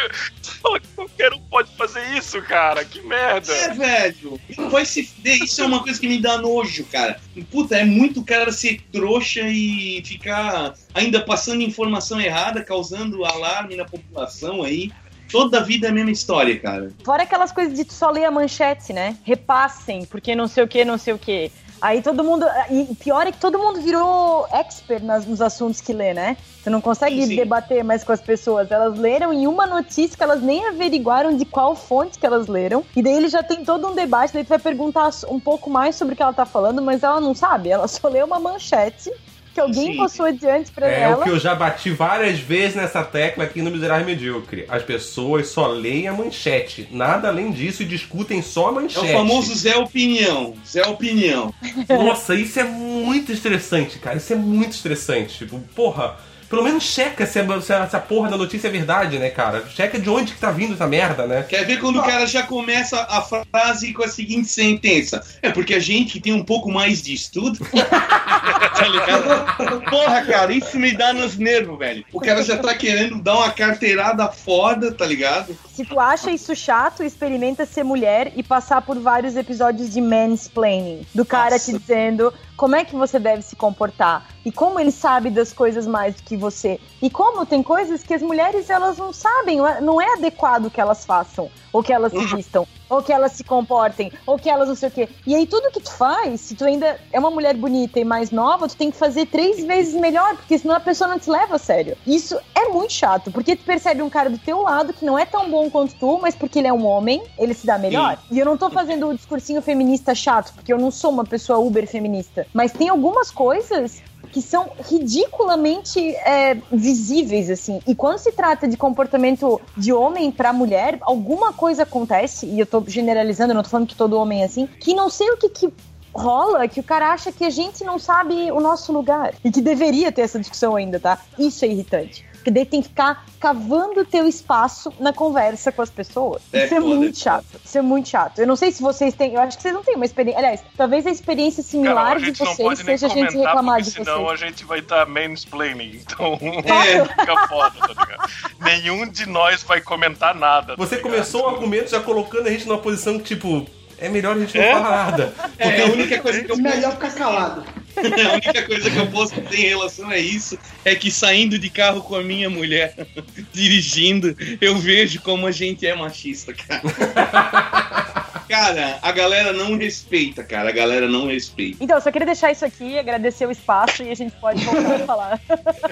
[0.96, 2.84] Qualquer um pode fazer isso, cara.
[2.86, 3.52] Que merda.
[3.54, 4.40] É, velho.
[4.72, 5.44] Vai se fuder.
[5.44, 7.20] Isso é uma coisa que me dá nojo, cara.
[7.52, 13.86] Puta, é muito cara ser trouxa e ficar ainda passando informação errada, causando alarme na
[13.86, 14.92] população aí.
[15.30, 16.90] Toda a vida é a mesma história, cara.
[17.04, 19.18] Fora aquelas coisas de tu só ler a manchete, né?
[19.26, 21.52] Repassem, porque não sei o que, não sei o que.
[21.82, 22.46] Aí todo mundo.
[22.70, 26.38] E pior é que todo mundo virou expert nas- nos assuntos que lê, né?
[26.62, 27.36] Você não consegue Sim, sim.
[27.36, 28.70] debater mais com as pessoas.
[28.72, 32.84] Elas leram em uma notícia que elas nem averiguaram de qual fonte que elas leram.
[32.96, 35.96] E daí ele já tem todo um debate, daí tu vai perguntar um pouco mais
[35.96, 37.70] sobre o que ela tá falando, mas ela não sabe.
[37.70, 39.12] Ela só leu uma manchete
[39.58, 39.98] que alguém Sim.
[39.98, 41.18] passou adiante pra É ela.
[41.18, 44.66] o que eu já bati várias vezes nessa tecla aqui no Miserável Medíocre.
[44.70, 49.06] As pessoas só leem a manchete, nada além disso, e discutem só a É manchete.
[49.08, 50.54] o famoso Zé Opinião.
[50.64, 51.52] Zé Opinião.
[51.90, 54.18] Nossa, isso é muito estressante, cara.
[54.18, 55.40] Isso é muito estressante.
[55.40, 56.18] Tipo, porra,
[56.50, 59.30] pelo menos checa se, a- se a- se a porra da notícia é verdade, né,
[59.30, 59.64] cara?
[59.76, 61.44] Checa de onde que tá vindo essa merda, né?
[61.48, 65.24] Quer ver quando o cara já começa a frase com a seguinte sentença?
[65.42, 67.60] É porque a gente que tem um pouco mais de estudo.
[67.72, 69.82] tá ligado?
[69.90, 72.06] Porra, cara, isso me dá nos nervos, velho.
[72.14, 75.58] O cara já tá querendo dar uma carteirada foda, tá ligado?
[75.78, 81.06] Se tu acha isso chato, experimenta ser mulher e passar por vários episódios de mansplaining.
[81.14, 81.72] Do cara Nossa.
[81.72, 84.28] te dizendo como é que você deve se comportar.
[84.44, 86.80] E como ele sabe das coisas mais do que você.
[87.00, 91.06] E como tem coisas que as mulheres elas não sabem, não é adequado que elas
[91.06, 91.48] façam.
[91.72, 94.90] Ou que elas se vistam, ou que elas se comportem, ou que elas não sei
[94.90, 95.10] o quê.
[95.26, 98.32] E aí tudo que tu faz, se tu ainda é uma mulher bonita e mais
[98.32, 101.56] nova, tu tem que fazer três vezes melhor, porque senão a pessoa não te leva
[101.56, 101.98] a sério.
[102.06, 105.26] Isso é muito chato, porque tu percebe um cara do teu lado que não é
[105.26, 108.18] tão bom quanto tu, mas porque ele é um homem, ele se dá melhor.
[108.32, 111.60] E eu não tô fazendo o discursinho feminista chato, porque eu não sou uma pessoa
[111.60, 112.48] uber feminista.
[112.54, 114.02] Mas tem algumas coisas
[114.38, 117.82] que são ridiculamente é, visíveis, assim.
[117.88, 122.66] E quando se trata de comportamento de homem pra mulher, alguma coisa acontece, e eu
[122.68, 125.50] tô generalizando, não tô falando que todo homem é assim, que não sei o que,
[125.50, 125.74] que
[126.14, 129.34] rola, que o cara acha que a gente não sabe o nosso lugar.
[129.44, 131.20] E que deveria ter essa discussão ainda, tá?
[131.40, 132.24] Isso é irritante.
[132.48, 136.42] Porque daí tem que ficar cavando o teu espaço na conversa com as pessoas.
[136.54, 137.46] É Isso é foda, muito é chato.
[137.66, 138.40] Isso é muito chato.
[138.40, 139.34] Eu não sei se vocês têm.
[139.34, 140.40] Eu acho que vocês não têm uma experiência.
[140.40, 143.92] Aliás, talvez a experiência Cara, similar a de vocês seja a gente reclamar porque de
[143.92, 144.42] senão vocês.
[144.44, 146.02] a gente vai estar mansplaining.
[146.06, 147.04] Então, É.
[147.04, 148.30] fica foda, tá ligado?
[148.62, 150.68] Nenhum de nós vai comentar nada.
[150.68, 151.12] tá Você ligado?
[151.12, 153.68] começou o argumento já colocando a gente numa posição que, tipo,
[154.00, 154.74] é melhor a gente não É?
[154.74, 155.34] falar nada.
[155.58, 157.64] É, a única coisa que eu Melhor ficar calado.
[157.98, 161.68] A única coisa que eu posso ter em relação a isso é que saindo de
[161.68, 162.96] carro com a minha mulher,
[163.52, 166.84] dirigindo, eu vejo como a gente é machista, cara.
[168.48, 170.70] Cara, a galera não respeita, cara.
[170.70, 171.84] A galera não respeita.
[171.84, 174.96] Então, eu só queria deixar isso aqui, agradecer o espaço e a gente pode voltar
[174.96, 175.42] a falar.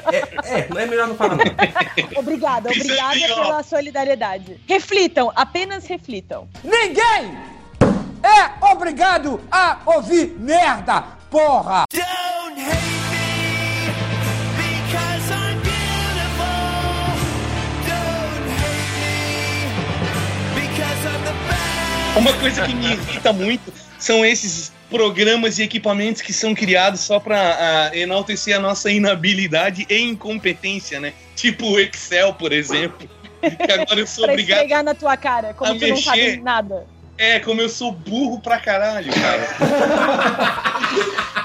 [0.10, 1.43] É, é, não é melhor não falar não.
[2.16, 4.58] obrigada, é obrigada pela solidariedade.
[4.70, 6.47] Reflitam, apenas reflitam.
[6.64, 7.55] Ninguém
[8.26, 11.86] é obrigado a ouvir merda, porra!
[22.18, 27.20] Uma coisa que me irrita muito são esses programas e equipamentos que são criados só
[27.20, 31.14] pra ah, enaltecer a nossa inabilidade e incompetência, né?
[31.36, 33.10] Tipo o Excel, por exemplo.
[33.42, 34.58] Que agora eu sou pra obrigado.
[34.60, 36.42] esfregar na tua cara, como a tu não sabe mexer.
[36.42, 36.88] nada.
[37.18, 39.47] É, como eu sou burro pra caralho, cara.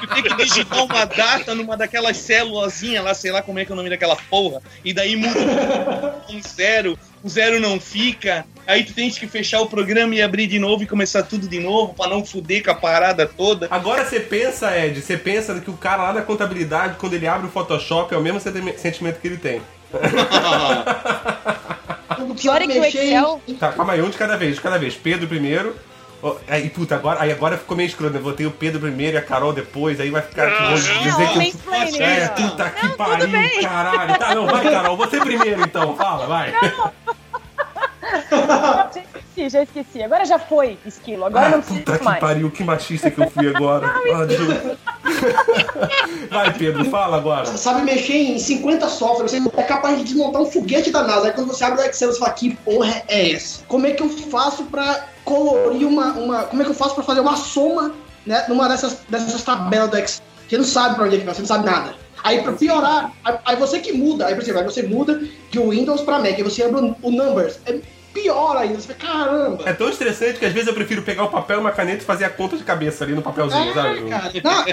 [0.02, 3.70] Eu tenho que digitar uma data numa daquelas célulazinhas lá, sei lá como é que
[3.70, 8.82] é o nome daquela porra, e daí muda um zero, o zero não fica, aí
[8.82, 11.92] tu tens que fechar o programa e abrir de novo e começar tudo de novo
[11.92, 13.68] pra não fuder com a parada toda.
[13.70, 17.46] Agora você pensa, Ed, você pensa que o cara lá da contabilidade, quando ele abre
[17.46, 19.60] o Photoshop, é o mesmo senti- sentimento que ele tem.
[22.28, 23.40] O pior é que o Excel.
[23.58, 24.94] Tá, calma aí, um de cada vez, de cada vez.
[24.94, 25.74] Pedro primeiro.
[26.22, 28.20] Ó, Aí, puta, agora, aí agora ficou meio escroto, né?
[28.20, 31.38] Botei o Pedro primeiro e a Carol depois, aí vai ficar tipo, vou dizer que.
[31.38, 34.18] mansplaining, É, puta que Não, tudo pariu, caralho.
[34.18, 36.52] Tá, não, vai, Carol, você primeiro então, fala, vai.
[38.30, 40.02] Já esqueci, já esqueci.
[40.02, 41.24] Agora já foi, esquilo.
[41.24, 42.20] Agora Ah, não puta precisa que mais.
[42.20, 43.90] pariu, que machista que eu fui agora.
[44.12, 44.26] Ah.
[46.30, 47.46] Vai, Pedro, fala agora.
[47.46, 51.26] Sabe mexer em 50 softwares, você é capaz de desmontar um foguete da NASA.
[51.28, 53.62] Aí quando você abre o Excel, você fala, que porra é essa?
[53.66, 56.12] Como é que eu faço pra colorir uma.
[56.12, 57.92] uma como é que eu faço pra fazer uma soma
[58.24, 60.24] né, numa dessas, dessas tabelas do Excel?
[60.48, 61.94] Você não sabe pra onde é que vai, você não sabe nada.
[62.22, 63.12] Aí pra piorar,
[63.44, 66.42] aí, você que muda, aí por exemplo, aí você muda de Windows pra Mac, aí
[66.42, 67.58] você abre o, o Numbers.
[67.66, 67.78] É
[68.12, 69.62] pior ainda, você fala, caramba.
[69.68, 72.06] É tão estressante que às vezes eu prefiro pegar o papel e uma caneta e
[72.06, 73.98] fazer a conta de cabeça ali no papelzinho, sabe?
[74.06, 74.32] É, cara.
[74.42, 74.64] Não,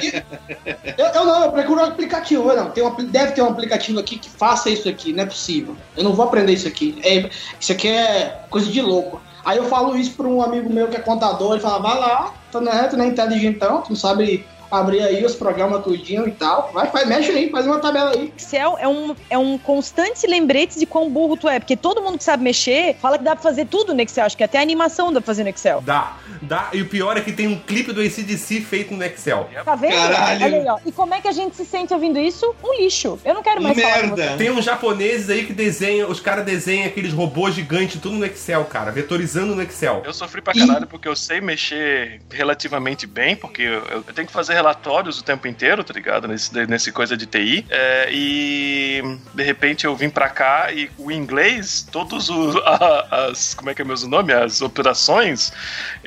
[0.97, 2.49] eu, eu- não, eu procuro um aplicativo.
[2.49, 5.25] Eu não, tem um, deve ter um aplicativo aqui que faça isso aqui, não é
[5.25, 5.75] possível.
[5.95, 6.99] Eu não vou aprender isso aqui.
[7.03, 7.29] É,
[7.59, 9.21] isso aqui é coisa de louco.
[9.45, 12.33] Aí eu falo isso pra um amigo meu que é contador, ele fala, vai lá,
[12.51, 16.27] tu não é, tu não é inteligentão, tu não sabe abrir aí os programas tudinho
[16.27, 16.71] e tal.
[16.73, 18.33] Vai, faz, mexe aí, faz uma tabela aí.
[18.37, 21.59] Excel é um, é um constante lembrete de quão burro tu é.
[21.59, 24.25] Porque todo mundo que sabe mexer fala que dá pra fazer tudo no Excel.
[24.25, 25.81] Acho que até animação dá pra fazer no Excel.
[25.81, 26.69] Dá, dá.
[26.73, 29.49] E o pior é que tem um clipe do ACDC feito no Excel.
[29.63, 29.93] Tá vendo?
[29.93, 30.45] Caralho.
[30.45, 30.79] Olha aí, ó.
[30.85, 32.53] E como é que a gente se sente ouvindo isso?
[32.63, 33.19] Um lixo.
[33.23, 33.75] Eu não quero mais.
[33.75, 34.35] Merda.
[34.37, 38.65] Tem uns japoneses aí que desenham, os caras desenham aqueles robôs gigantes tudo no Excel,
[38.65, 40.01] cara, vetorizando no Excel.
[40.05, 44.33] Eu sofri pra caralho porque eu sei mexer relativamente bem, porque eu, eu tenho que
[44.33, 46.27] fazer relatórios o tempo inteiro, tá ligado?
[46.27, 47.65] Nesse, nesse coisa de TI.
[47.69, 49.01] É, e
[49.33, 52.55] de repente eu vim pra cá e o inglês, todos os.
[52.65, 53.53] a- as.
[53.53, 54.33] Como é que é mesmo o nome?
[54.33, 55.53] As operações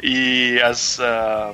[0.03, 0.99] e as.
[1.01, 1.53] ah,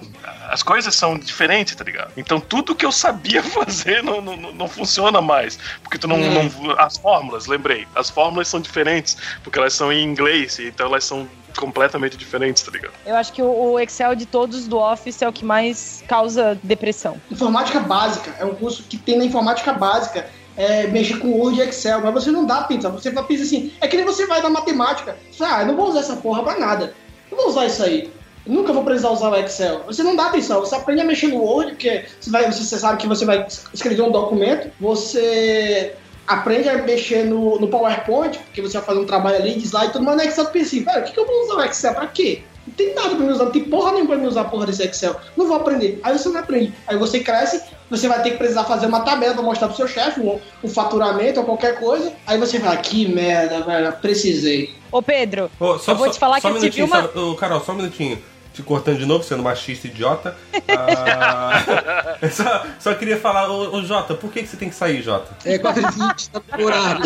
[0.49, 2.13] as coisas são diferentes, tá ligado?
[2.17, 5.59] Então tudo que eu sabia fazer não, não, não- funciona mais.
[5.83, 6.47] Porque tu não, não.
[6.79, 7.87] As fórmulas, lembrei.
[7.95, 12.71] As fórmulas são diferentes, porque elas são em inglês, então elas são completamente diferentes, tá
[12.71, 12.93] ligado?
[13.05, 17.21] Eu acho que o, Excel de todos do Office é o que mais causa depressão.
[17.31, 20.27] Informática básica é um curso que tem na informática básica.
[20.59, 22.89] É, mexer com Word e Excel, mas você não dá pinta.
[22.89, 25.15] Você vai pensar assim, é que nem você vai na matemática.
[25.31, 26.95] Você fala, ah, eu não vou usar essa porra pra nada.
[27.31, 28.11] Eu vou usar isso aí.
[28.47, 29.83] Eu nunca vou precisar usar o Excel.
[29.87, 32.97] Você não dá atenção, você aprende a mexer no Word, porque você, vai, você sabe
[32.97, 35.95] que você vai escrever um documento, você
[36.27, 39.87] aprende a mexer no, no PowerPoint, porque você vai fazer um trabalho ali de slide
[39.89, 41.95] e tudo, mas no Excel pensa cara, o que, que eu vou usar o Excel?
[41.95, 42.43] Pra quê?
[42.67, 44.67] Não tem nada pra me usar, não tem porra nenhuma pra me usar a porra
[44.67, 45.15] desse Excel.
[45.37, 46.01] Não vou aprender.
[46.03, 46.75] Aí você não aprende.
[46.89, 49.87] Aí você cresce, você vai ter que precisar fazer uma tabela pra mostrar pro seu
[49.87, 52.13] chefe, um, um faturamento ou qualquer coisa.
[52.27, 54.75] Aí você fala, que merda, velho, precisei.
[54.91, 57.03] Ô, Pedro, Ô, só, eu vou só- te falar só que um eu tive uma...
[57.03, 58.19] só- ô, Carol, só um minutinho.
[58.57, 60.35] Te cortando de novo, sendo machista idiota.
[60.67, 64.75] Ah, eu só, só queria falar, ô, ô Jota, por que, que você tem que
[64.75, 65.37] sair, Jota?
[65.45, 67.05] É 4h20, tá horário.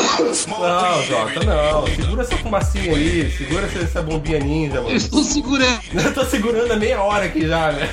[0.48, 1.86] Não, Jota, não.
[1.88, 4.96] Segura essa fumacinha aí, segura essa, essa bombinha ninja, Eu mano.
[4.96, 5.80] estou segurando.
[5.92, 7.88] Eu tô segurando há meia hora aqui já, né?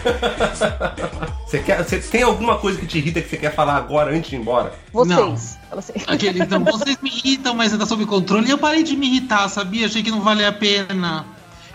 [1.47, 4.30] Você, quer, você tem alguma coisa que te irrita que você quer falar agora antes
[4.30, 4.72] de ir embora?
[4.93, 5.58] Vocês.
[5.68, 5.93] Fala assim.
[6.05, 8.47] Aquele, então, vocês me irritam, mas ainda sob controle.
[8.47, 9.88] E eu parei de me irritar, sabia?
[9.88, 11.26] Achei que não valia a pena.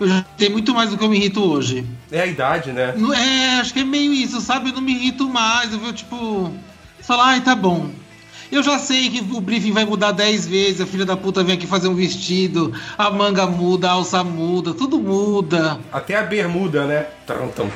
[0.03, 1.86] Eu já tenho muito mais do que eu me irrito hoje.
[2.11, 2.92] É a idade, né?
[3.14, 4.70] É, acho que é meio isso, sabe?
[4.70, 5.72] Eu não me irrito mais.
[5.72, 6.53] Eu vou, tipo,
[7.00, 7.88] falar, ai, tá bom.
[8.50, 11.55] Eu já sei que o briefing vai mudar 10 vezes, a filha da puta vem
[11.55, 15.80] aqui fazer um vestido, a manga muda, a alça muda, tudo muda.
[15.90, 17.07] Até a bermuda, né?
[17.26, 17.70] Tum, tum.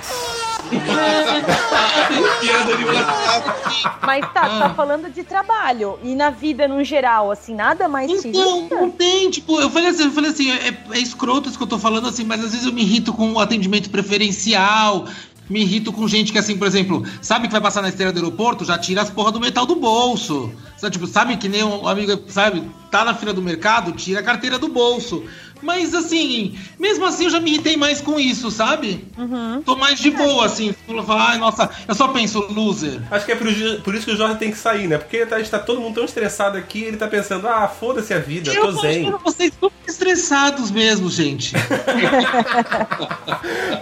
[2.40, 3.98] Piada de WhatsApp.
[4.02, 5.98] Mas tá, tá falando de trabalho.
[6.02, 10.04] E na vida no geral, assim, nada mais Então, não tem, tipo, eu falei assim,
[10.04, 12.66] eu falei assim, é, é escroto isso que eu tô falando assim, mas às vezes
[12.66, 15.06] eu me irrito com o atendimento preferencial,
[15.48, 18.18] me irrito com gente que assim, por exemplo, sabe que vai passar na esteira do
[18.18, 20.52] aeroporto, já tira as porra do metal do bolso.
[20.76, 24.22] Sabe, tipo, sabe que nem um amigo, sabe, tá na fila do mercado, tira a
[24.22, 25.24] carteira do bolso.
[25.62, 29.04] Mas assim, mesmo assim eu já me irritei mais com isso, sabe?
[29.16, 29.62] Uhum.
[29.62, 30.74] Tô mais de boa, assim,
[31.06, 33.00] falar, ai, nossa, eu só penso loser.
[33.10, 33.46] Acho que é por,
[33.82, 34.98] por isso que o Jorge tem que sair, né?
[34.98, 38.52] Porque tá, está todo mundo tão estressado aqui, ele tá pensando, ah, foda-se a vida,
[38.52, 39.10] eu tô zen.
[39.24, 41.54] vocês super estressados mesmo, gente.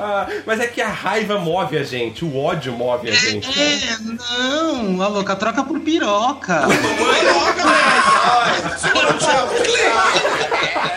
[0.07, 3.49] Ah, mas é que a raiva move a gente, o ódio move a gente.
[3.59, 6.66] É, não, a louca troca por piroca.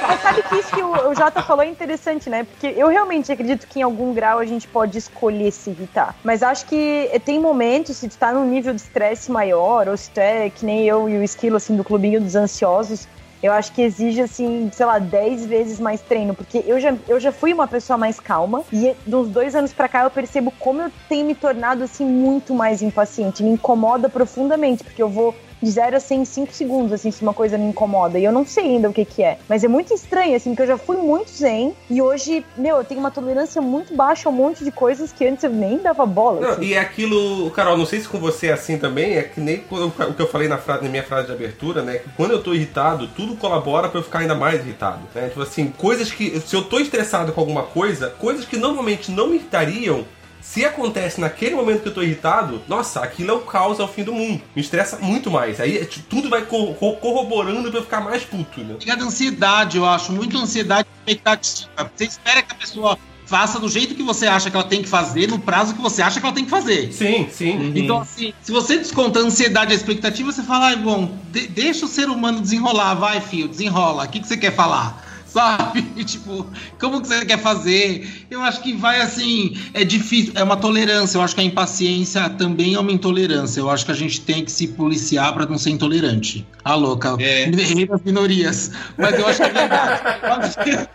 [0.07, 2.43] Mas sabe que isso que o, o Jota falou é interessante, né?
[2.43, 6.15] Porque eu realmente acredito que em algum grau a gente pode escolher se irritar.
[6.23, 10.09] Mas acho que tem momentos, se tu tá num nível de estresse maior, ou se
[10.09, 13.07] tu é que nem eu e o Esquilo, assim, do clubinho dos ansiosos,
[13.41, 16.33] eu acho que exige, assim, sei lá, 10 vezes mais treino.
[16.33, 18.63] Porque eu já, eu já fui uma pessoa mais calma.
[18.73, 22.53] E dos dois anos pra cá eu percebo como eu tenho me tornado, assim, muito
[22.53, 23.43] mais impaciente.
[23.43, 27.21] Me incomoda profundamente, porque eu vou de 0 a 100 em 5 segundos, assim, se
[27.21, 28.19] uma coisa me incomoda.
[28.19, 29.37] E eu não sei ainda o que que é.
[29.47, 31.73] Mas é muito estranho, assim, porque eu já fui muito zen.
[31.89, 35.25] E hoje, meu, eu tenho uma tolerância muito baixa a um monte de coisas que
[35.25, 36.41] antes eu nem dava bola.
[36.41, 36.63] Não, assim.
[36.63, 39.63] e é aquilo, Carol, não sei se com você é assim também, é que nem
[39.69, 41.97] o que eu falei na, frase, na minha frase de abertura, né?
[41.97, 45.01] Que quando eu tô irritado, tudo colabora pra eu ficar ainda mais irritado.
[45.13, 45.29] Né?
[45.29, 46.39] Tipo assim, coisas que.
[46.41, 50.05] Se eu tô estressado com alguma coisa, coisas que normalmente não me irritariam.
[50.41, 53.87] Se acontece naquele momento que eu tô irritado, nossa, aquilo é o caos, é o
[53.87, 54.41] fim do mundo.
[54.55, 55.59] Me estressa muito mais.
[55.59, 58.75] Aí é, tudo vai co- co- corroborando pra eu ficar mais puto, né?
[58.89, 60.11] À ansiedade, eu acho.
[60.11, 61.69] Muito ansiedade e expectativa.
[61.95, 64.87] Você espera que a pessoa faça do jeito que você acha que ela tem que
[64.87, 66.93] fazer, no prazo que você acha que ela tem que fazer.
[66.93, 67.73] Sim, sim.
[67.75, 71.47] Então, assim, se você desconta a ansiedade e a expectativa, você fala, ai, bom, de-
[71.47, 74.05] deixa o ser humano desenrolar, vai, filho, desenrola.
[74.05, 75.05] O que, que você quer falar?
[75.37, 75.81] Sabe?
[76.03, 76.45] Tipo,
[76.79, 78.25] como que você quer fazer?
[78.31, 81.17] Eu acho que vai assim, é difícil, é uma tolerância.
[81.17, 83.59] Eu acho que a impaciência também é uma intolerância.
[83.59, 86.47] Eu acho que a gente tem que se policiar pra não ser intolerante.
[86.63, 87.15] Ah, louca.
[87.19, 87.45] É.
[87.45, 88.71] Rei das minorias.
[88.97, 90.01] Mas eu acho que é verdade.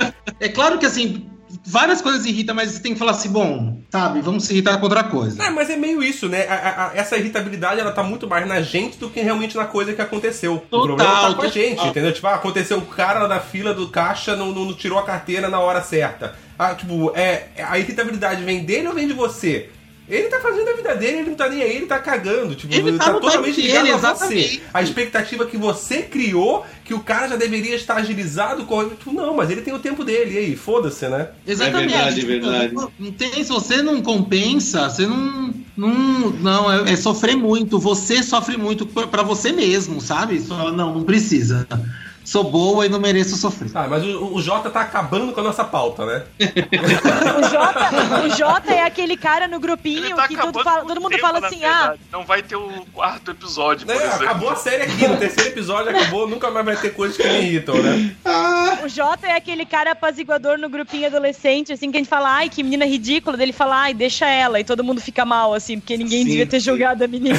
[0.40, 1.26] é claro que assim,
[1.64, 4.84] várias coisas irritam, mas você tem que falar assim, bom, sabe, vamos se irritar com
[4.84, 5.42] outra coisa.
[5.42, 6.46] É, mas é meio isso, né?
[6.48, 9.92] A- a- essa irritabilidade, ela tá muito mais na gente do que realmente na coisa
[9.92, 10.54] que aconteceu.
[10.54, 11.50] o Total, problema tá com a total.
[11.50, 12.12] gente, entendeu?
[12.12, 15.48] Tipo, ah, aconteceu o cara na fila do caixa não, não- não tirou a carteira
[15.48, 16.34] na hora certa.
[16.58, 19.68] Ah, tipo, é, a irritabilidade vem dele ou vem de você?
[20.12, 22.54] Ele tá fazendo a vida dele, ele não tá nem aí, ele tá cagando.
[22.54, 24.60] Tipo, Ele tá no totalmente ligado dele, a você.
[24.74, 28.96] A expectativa que você criou, que o cara já deveria estar agilizado, correndo.
[28.96, 31.30] Tipo, não, mas ele tem o tempo dele, e aí, foda-se, né?
[31.46, 31.94] Exatamente.
[31.94, 32.74] É verdade, é verdade.
[32.98, 35.54] Não tem, se você não compensa, você não.
[35.74, 37.78] Não, não é, é sofrer muito.
[37.78, 40.38] Você sofre muito pra pra você mesmo, sabe?
[40.40, 41.66] Fala, não, não precisa.
[42.24, 43.70] Sou boa e não mereço sofrer.
[43.74, 46.22] Ah, mas o, o Jota tá acabando com a nossa pauta, né?
[47.38, 51.28] O Jota, o Jota é aquele cara no grupinho tá que fala- todo mundo tema,
[51.32, 51.94] fala assim, ah.
[52.12, 54.24] Não vai ter o quarto episódio, por Né, exemplo.
[54.24, 57.38] acabou a série aqui, no terceiro episódio acabou, nunca mais vai ter coisas que me
[57.40, 58.14] irritam, né?
[58.84, 62.48] o Jota é aquele cara apaziguador no grupinho adolescente, assim, que a gente fala, ai,
[62.48, 65.96] que menina ridícula, dele fala, ai, deixa ela, e todo mundo fica mal, assim, porque
[65.96, 66.66] ninguém Sim, devia ter sim.
[66.66, 67.38] julgado a menina.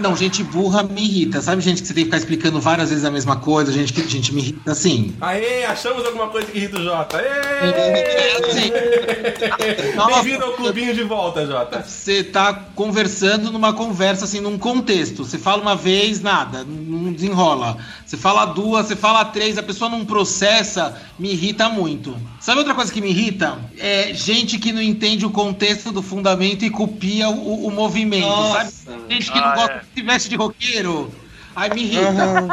[0.00, 1.40] Não, gente burra me irrita.
[1.40, 4.06] Sabe, gente, que você tem que ficar explicando várias vezes a mesma coisa, gente que
[4.08, 5.14] gente me irrita assim.
[5.20, 7.18] Aê, achamos alguma coisa que irrita o Jota.
[7.18, 8.70] É, assim.
[10.06, 11.82] Bem-vindo ao clubinho de volta, Jota.
[11.82, 15.24] Você tá conversando numa conversa, assim, num contexto.
[15.24, 17.76] Você fala uma vez, nada, não desenrola.
[18.04, 22.16] Você fala duas, você fala três, a pessoa não processa, me irrita muito.
[22.40, 23.58] Sabe outra coisa que me irrita?
[23.78, 28.70] É gente que não entende o contexto do fundamento e copia o, o movimento, Nossa,
[28.70, 28.98] sabe?
[29.08, 29.82] Gente que não Ah, gosta é.
[29.94, 31.10] de veste de roqueiro.
[31.56, 32.12] Aí me irrita.
[32.12, 32.48] Não,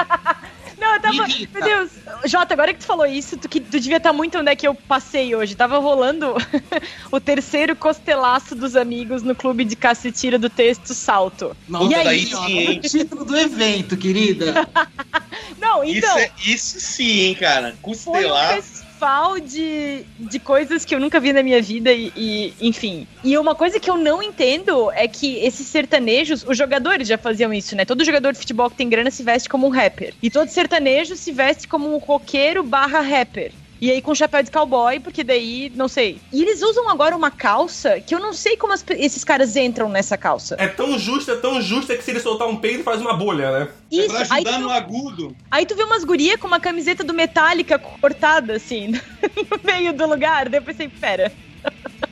[0.91, 1.29] Não, eu tava.
[1.29, 1.59] Irrita.
[1.59, 1.91] Meu Deus.
[2.25, 4.67] Jota, agora que tu falou isso, tu, que, tu devia estar muito onde é que
[4.67, 5.55] eu passei hoje.
[5.55, 6.35] Tava rolando
[7.11, 11.55] o terceiro costelaço dos amigos no clube de cacetira do texto Salto.
[11.67, 12.03] Não, e aí?
[12.03, 12.79] daí sim, hein?
[12.79, 14.67] o título do evento, querida.
[15.59, 16.17] Não, então.
[16.17, 17.75] Isso, é, isso sim, hein, cara.
[17.81, 18.59] Costelar.
[19.01, 23.07] Festival de, de coisas que eu nunca vi na minha vida e, e, enfim.
[23.23, 27.51] E uma coisa que eu não entendo é que esses sertanejos, os jogadores já faziam
[27.51, 27.83] isso, né?
[27.83, 30.13] Todo jogador de futebol que tem grana se veste como um rapper.
[30.21, 33.51] E todo sertanejo se veste como um roqueiro barra rapper.
[33.81, 36.21] E aí com chapéu de cowboy, porque daí, não sei.
[36.31, 39.89] E eles usam agora uma calça que eu não sei como as esses caras entram
[39.89, 40.55] nessa calça.
[40.59, 43.51] É tão justa, é tão justa que se ele soltar um peido faz uma bolha,
[43.51, 43.67] né?
[43.91, 45.35] É Isso, pra aí ajudar tu, no agudo.
[45.49, 48.89] aí tu vê umas gurias com uma camiseta do Metallica cortada, assim,
[49.49, 50.47] no meio do lugar.
[50.47, 51.31] Daí eu pensei, pera.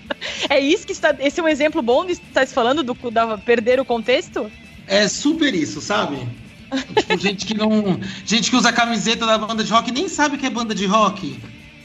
[0.50, 1.16] É isso que está.
[1.18, 4.52] Esse é um exemplo bom de estar se falando do da perder o contexto?
[4.86, 6.18] É super isso, sabe?
[6.98, 8.00] tipo, gente que não.
[8.26, 10.86] Gente que usa a camiseta da banda de rock nem sabe que é banda de
[10.86, 11.40] rock.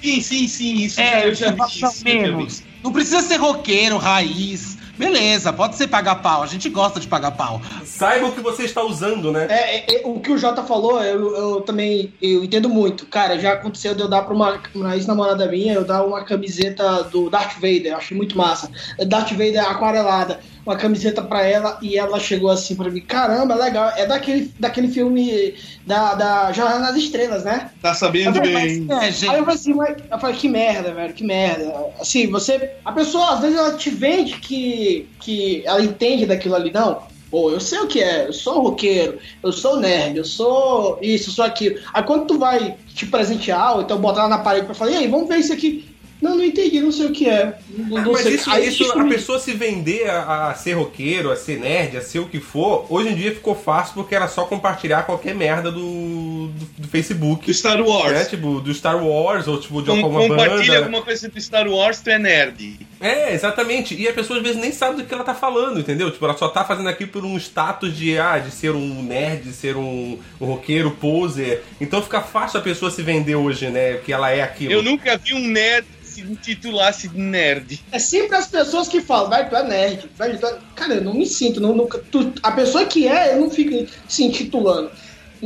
[0.05, 0.75] Sim, sim, sim.
[0.85, 1.79] Isso É, eu já vi isso.
[1.79, 2.05] já vi.
[2.05, 2.63] menos.
[2.83, 4.77] Não precisa ser roqueiro, raiz.
[4.99, 6.43] Beleza, pode ser pagar pau.
[6.43, 7.61] A gente gosta de pagar pau.
[7.85, 9.47] Saiba o que você está usando, né?
[9.51, 13.07] É, é, é, o que o Jota falou, eu, eu também eu entendo muito.
[13.07, 17.03] Cara, já aconteceu de eu dar pra uma, uma ex-namorada minha, eu dar uma camiseta
[17.05, 18.71] do Darth Vader, eu achei muito massa.
[19.09, 23.93] Darth Vader aquarelada, uma camiseta pra ela e ela chegou assim pra mim: caramba, legal.
[23.97, 25.55] É daquele, daquele filme
[25.87, 27.71] da, da Jornada nas Estrelas, né?
[27.83, 28.87] Tá sabendo falei, bem.
[28.91, 29.27] É, Aí eu gente.
[29.27, 31.75] falei assim, mas, eu falei, que merda, velho, que merda.
[32.01, 32.73] Assim, você.
[32.85, 37.03] A pessoa, às vezes, ela te vende que, que ela entende daquilo ali, não.
[37.31, 41.31] Pô, eu sei o que é, eu sou roqueiro, eu sou nerd, eu sou isso,
[41.31, 41.81] eu sou aquilo.
[41.93, 44.97] Aí quando tu vai te presentear, ou então botar lá na parede pra falar, e
[44.99, 45.94] aí, vamos ver isso aqui.
[46.21, 47.59] Não, não entendi, não sei o que é.
[47.69, 48.35] Não, não Mas sei.
[48.35, 52.01] isso, Aí, isso a pessoa se vender a, a ser roqueiro, a ser nerd, a
[52.01, 55.71] ser o que for, hoje em dia ficou fácil porque era só compartilhar qualquer merda
[55.71, 57.47] do, do, do Facebook.
[57.47, 58.12] Do Star Wars.
[58.12, 58.25] Né?
[58.25, 60.79] Tipo, do Star Wars ou tipo de Com, alguma compartilha banda.
[60.79, 62.79] alguma coisa do Star Wars, tu é nerd.
[63.01, 63.95] É, exatamente.
[63.95, 66.11] E a pessoa às vezes nem sabe do que ela tá falando, entendeu?
[66.11, 69.43] Tipo, ela só tá fazendo aquilo por um status de, ah, de ser um nerd,
[69.43, 71.62] de ser um, um roqueiro, poser.
[71.81, 73.99] Então fica fácil a pessoa se vender hoje, né?
[73.99, 74.73] Que ela é aquilo.
[74.73, 75.85] Eu nunca vi um nerd
[76.15, 77.81] se intitulasse de nerd.
[77.93, 80.57] É sempre as pessoas que falam, vai, tu é nerd, vai, tu é...
[80.75, 83.87] Cara, eu não me sinto, não, nunca, tu- a pessoa que é, eu não fico
[84.09, 84.91] se intitulando.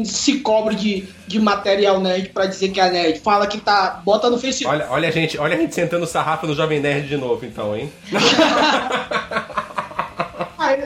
[0.04, 3.18] Se cobre de, de material nerd pra dizer que é nerd.
[3.18, 4.00] Fala que tá.
[4.04, 4.72] Bota no Facebook.
[4.72, 7.76] Olha, olha a gente, olha a gente sentando sarrafo no Jovem Nerd de novo, então,
[7.76, 7.90] hein?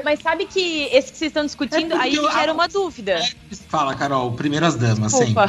[0.05, 3.21] Mas sabe que esse que vocês estão discutindo, É aí eu- gera uma dúvida.
[3.69, 5.31] Fala, Carol, primeiras damas, sim.
[5.33, 5.47] Opa.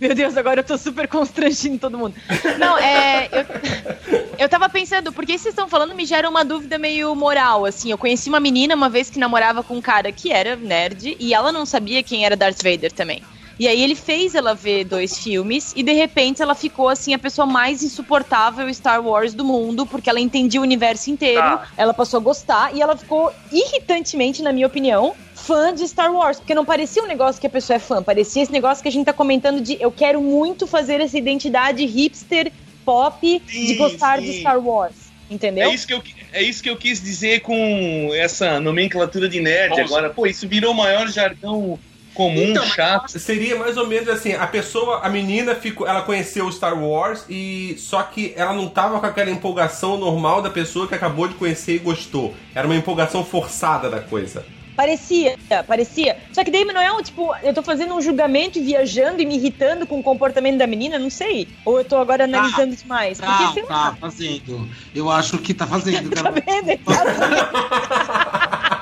[0.00, 2.14] Meu Deus, agora eu tô super constrangindo todo mundo.
[2.58, 3.28] Não, é.
[3.30, 7.90] Eu, eu tava pensando, porque vocês estão falando me gera uma dúvida meio moral, assim.
[7.90, 11.32] Eu conheci uma menina uma vez que namorava com um cara que era nerd e
[11.32, 13.22] ela não sabia quem era Darth Vader também.
[13.58, 17.18] E aí ele fez ela ver dois filmes e de repente ela ficou assim a
[17.18, 21.68] pessoa mais insuportável Star Wars do mundo, porque ela entendia o universo inteiro, Tá.
[21.76, 26.38] ela passou a gostar e ela ficou irritantemente, na minha opinião, fã de Star Wars,
[26.38, 28.92] porque não parecia um negócio que a pessoa é fã, parecia esse negócio que a
[28.92, 32.52] gente tá comentando de eu quero muito fazer essa identidade hipster
[32.84, 34.24] pop de Sim, gostar sim.
[34.26, 34.94] de Star Wars.
[35.30, 35.70] Entendeu?
[35.70, 39.70] É isso, que eu, é isso que eu quis dizer com essa nomenclatura de nerd
[39.70, 39.82] Nossa.
[39.82, 40.10] agora.
[40.10, 41.78] Pô, isso virou o maior jargão
[42.14, 43.18] comum, Então, mas chato.
[43.18, 47.24] Seria mais ou menos assim, a pessoa, a menina ficou, ela conheceu o Star Wars
[47.28, 51.34] e só que ela não tava com aquela empolgação normal da pessoa que acabou de
[51.34, 52.34] conhecer e gostou.
[52.54, 54.44] Era uma empolgação forçada da coisa.
[54.74, 55.36] Parecia,
[55.68, 56.16] parecia.
[56.32, 59.26] Só que daí não é um tipo, eu tô fazendo um julgamento e viajando e
[59.26, 61.46] me irritando com o comportamento da menina, não sei.
[61.64, 63.20] Ou eu tô agora analisando demais.
[63.20, 64.66] Porque, Tá, sei tá lá, fazendo.
[64.94, 66.32] Eu acho que tá fazendo, tá Carol.
[66.46, 66.80] vendo?
[66.86, 68.81] Não,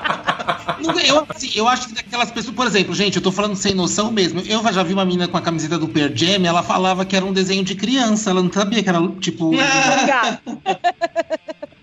[1.07, 4.11] Eu, assim, eu acho que daquelas pessoas, por exemplo, gente, eu tô falando sem noção
[4.11, 4.39] mesmo.
[4.41, 7.25] Eu já vi uma menina com a camiseta do Pearl Jam, ela falava que era
[7.25, 9.51] um desenho de criança, ela não sabia que era tipo.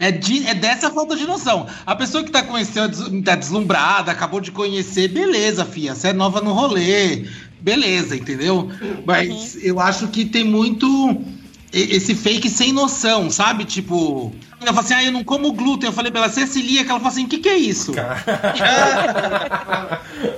[0.00, 1.66] É, de- é dessa falta de noção.
[1.84, 5.92] A pessoa que tá conhecendo, tá deslumbrada, acabou de conhecer, beleza, fia.
[5.92, 7.24] Você é nova no rolê.
[7.60, 8.70] Beleza, entendeu?
[9.04, 11.20] Mas eu acho que tem muito
[11.72, 13.64] esse fake sem noção, sabe?
[13.64, 15.88] Tipo, ela fala assim: ah, eu não como glúten.
[15.88, 16.90] Eu falei pra ela, você é celíaca?
[16.90, 17.92] Ela falou assim: o que, que é isso?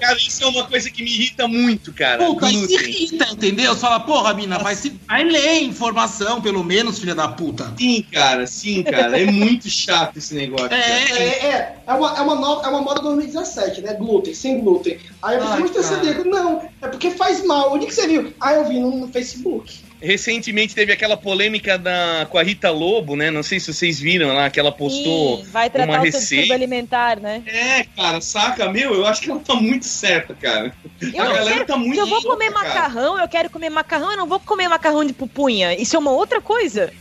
[0.01, 2.24] Cara, isso é uma coisa que me irrita muito, cara.
[2.24, 2.76] Puta, Glúten.
[2.76, 3.74] irrita, entendeu?
[3.74, 7.72] Você fala, porra, mina, vai, se, vai ler informação, pelo menos, filha da puta.
[7.78, 9.20] Sim, cara, sim, cara.
[9.20, 10.68] É muito chato esse negócio.
[10.68, 10.83] cara.
[10.83, 13.95] É, É, é, é, uma, é, uma nova, é uma moda 2017, né?
[13.95, 14.99] Glúten, sem glúten.
[15.22, 16.24] Aí a pessoa, Ai, mas cara.
[16.24, 17.72] Não, é porque faz mal.
[17.72, 18.33] Onde que você viu?
[18.41, 19.89] Ah, eu vi no, no Facebook.
[20.03, 23.31] Recentemente teve aquela polêmica da, com a Rita Lobo, né?
[23.31, 26.55] Não sei se vocês viram lá que ela postou Sim, vai tratar uma o receita?
[26.55, 27.43] alimentar, né?
[27.47, 28.71] É, cara, saca?
[28.71, 30.73] Meu, eu acho que ela tá muito certa, cara.
[31.01, 32.69] Eu a galera quero, tá muito se eu vou louca, comer cara.
[32.69, 35.75] macarrão, eu quero comer macarrão, eu não vou comer macarrão de pupunha.
[35.75, 36.93] Isso é uma outra coisa.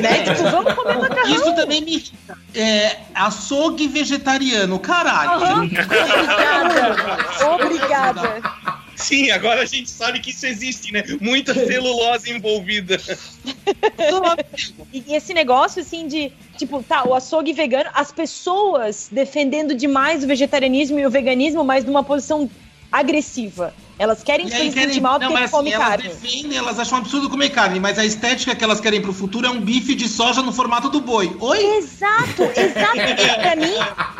[0.00, 0.24] né?
[0.36, 1.34] Tipo, vamos comer macarrão.
[1.34, 2.38] Isso também me irrita.
[2.54, 5.30] É, açougue vegetariano, caralho.
[5.30, 5.64] Aham.
[7.54, 7.54] Obrigada.
[7.54, 8.42] Obrigada.
[9.06, 11.04] Sim, agora a gente sabe que isso existe, né?
[11.20, 13.00] Muita celulose envolvida.
[14.92, 20.26] E esse negócio, assim, de, tipo, tá, o açougue vegano, as pessoas defendendo demais o
[20.26, 22.50] vegetarianismo e o veganismo, mas numa posição
[22.90, 23.74] agressiva.
[23.98, 26.08] Elas querem se sentir querem, mal não, porque mas come elas carne.
[26.10, 29.46] defendem, elas acham um absurdo comer carne, mas a estética que elas querem pro futuro
[29.46, 31.34] é um bife de soja no formato do boi.
[31.40, 31.64] Oi?
[31.78, 33.40] Exato, exato.
[33.40, 33.72] Pra mim,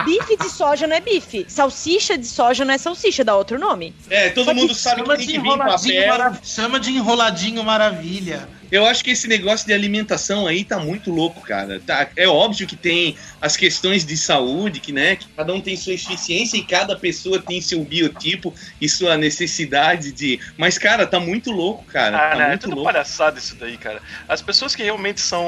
[0.06, 1.44] bife de soja não é bife.
[1.46, 3.94] Salsicha de soja não é salsicha, dá outro nome.
[4.08, 6.08] É, todo Só que mundo sabe que Chama tem de que vir enroladinho, papel.
[6.08, 8.48] marav- chama de enroladinho maravilha.
[8.72, 11.80] Eu acho que esse negócio de alimentação aí tá muito louco, cara.
[11.86, 15.76] Tá, é óbvio que tem as questões de saúde, que, né, que cada um tem
[15.76, 20.40] sua eficiência e cada pessoa tem seu biotipo e sua necessidade de.
[20.56, 22.16] Mas, cara, tá muito louco, cara.
[22.16, 22.44] Ah, tá né?
[22.44, 22.90] É muito tudo louco.
[22.90, 24.00] palhaçada isso daí, cara.
[24.28, 25.44] As pessoas que realmente são.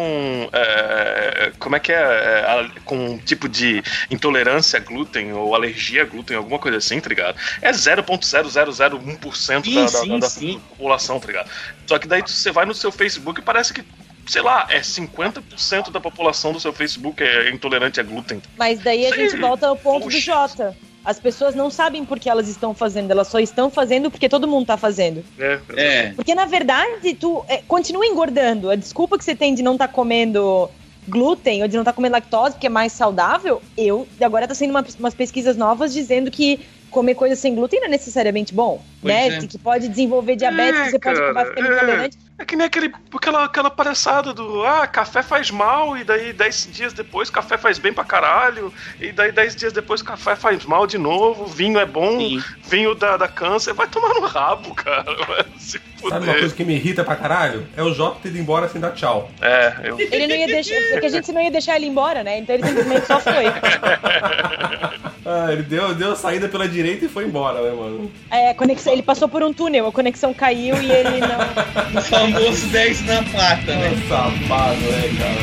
[0.52, 1.96] é, como é que é?
[1.96, 7.00] é, com um tipo de intolerância a glúten ou alergia a glúten, alguma coisa assim,
[7.00, 7.36] tá ligado?
[7.60, 10.60] É 0,0001% Sim, da, da, sim, da sim.
[10.70, 11.50] população, tá ligado?
[11.86, 13.84] Só que daí você vai no seu Facebook e parece que.
[14.28, 18.40] Sei lá, é 50% da população do seu Facebook é intolerante a glúten.
[18.58, 19.16] Mas daí a Sim.
[19.28, 20.10] gente volta ao ponto do.
[20.18, 20.76] Jota.
[21.04, 24.46] As pessoas não sabem por que elas estão fazendo, elas só estão fazendo porque todo
[24.46, 25.24] mundo tá fazendo.
[25.38, 26.12] É, É.
[26.12, 28.68] Porque na verdade, tu é, continua engordando.
[28.68, 30.68] A desculpa que você tem de não estar comendo
[31.06, 34.06] glúten ou de não estar comendo lactose, porque é mais saudável, eu.
[34.20, 36.60] Agora tá sendo uma- umas pesquisas novas dizendo que
[36.90, 38.82] comer coisas sem glúten não é necessariamente bom.
[39.00, 39.28] Pois né?
[39.38, 39.46] é.
[39.46, 41.76] Que pode desenvolver diabetes, É, que você pode cara, acabar ficando é.
[41.76, 42.18] intolerante.
[42.38, 46.68] É que nem aquele, aquela, aquela palhaçada do ah, café faz mal, e daí 10
[46.72, 50.86] dias depois café faz bem pra caralho, e daí 10 dias depois café faz mal
[50.86, 52.42] de novo, vinho é bom, Sim.
[52.62, 55.08] vinho dá, dá câncer, vai tomar no rabo, cara.
[55.28, 57.66] Vai se Sabe uma coisa que me irrita pra caralho?
[57.76, 59.30] É o Jota ter ido embora sem dar tchau.
[59.40, 59.98] É, eu.
[59.98, 60.76] Ele não ia deixar.
[60.92, 62.38] Porque a gente não ia deixar ele embora, né?
[62.38, 63.44] Então ele simplesmente só foi.
[65.30, 68.10] Ah, ele deu, deu a saída pela direita e foi embora, né, mano?
[68.30, 72.00] É, conexão, ele passou por um túnel, a conexão caiu e ele não.
[72.28, 73.86] O famoso 10 na pata, né?
[73.86, 75.40] É safado, né, cara?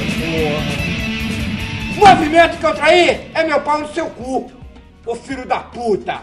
[1.95, 4.51] Movimento que eu traí é meu pau no seu cu,
[5.03, 6.21] ô filho da puta.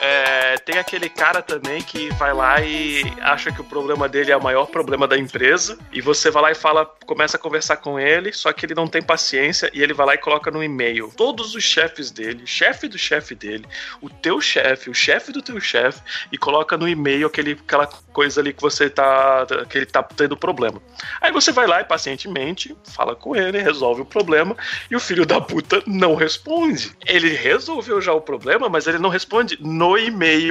[0.00, 4.36] É, tem aquele cara também que vai lá e acha que o problema dele é
[4.36, 5.78] o maior problema da empresa.
[5.92, 8.86] E você vai lá e fala, começa a conversar com ele, só que ele não
[8.86, 12.88] tem paciência e ele vai lá e coloca no e-mail todos os chefes dele, chefe
[12.88, 13.66] do chefe dele,
[14.00, 16.00] o teu chefe, o chefe do teu chefe,
[16.30, 19.46] e coloca no e-mail aquele, aquela coisa ali que você tá.
[19.68, 20.80] que ele tá tendo problema.
[21.20, 24.56] Aí você vai lá e pacientemente fala com ele, resolve o problema,
[24.90, 26.92] e o filho da puta não responde.
[27.06, 30.41] Ele resolveu já o problema, mas ele não responde no e-mail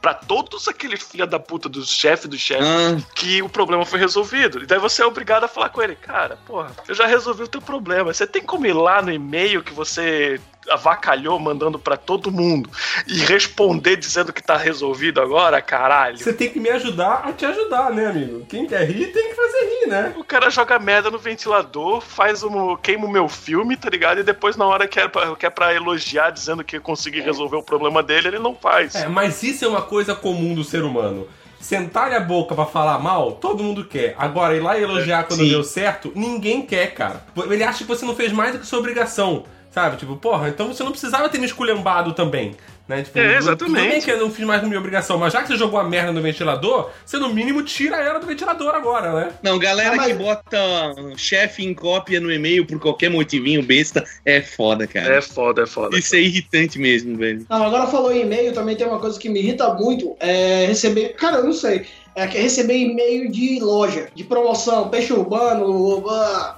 [0.00, 3.98] pra todos aqueles filha da puta dos chefes do chefe Ah, que o problema foi
[3.98, 4.62] resolvido.
[4.62, 7.48] E daí você é obrigado a falar com ele, cara, porra, eu já resolvi o
[7.48, 8.14] teu problema.
[8.14, 12.70] Você tem como ir lá no e-mail que você avacalhou mandando pra todo mundo
[13.06, 16.18] e responder dizendo que tá resolvido agora, caralho.
[16.18, 18.44] Você tem que me ajudar a te ajudar, né, amigo?
[18.48, 20.14] Quem quer rir tem que fazer rir, né?
[20.16, 22.76] O cara joga merda no ventilador, faz um.
[22.76, 24.20] queima o meu filme, tá ligado?
[24.20, 27.56] E depois, na hora que é pra, que é pra elogiar, dizendo que consegui resolver
[27.56, 28.94] o problema dele, ele não faz.
[28.94, 31.26] É, mas isso é uma coisa comum do ser humano.
[31.60, 34.14] Sentar a boca pra falar mal, todo mundo quer.
[34.18, 35.48] Agora, ir lá e elogiar quando Sim.
[35.48, 37.24] deu certo, ninguém quer, cara.
[37.50, 39.44] Ele acha que você não fez mais do que sua obrigação.
[39.76, 39.98] Sabe?
[39.98, 42.56] Tipo, porra, então você não precisava ter me esculhambado também.
[42.88, 43.02] Né?
[43.02, 44.04] Tipo, É, Tudo bem exatamente.
[44.06, 46.22] que eu não fiz mais minha obrigação, mas já que você jogou a merda no
[46.22, 49.32] ventilador, você no mínimo tira ela do ventilador agora, né?
[49.42, 50.58] não, galera Ah, mas- que bota
[50.96, 55.16] um chefe em cópia no e-mail por qualquer motivinho besta é foda, cara.
[55.16, 55.98] É foda, é foda.
[55.98, 57.44] Isso é irritante mesmo, velho.
[57.50, 61.10] Não, agora falou em e-mail, também tem uma coisa que me irrita muito, é receber,
[61.16, 61.84] cara, eu não sei,
[62.16, 66.02] é que receber e-mail de loja, de promoção, peixe urbano,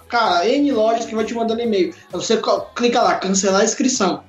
[0.09, 1.92] cara, N lojas que vai te mandando e-mail.
[2.12, 2.40] Aí Você
[2.76, 4.22] clica lá, cancelar a inscrição.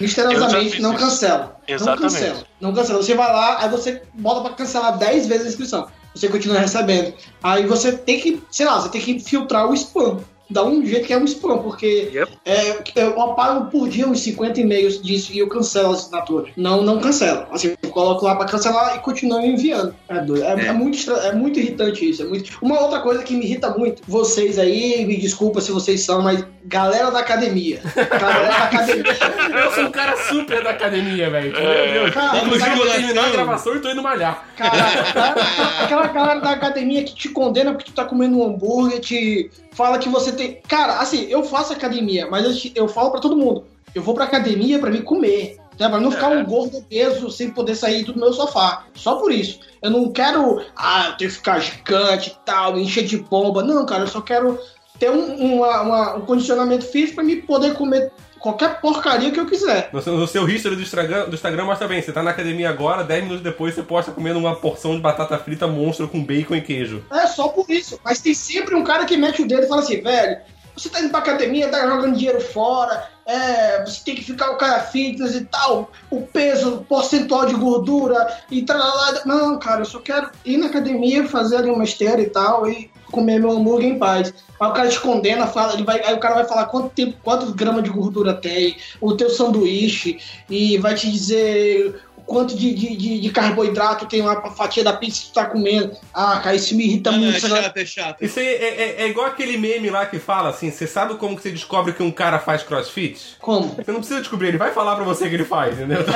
[0.00, 1.56] Misteriosamente não cancela.
[1.68, 2.02] Exatamente.
[2.02, 2.46] Não cancela.
[2.60, 3.02] Não cancela.
[3.02, 5.86] Você vai lá, aí você bota pra cancelar 10 vezes a inscrição.
[6.12, 7.14] Você continua recebendo.
[7.40, 10.18] Aí você tem que, sei lá, você tem que filtrar o spam.
[10.50, 12.32] Dá um jeito que é um spam, porque Yep.
[12.44, 16.50] é, eu apago por dia uns 50 e-mails disso e eu cancelo a assinatura.
[16.56, 17.46] Não, não cancelo.
[17.50, 19.94] Assim, eu coloco lá pra cancelar e continuo enviando.
[20.08, 20.44] É, doido.
[20.44, 22.22] É, é muito, estra- é muito irritante isso.
[22.22, 22.56] É muito...
[22.62, 26.44] Uma outra coisa que me irrita muito, vocês aí, me desculpa se vocês são, mas
[26.64, 27.80] galera da academia.
[27.94, 29.04] Galera da academia.
[29.64, 31.52] Eu sou um cara super da academia, velho.
[31.52, 32.10] Deus.
[32.12, 34.44] Cara, Inclusive, eu terminar a gravação e tô indo malhar.
[34.56, 34.72] Cara,
[35.08, 39.50] aquela- aquela galera da academia que te condena porque tu tá comendo um hambúrguer, te
[39.74, 40.60] fala que você tem.
[40.68, 43.64] Cara, assim, eu faço academia, mas eu, eu falo pra todo mundo:
[43.94, 45.56] eu vou pra academia pra me comer.
[45.76, 48.84] Né, pra não ficar um gordo obeso sem poder sair do meu sofá.
[48.94, 49.58] Só por isso.
[49.82, 53.60] Eu não quero, ah, eu tenho que ficar gigante e tal, me encher de bomba.
[53.60, 54.56] Não, cara, eu só quero
[55.00, 59.46] ter um, uma- uma- um condicionamento físico pra me poder comer qualquer porcaria que eu
[59.46, 59.88] quiser.
[59.92, 62.00] No seu, no seu history do Instagram, do Instagram mostra bem.
[62.00, 65.36] Você tá na academia agora, 10 minutos depois você posta comendo uma porção de batata
[65.38, 67.02] frita monstro com bacon e queijo.
[67.10, 67.98] É só por isso.
[68.04, 70.38] Mas tem sempre um cara que mete o dedo e fala assim, velho,
[70.76, 74.56] você tá indo pra academia, tá jogando dinheiro fora, é, você tem que ficar o
[74.56, 78.78] cara fitness e tal, o peso, o percentual de gordura e tal.
[79.24, 82.90] Não, cara, eu só quero ir na academia, fazer ali uma esteira e tal e
[83.10, 84.34] comer meu hambúrguer em paz.
[84.60, 87.16] Aí o cara te condena, fala, ele vai, aí o cara vai falar quanto tempo,
[87.22, 90.18] quantos gramas de gordura tem, o teu sanduíche,
[90.50, 95.20] e vai te dizer quanto de, de, de, de carboidrato tem uma fatia da pizza
[95.22, 95.92] que tu tá comendo.
[96.12, 97.36] Ah, cara, isso me irrita Não, muito.
[97.36, 98.24] é chato, é chato.
[98.24, 101.36] Isso aí é, é- é igual aquele meme lá que fala assim: você sabe como
[101.36, 103.36] que você descobre que um cara faz crossfit?
[103.40, 103.68] Como?
[103.76, 106.04] Você não precisa descobrir, ele vai falar pra você que ele faz, entendeu?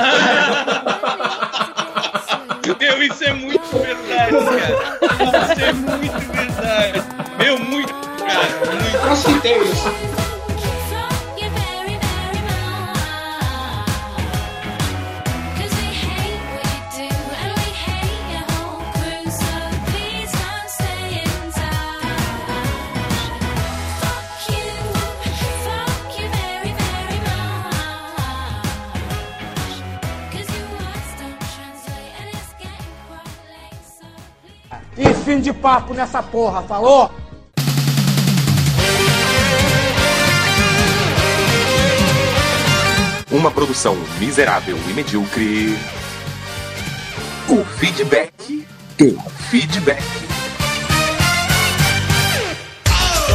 [2.79, 5.53] Meu, isso é muito verdade, cara.
[5.53, 7.01] Isso é muito verdade.
[7.37, 8.99] Meu, muito, cara, muito.
[9.01, 10.28] Crossfiteiros.
[35.29, 37.11] Fim de papo nessa porra, falou?
[43.31, 45.77] Uma produção miserável e medíocre.
[47.47, 48.65] O feedback
[48.97, 49.19] do
[49.51, 50.38] feedback.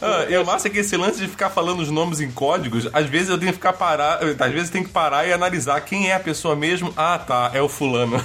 [0.00, 2.88] Ah, e o massa é que esse lance de ficar falando os nomes em códigos,
[2.92, 6.10] às vezes eu tenho que ficar parar, às vezes tem que parar e analisar quem
[6.10, 6.92] é a pessoa mesmo.
[6.96, 8.16] Ah, tá, é o fulano.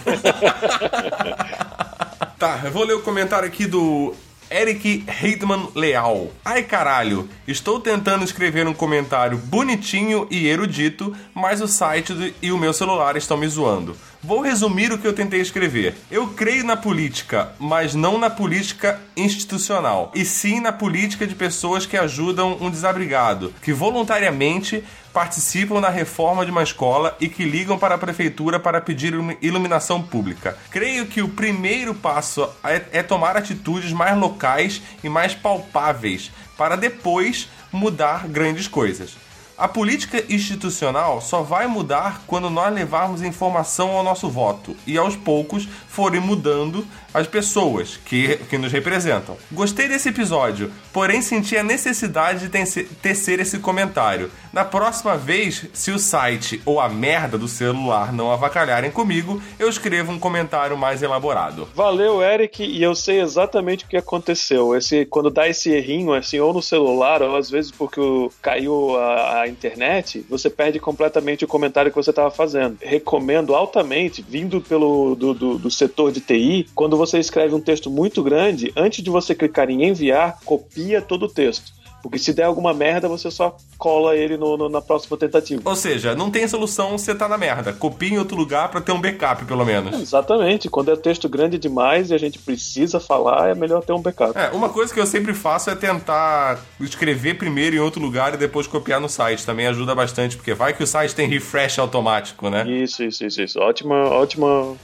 [2.40, 4.16] tá, eu vou ler o comentário aqui do
[4.54, 6.32] Eric Heidman Leal.
[6.46, 12.52] Ai caralho, estou tentando escrever um comentário bonitinho e erudito, mas o site do- e
[12.52, 13.98] o meu celular estão me zoando.
[14.22, 15.96] Vou resumir o que eu tentei escrever.
[16.12, 21.86] Eu creio na política, mas não na política institucional, e sim na política de pessoas
[21.88, 24.84] que ajudam um desabrigado, que voluntariamente
[25.14, 29.38] participam na reforma de uma escola e que ligam para a prefeitura para pedir ilumi-
[29.42, 30.58] iluminação pública.
[30.72, 36.76] Creio que o primeiro passo é, é tomar atitudes mais locais e mais palpáveis para
[36.76, 39.16] depois mudar grandes coisas.
[39.56, 45.16] A política institucional só vai mudar quando nós levarmos informação ao nosso voto e aos
[45.16, 49.38] poucos forem mudando as pessoas que, que nos representam.
[49.52, 54.32] Gostei desse episódio, porém senti a necessidade de tece- tecer esse comentário.
[54.52, 59.70] Na próxima vez, se o site ou a merda do celular não avacalharem comigo, eu
[59.70, 61.68] escrevo um comentário mais elaborado.
[61.76, 64.76] Valeu, Eric, e eu sei exatamente o que aconteceu.
[64.76, 68.02] Esse, quando dá esse errinho, assim, ou no celular, ou às vezes porque
[68.42, 72.78] caiu a, a internet, você perde completamente o comentário que você estava fazendo.
[72.82, 77.90] Recomendo altamente, vindo pelo do, do, do setor de TI, quando você escreve um texto
[77.90, 81.72] muito grande, antes de você clicar em enviar, copia todo o texto.
[82.02, 85.62] Porque se der alguma merda, você só cola ele no- no- na próxima tentativa.
[85.64, 87.72] Ou seja, não tem solução você tá na merda.
[87.72, 89.98] Copie em outro lugar para ter um backup, pelo menos.
[90.02, 90.68] Exatamente.
[90.70, 94.38] Quando é texto grande demais e a gente precisa falar, é melhor ter um backup.
[94.38, 98.38] É, uma coisa que eu sempre faço é tentar escrever primeiro em outro lugar e
[98.38, 99.46] depois copiar no site.
[99.46, 102.66] Também ajuda bastante, porque vai que o site tem refresh automático, né?
[102.70, 103.60] Isso, isso, isso, isso.
[103.62, 104.76] Ótima, ótima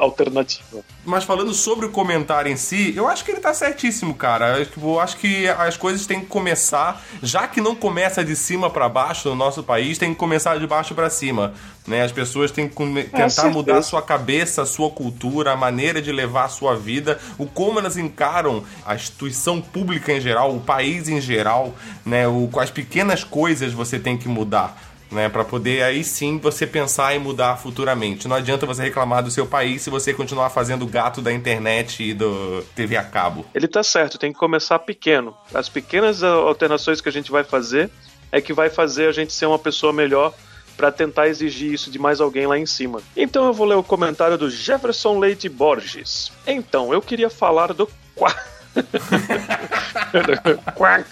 [0.00, 0.82] alternativa.
[1.04, 4.58] Mas falando sobre o comentário em si, eu acho que ele tá certíssimo, cara.
[4.58, 8.34] Eu, tipo, eu acho que as coisas têm que começar, já que não começa de
[8.36, 11.54] cima pra baixo no nosso país, tem que começar de baixo pra cima.
[11.86, 12.02] Né?
[12.02, 16.02] As pessoas têm que come- tentar mudar a sua cabeça, a sua cultura, a maneira
[16.02, 20.60] de levar a sua vida, o como elas encaram a instituição pública em geral, o
[20.60, 21.74] país em geral,
[22.04, 22.26] né?
[22.26, 24.76] O, as pequenas coisas você tem que mudar
[25.10, 28.26] né, para poder aí sim você pensar em mudar futuramente.
[28.28, 32.14] Não adianta você reclamar do seu país se você continuar fazendo gato da internet e
[32.14, 33.46] do TV a cabo.
[33.54, 35.36] Ele tá certo, tem que começar pequeno.
[35.54, 37.90] As pequenas alterações que a gente vai fazer
[38.32, 40.34] é que vai fazer a gente ser uma pessoa melhor
[40.76, 43.00] para tentar exigir isso de mais alguém lá em cima.
[43.16, 46.30] Então eu vou ler o comentário do Jefferson Leite Borges.
[46.46, 48.34] Então, eu queria falar do quá.
[50.74, 51.04] Quá.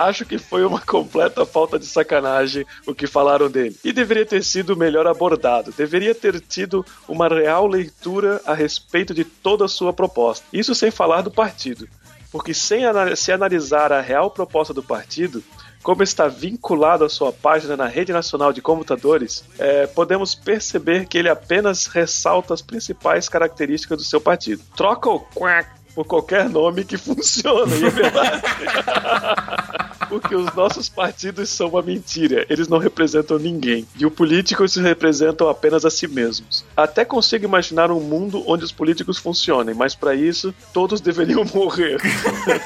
[0.00, 3.76] Acho que foi uma completa falta de sacanagem o que falaram dele.
[3.84, 5.74] E deveria ter sido melhor abordado.
[5.76, 10.46] Deveria ter tido uma real leitura a respeito de toda a sua proposta.
[10.50, 11.86] Isso sem falar do partido.
[12.32, 12.80] Porque sem
[13.14, 15.44] se analisar a real proposta do partido,
[15.82, 21.18] como está vinculado à sua página na Rede Nacional de Computadores, é, podemos perceber que
[21.18, 24.62] ele apenas ressalta as principais características do seu partido.
[24.74, 28.42] Troca o quack por qualquer nome que funcione, e é verdade.
[30.08, 32.44] Porque os nossos partidos são uma mentira.
[32.50, 33.86] Eles não representam ninguém.
[33.96, 36.64] E os políticos representam apenas a si mesmos.
[36.76, 42.00] Até consigo imaginar um mundo onde os políticos funcionem, mas para isso, todos deveriam morrer.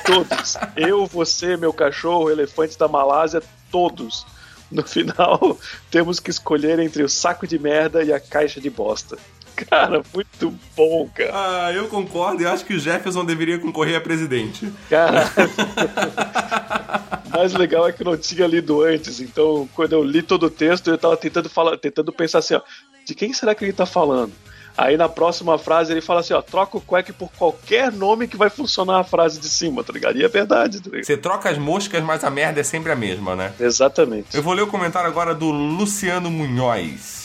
[0.07, 0.57] todos.
[0.75, 4.25] Eu, você, meu cachorro, elefante da Malásia, todos.
[4.71, 5.59] No final,
[5.91, 9.19] temos que escolher entre o saco de merda e a caixa de bosta.
[9.57, 11.31] Cara, muito bom, cara.
[11.33, 14.73] Ah, eu concordo e acho que o Jefferson deveria concorrer a presidente.
[14.89, 15.31] Cara.
[17.35, 20.47] O mais legal é que eu não tinha lido antes, então quando eu li todo
[20.47, 22.61] o texto, eu tava tentando falar, tentando pensar assim, ó,
[23.05, 24.33] de quem será que ele tá falando?
[24.77, 28.37] Aí na próxima frase ele fala assim, ó, troca o quack por qualquer nome que
[28.37, 30.19] vai funcionar a frase de cima, tá ligado?
[30.19, 31.05] E é verdade, tá ligado?
[31.05, 33.53] Você troca as moscas, mas a merda é sempre a mesma, né?
[33.59, 34.37] Exatamente.
[34.37, 37.24] Eu vou ler o comentário agora do Luciano Munhoz.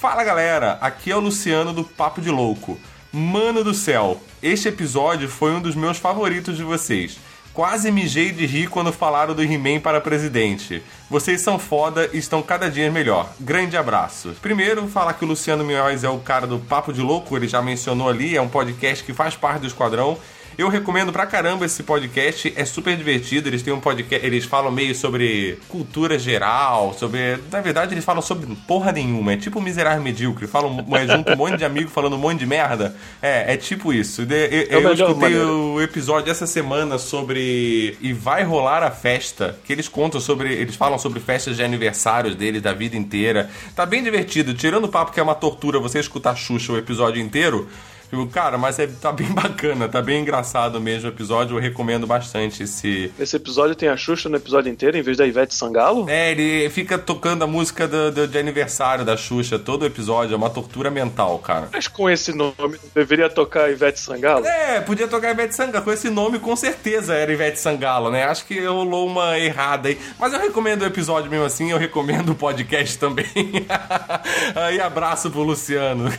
[0.00, 2.78] Fala galera, aqui é o Luciano do Papo de Louco.
[3.12, 7.18] Mano do céu, este episódio foi um dos meus favoritos de vocês.
[7.52, 10.84] Quase mijei de rir quando falaram do He-Man para presidente.
[11.10, 13.28] Vocês são foda e estão cada dia melhor.
[13.40, 14.36] Grande abraço.
[14.40, 17.60] Primeiro, falar que o Luciano Munhoz é o cara do Papo de Louco, ele já
[17.60, 20.16] mencionou ali, é um podcast que faz parte do Esquadrão.
[20.58, 23.48] Eu recomendo pra caramba esse podcast, é super divertido.
[23.48, 27.38] Eles têm um podcast, eles falam meio sobre cultura geral, sobre.
[27.48, 29.34] Na verdade, eles falam sobre porra nenhuma.
[29.34, 30.48] É tipo miserável medíocre.
[30.48, 32.96] Falam, é, junto um monte de amigo falando um monte de merda.
[33.22, 34.22] É, é tipo isso.
[34.22, 37.96] Eu, É eu melhor escutei o episódio essa semana sobre.
[38.00, 39.56] E vai rolar a festa.
[39.64, 40.52] Que eles contam sobre.
[40.52, 43.48] Eles falam sobre festas de aniversários deles, da vida inteira.
[43.76, 44.52] Tá bem divertido.
[44.54, 47.68] Tirando o papo que é uma tortura você escutar Xuxa o episódio inteiro.
[48.10, 51.56] Tipo, cara, mas é, tá bem bacana, tá bem engraçado mesmo o episódio.
[51.56, 53.12] Eu recomendo bastante esse.
[53.18, 56.08] Esse episódio tem a Xuxa no episódio inteiro, em vez da Ivete Sangalo?
[56.08, 60.34] É, ele fica tocando a música do, do- de aniversário da Xuxa, todo episódio.
[60.34, 61.68] É uma tortura mental, cara.
[61.72, 64.46] Mas com esse nome, deveria tocar Ivete Sangalo?
[64.46, 65.84] É, podia tocar Ivete Sangalo.
[65.84, 68.24] Com esse nome, com certeza era Ivete Sangalo, né?
[68.24, 69.98] Acho que rolou uma errada aí.
[70.18, 73.26] Mas eu recomendo o episódio mesmo assim, eu recomendo o podcast também.
[74.56, 76.08] aí abraço pro Luciano.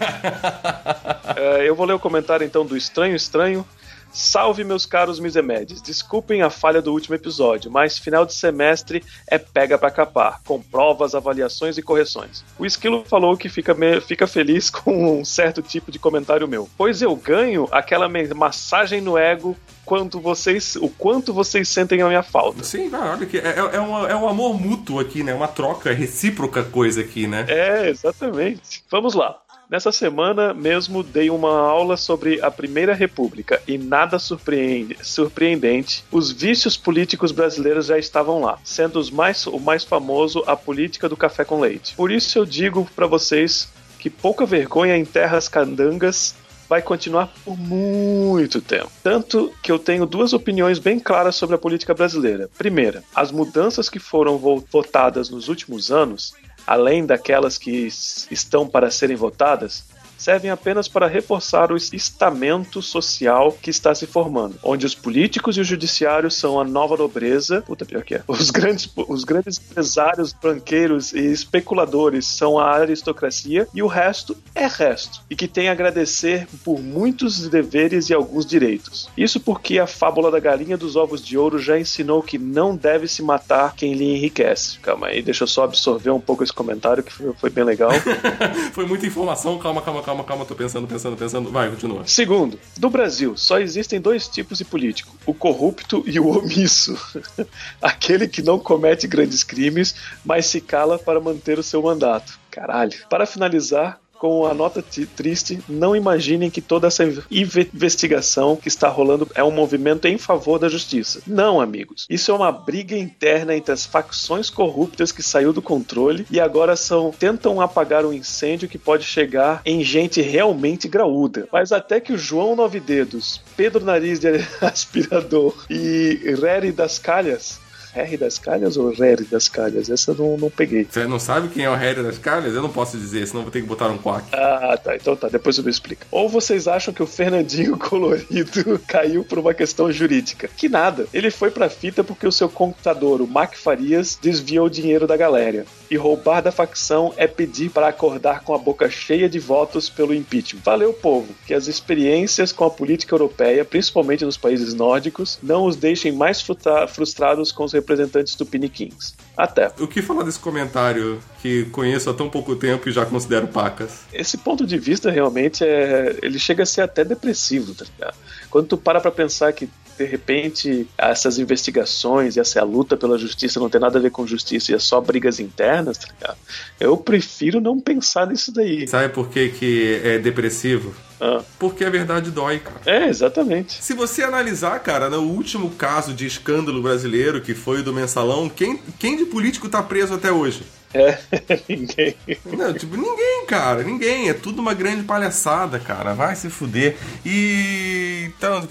[1.36, 3.66] É, eu vou ler o comentário então do Estranho Estranho.
[4.12, 5.82] Salve, meus caros Misemedes.
[5.84, 10.60] Desculpem a falha do último episódio, mas final de semestre é pega pra capar, com
[10.60, 12.44] provas, avaliações e correções.
[12.58, 16.68] O Esquilo falou que fica, me- fica feliz com um certo tipo de comentário meu,
[16.76, 22.24] pois eu ganho aquela massagem no ego quanto vocês, o quanto vocês sentem a minha
[22.24, 22.64] falta.
[22.64, 25.34] Sim, olha que é, é, é um, é um amor mútuo aqui, né?
[25.36, 27.46] Uma troca recíproca coisa aqui, né?
[27.48, 28.84] É, exatamente.
[28.90, 29.40] Vamos lá.
[29.70, 36.32] Nessa semana mesmo dei uma aula sobre a Primeira República e nada surpreende- surpreendente, os
[36.32, 41.16] vícios políticos brasileiros já estavam lá, sendo os mais, o mais famoso a política do
[41.16, 41.94] café com leite.
[41.96, 43.70] Por isso eu digo para vocês
[44.00, 46.34] que pouca vergonha em terras candangas
[46.68, 48.92] vai continuar por muito tempo.
[49.04, 52.48] Tanto que eu tenho duas opiniões bem claras sobre a política brasileira.
[52.60, 56.34] Primeira, as mudanças que foram vo- votadas nos últimos anos,
[56.70, 57.88] além daquelas que
[58.30, 59.84] estão para serem votadas,
[60.20, 65.62] servem apenas para reforçar o estamento social que está se formando, onde os políticos e
[65.62, 70.34] o judiciário são a nova nobreza, puta pior que é, os grandes, os grandes empresários,
[70.34, 75.72] banqueiros e especuladores são a aristocracia e o resto é resto, e que tem a
[75.72, 79.10] agradecer por muitos deveres e alguns direitos.
[79.18, 83.08] Isso porque a fábula da galinha dos ovos de ouro já ensinou que não deve
[83.08, 84.80] se matar quem lhe enriquece.
[84.80, 87.92] Calma aí, deixa eu só absorver um pouco esse comentário que foi, foi bem legal.
[88.74, 89.58] Foi muita informação.
[89.58, 90.46] Calma, calma, calma, calma.
[90.46, 91.52] Tô pensando, pensando, pensando.
[91.52, 92.06] Vai, continua.
[92.06, 96.98] Segundo, no Brasil só existem dois tipos de político: o corrupto e o omisso.
[97.82, 102.40] Aquele que não comete grandes crimes, mas se cala para manter o seu mandato.
[102.50, 102.98] Caralho.
[103.10, 104.84] Para finalizar, com a nota
[105.16, 110.18] triste, não imaginem que toda essa inve- investigação que está rolando é um movimento em
[110.18, 111.22] favor da justiça.
[111.26, 112.06] Não, amigos.
[112.10, 116.76] Isso é uma briga interna entre as facções corruptas que saiu do controle e agora
[116.76, 121.48] são tentam apagar um incêndio que pode chegar em gente realmente graúda.
[121.52, 124.28] Mas até que o João Nove Dedos, Pedro Nariz de
[124.62, 127.60] Aspirador e Reri das Calhas
[127.94, 129.90] Harry das Calhas ou Reri das Calhas?
[129.90, 130.88] Essa eu não, não peguei.
[130.90, 132.54] Você não sabe quem é o Harry das Calhas?
[132.54, 134.28] Eu não posso dizer, senão vou ter que botar um quack.
[134.34, 134.96] Ah, tá.
[134.96, 136.06] Então tá, depois eu me explico.
[136.12, 140.50] Ou vocês acham que o Fernandinho Colorido caiu por uma questão jurídica?
[140.56, 141.08] Que nada.
[141.14, 145.18] Ele foi pra fita porque o seu computador, o Mac Farias, desviou o dinheiro da
[145.18, 145.66] galera.
[145.90, 150.14] E roubar da facção é pedir para acordar com a boca cheia de votos pelo
[150.14, 150.62] impeachment.
[150.64, 151.34] Valeu, povo.
[151.48, 156.46] Que as experiências com a política europeia, principalmente nos países nórdicos, não os deixem mais
[156.88, 159.16] frustrados com os representantes do Piniquins.
[159.36, 159.72] Até.
[159.80, 164.02] O que falar desse comentário que conheço há tão pouco tempo e já considero pacas?
[164.14, 166.18] esse ponto de vista realmente é.
[166.22, 168.18] Ele chega a ser até depressivo, tá ligado?
[168.50, 169.70] Quando tu para pra pensar que.
[170.00, 174.26] De repente, essas investigações e essa luta pela justiça não tem nada a ver com
[174.26, 176.38] justiça e é só brigas internas, tá ligado?
[176.80, 178.88] Eu prefiro não pensar nisso daí.
[178.88, 180.96] Sabe por que, que é depressivo?
[181.20, 182.80] Ah, Porque a verdade dói, cara.
[182.86, 183.84] é, exatamente.
[183.84, 188.48] Se você analisar, cara, no último caso de escândalo brasileiro, que foi o do mensalão,
[188.48, 190.64] quem, quem de político tá preso até hoje?
[190.94, 191.18] É,
[191.70, 192.16] ninguém.
[192.46, 194.30] Não, tipo, ninguém, cara, ninguém.
[194.30, 196.14] É tudo uma grande palhaçada, cara.
[196.14, 196.98] Vai se fuder.
[197.26, 198.32] E.
[198.38, 198.68] Então,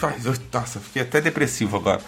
[0.52, 2.00] nossa, fiquei até depressivo agora.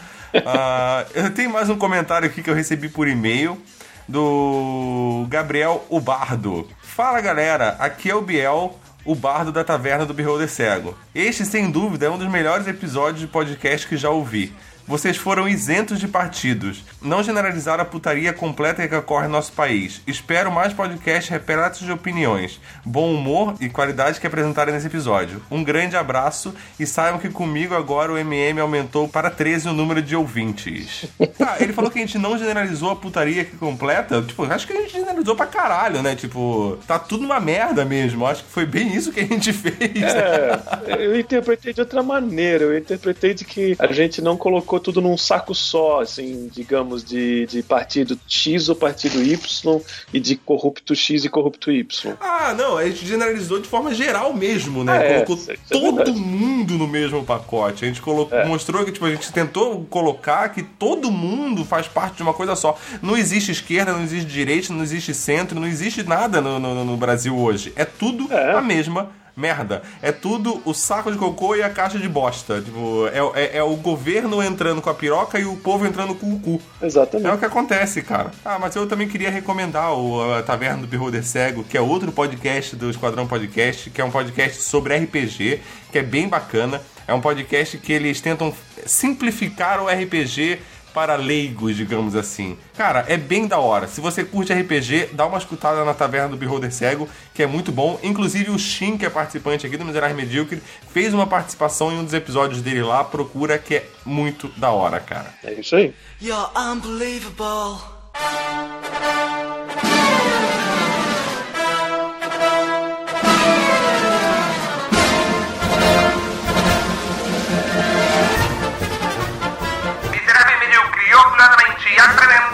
[0.45, 3.61] Ah, eu tenho mais um comentário aqui que eu recebi por e-mail
[4.09, 6.69] do Gabriel Ubardo.
[6.83, 10.97] Fala galera, aqui é o Biel, o bardo da taverna do Beholder Cego.
[11.15, 14.53] Este, sem dúvida, é um dos melhores episódios de podcast que já ouvi.
[14.91, 16.83] Vocês foram isentos de partidos.
[17.01, 20.03] Não generalizaram a putaria completa que ocorre no nosso país.
[20.05, 25.41] Espero mais podcasts repletos de opiniões, bom humor e qualidade que apresentaram nesse episódio.
[25.49, 30.03] Um grande abraço e saibam que comigo agora o MM aumentou para 13 o número
[30.03, 31.05] de ouvintes.
[31.39, 34.21] Tá, ele falou que a gente não generalizou a putaria que completa.
[34.23, 36.17] Tipo, acho que a gente generalizou pra caralho, né?
[36.17, 38.27] Tipo, tá tudo uma merda mesmo.
[38.27, 40.03] Acho que foi bem isso que a gente fez.
[40.03, 40.61] É,
[40.99, 42.65] eu interpretei de outra maneira.
[42.65, 47.47] Eu interpretei de que a gente não colocou tudo num saco só, assim, digamos, de,
[47.47, 49.81] de partido X ou partido Y
[50.13, 52.15] e de corrupto X e corrupto Y.
[52.21, 54.93] Ah, não, a gente generalizou de forma geral mesmo, né?
[54.99, 56.19] Ah, é, colocou é todo verdade.
[56.19, 57.85] mundo no mesmo pacote.
[57.85, 58.45] A gente colocou, É.
[58.47, 62.57] mostrou que tipo, a gente tentou colocar que todo mundo faz parte de uma coisa
[62.57, 62.77] só.
[63.03, 66.97] Não existe esquerda, não existe direita, não existe centro, não existe nada no, no- no
[66.97, 67.73] Brasil hoje.
[67.77, 68.53] É tudo É.
[68.55, 69.83] a mesma merda.
[70.03, 72.61] É tudo o saco de cocô e a caixa de bosta.
[72.61, 76.35] Tipo, é, é, é o governo entrando com a piroca e o povo entrando com
[76.35, 76.61] o cu.
[76.83, 77.29] Exatamente.
[77.29, 78.31] É o que acontece, cara.
[78.45, 82.13] Ah, mas eu também queria recomendar o a Taverna do Beholder Cego, que é outro
[82.13, 86.81] podcast do Esquadrão Podcast, que é um podcast sobre RPG, que é bem bacana.
[87.07, 88.55] É um podcast que eles tentam
[88.87, 90.61] simplificar o RPG
[90.93, 92.57] para leigos, digamos assim.
[92.77, 93.87] Cara, é bem da hora.
[93.87, 97.73] Se você curte RPG, dá uma escutada na Taverna do Beholder Cego, que é muito
[97.73, 97.99] bom.
[98.03, 100.63] Inclusive o Shin, que é participante aqui do Miserável Medíocre,
[100.93, 103.05] fez uma participação em um dos episódios dele lá.
[103.05, 105.33] Procura, que é muito da hora, cara.
[105.45, 105.95] É isso aí.
[106.21, 107.81] You're unbelievable.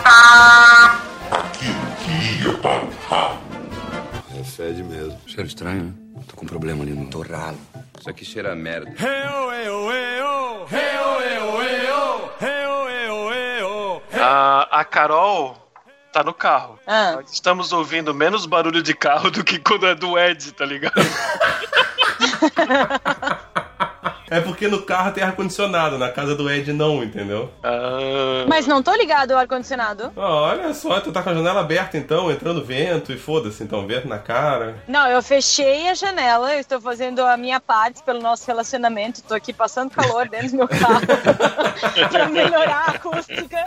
[0.07, 1.07] Apresenta...
[4.39, 5.19] É fede mesmo.
[5.27, 5.93] Cheiro estranho, né?
[6.29, 7.59] Tô com um problema ali no torralo.
[7.99, 8.93] Isso aqui cheira a merda.
[14.19, 15.57] A, a Carol
[16.13, 16.79] tá no carro.
[16.87, 17.17] Ah.
[17.17, 20.95] Nós estamos ouvindo menos barulho de carro do que quando é do Ed, tá ligado?
[24.29, 27.51] É porque no carro tem ar-condicionado, na casa do Ed não, entendeu?
[27.63, 30.13] Ah, Mas não tô ligado ao ar-condicionado.
[30.17, 33.87] Ah, olha só, tu tá com a janela aberta então, entrando vento e foda-se, então,
[33.87, 34.77] vento na cara.
[34.89, 39.35] Não, eu fechei a janela, eu estou fazendo a minha parte pelo nosso relacionamento, tô
[39.35, 41.01] aqui passando calor dentro do meu carro
[42.11, 43.65] pra melhorar a acústica.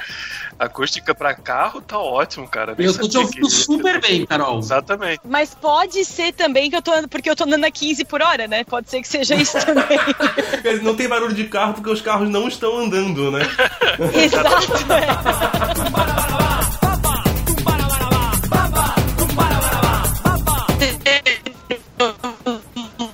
[0.57, 2.75] acústica pra carro tá ótimo, cara.
[2.77, 4.59] Nem Eu tô te ouvindo super bem, Carol.
[4.59, 5.21] Exatamente.
[5.23, 8.21] Mas pode ser também que eu tô andando, porque eu tô andando a 15 por
[8.21, 8.63] hora, né?
[8.65, 9.97] Pode ser que seja isso também.
[10.81, 13.41] Não tem barulho de carro porque os carros não estão andando, né?
[14.13, 14.49] Exato.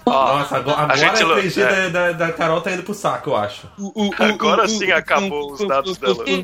[0.06, 1.90] Nossa, agora, agora gente a lo- 3G é.
[1.90, 3.68] Da, da, da Carol tá indo pro saco, eu acho.
[4.20, 6.24] Agora sim acabou os dados dela.
[6.26, 6.44] Nem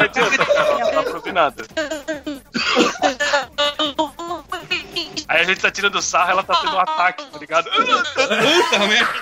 [0.00, 1.64] adianta, Carol, não dá pra ouvir nada.
[1.76, 2.27] Aí a
[5.52, 7.70] gente tá tirando sarro, ela tá tendo um ataque, tá ligado?
[7.70, 9.14] Puta merda.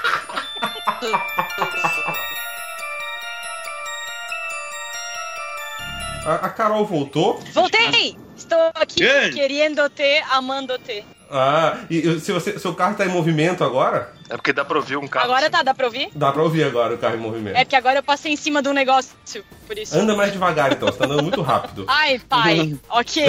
[6.27, 7.41] A, a Carol voltou.
[7.53, 8.17] Voltei!
[8.37, 9.31] Estou aqui Ei.
[9.31, 11.05] querendo-te, amando-te.
[11.31, 14.13] Ah, e e se você, seu carro tá em movimento agora?
[14.29, 15.27] É porque dá pra ouvir um carro.
[15.27, 16.09] Agora tá, dá pra ouvir?
[16.15, 17.57] Dá pra ouvir agora o carro em movimento.
[17.57, 19.15] É porque agora eu passei em cima de um negócio,
[19.67, 19.97] por isso.
[19.97, 21.85] Anda mais devagar então, você tá andando muito rápido.
[21.89, 23.25] Ai, pai, ok.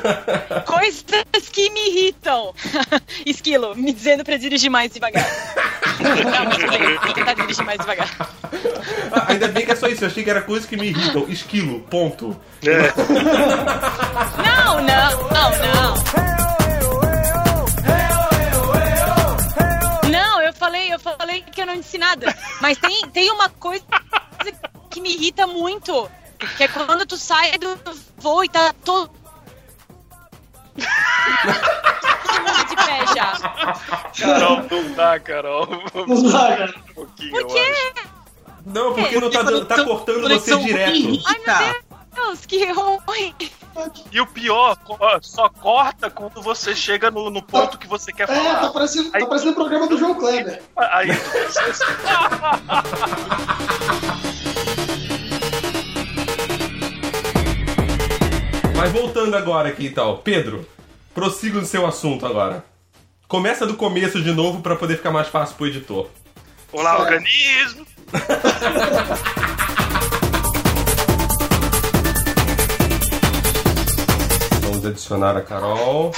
[0.66, 2.54] Coisas que me irritam.
[3.26, 5.26] Esquilo, me dizendo pra dirigir mais devagar.
[6.00, 8.08] Não, mas bem, vou tentar dirigir mais devagar.
[9.12, 11.26] Ah, ainda bem que é só isso, eu achei que era coisa que me irritam.
[11.28, 12.34] Esquilo, ponto.
[14.42, 16.42] Não, não, não, não.
[16.42, 16.51] Não,
[20.62, 22.32] falei, eu falei que eu não disse nada.
[22.60, 23.84] Mas tem, tem uma coisa
[24.90, 26.08] que me irrita muito.
[26.56, 27.78] Que é quando tu sai do
[28.18, 29.10] voo e tá todo.
[30.76, 30.86] de
[32.76, 33.32] pé já.
[34.18, 35.68] Carol, não dá, Carol.
[36.06, 36.74] Não dá, cara.
[36.96, 37.72] Um Por quê?
[38.64, 41.20] Não, porque não tá, tá cortando você direto.
[41.26, 41.76] Ai, meu Deus,
[42.46, 43.34] que ruim.
[44.10, 44.76] E o pior,
[45.22, 48.70] só corta quando você chega no, no ponto que você quer É, tá falar.
[48.70, 50.62] parecendo, tá parecendo o programa do João Kleber.
[50.76, 51.08] Aí,
[58.76, 60.18] Mas voltando agora aqui e tal.
[60.18, 60.66] Pedro,
[61.14, 62.64] prossiga no seu assunto agora.
[63.28, 66.08] Começa do começo de novo pra poder ficar mais fácil pro editor.
[66.72, 67.86] Olá, organismo.
[74.82, 76.10] Vamos adicionar a Carol.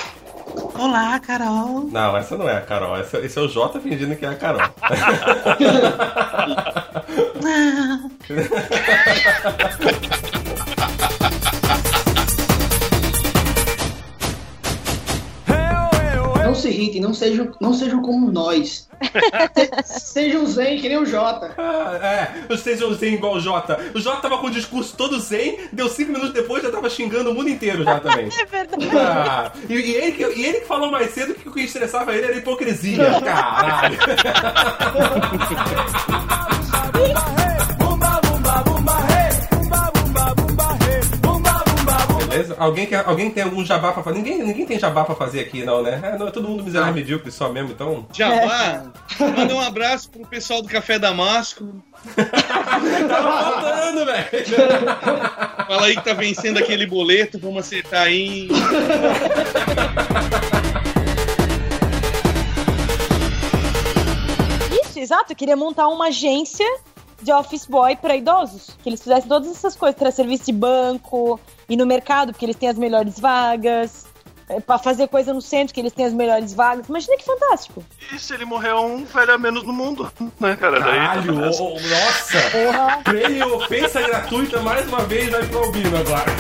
[0.79, 1.87] Olá, Carol.
[1.93, 2.99] Não, essa não é a Carol.
[2.99, 4.63] Esse, esse é o Jota fingindo que é a Carol.
[16.65, 18.89] se irritem, não sejam, não sejam como nós.
[19.85, 21.53] Se- sejam zen, que nem o Jota.
[21.59, 23.79] Ah, é, não sejam zen igual o Jota.
[23.95, 27.31] O Jota tava com o discurso todo zen, deu cinco minutos depois já tava xingando
[27.31, 28.29] o mundo inteiro já também.
[28.41, 28.89] É verdade.
[28.97, 32.15] Ah, e, e ele, que- e ele que falou mais cedo que o que estressava
[32.15, 33.21] ele era hipocrisia.
[33.21, 33.99] Caralho.
[42.59, 44.19] Alguém, quer, alguém tem algum jabá pra fazer?
[44.19, 46.01] Ninguém, ninguém tem jabá pra fazer aqui, não, né?
[46.03, 46.97] É, não, é todo mundo miserável ah.
[46.97, 48.07] medíocre só mesmo, então.
[48.13, 48.85] Jabá?
[49.19, 51.83] Manda um abraço pro pessoal do Café Damasco.
[52.15, 54.29] tá faltando, velho.
[55.67, 58.49] Fala aí que tá vencendo aquele boleto, vamos acertar aí.
[64.83, 65.33] Isso, exato.
[65.33, 66.67] Eu queria montar uma agência
[67.23, 68.77] de office boy para idosos.
[68.83, 72.57] Que eles fizessem todas essas coisas, para serviço de banco, e no mercado, porque eles
[72.57, 74.07] têm as melhores vagas.
[74.47, 76.87] É, pra fazer coisa no centro, que eles têm as melhores vagas.
[76.87, 77.83] Imagina que fantástico.
[78.13, 80.81] E se ele morrer um velho a menos no mundo, né, cara?
[80.81, 83.03] Daí- Caralho, ô, ô, nossa!
[83.05, 86.31] Prêmio ofensa gratuita mais uma vez vai pro Albino agora.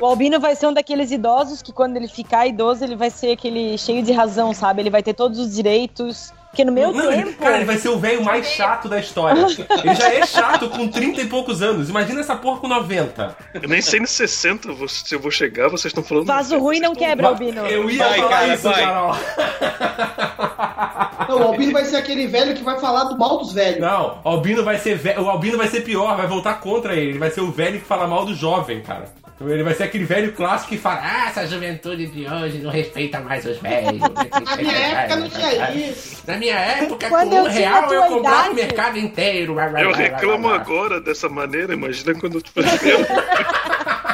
[0.00, 3.32] O Albino vai ser um daqueles idosos que quando ele ficar idoso, ele vai ser
[3.32, 4.82] aquele cheio de razão, sabe?
[4.82, 6.32] Ele vai ter todos os direitos.
[6.50, 7.32] Porque no meu tempo.
[7.38, 9.46] cara, ele vai ser o velho mais chato da história.
[9.84, 11.88] Ele já é chato com 30 e poucos anos.
[11.88, 13.36] Imagina essa porra com 90.
[13.54, 16.26] Eu nem sei nos 60 vou- se eu vou chegar, vocês estão falando.
[16.26, 17.64] Vaso ruim não quebra, Albino.
[17.66, 18.82] Eu ia Vai, falar cara, isso, vai.
[18.82, 19.16] Carol.
[21.28, 23.80] Não, o Albino vai ser aquele velho que vai falar do mal dos velhos.
[23.80, 27.10] Não, o Albino vai ser ve- o Albino vai ser pior, vai voltar contra ele.
[27.10, 29.04] Ele vai ser o velho que fala mal do jovem, cara.
[29.42, 33.20] Ele vai ser aquele velho clássico que fala: Ah, essa juventude de hoje não respeita
[33.20, 33.98] mais os velhos.
[34.44, 36.22] Na minha época não tinha isso.
[36.26, 39.58] Na minha época, Quando com um real a eu comprava idade- o mercado inteiro.
[39.58, 42.64] Eu reclamo agora dessa maneira, imagina quando eu tiver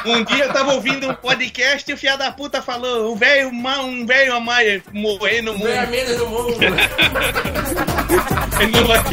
[0.05, 3.49] Um dia eu tava ouvindo um podcast e o filho da puta falou: um velho
[3.49, 5.67] um velho a mais morrer no mundo.
[5.67, 6.55] Ganha menos no mundo.
[8.61, 9.03] Ele não vai-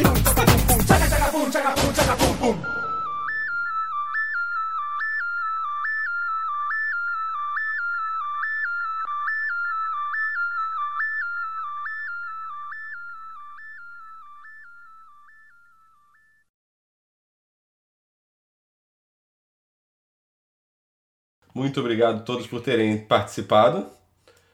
[21.55, 23.87] Muito obrigado a todos por terem participado.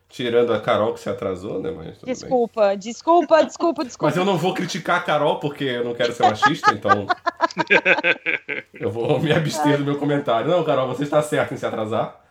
[0.07, 1.71] Tirando a Carol que se atrasou, né?
[1.71, 2.13] Mas bem.
[2.13, 4.11] Desculpa, desculpa, desculpa, desculpa.
[4.11, 7.07] Mas eu não vou criticar a Carol porque eu não quero ser machista, então.
[8.79, 10.51] eu vou me abster do meu comentário.
[10.51, 12.21] Não, Carol, você está certa em se atrasar.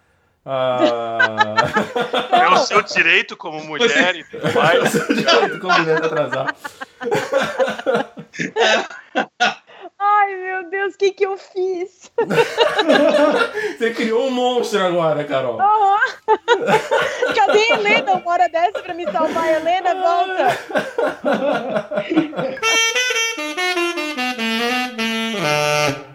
[0.45, 1.57] Ah...
[2.31, 4.91] É o seu direito como mulher e tudo É o mais.
[4.91, 6.55] seu direito como mulher de atrasar.
[10.21, 12.13] Ai, meu Deus, o que, que eu fiz?
[13.79, 15.55] Você criou um monstro agora, Carol.
[15.55, 15.97] Uhum.
[17.35, 18.13] Cadê a Helena?
[18.17, 19.49] Uma hora dessa pra me salvar.
[19.49, 20.59] Helena, volta.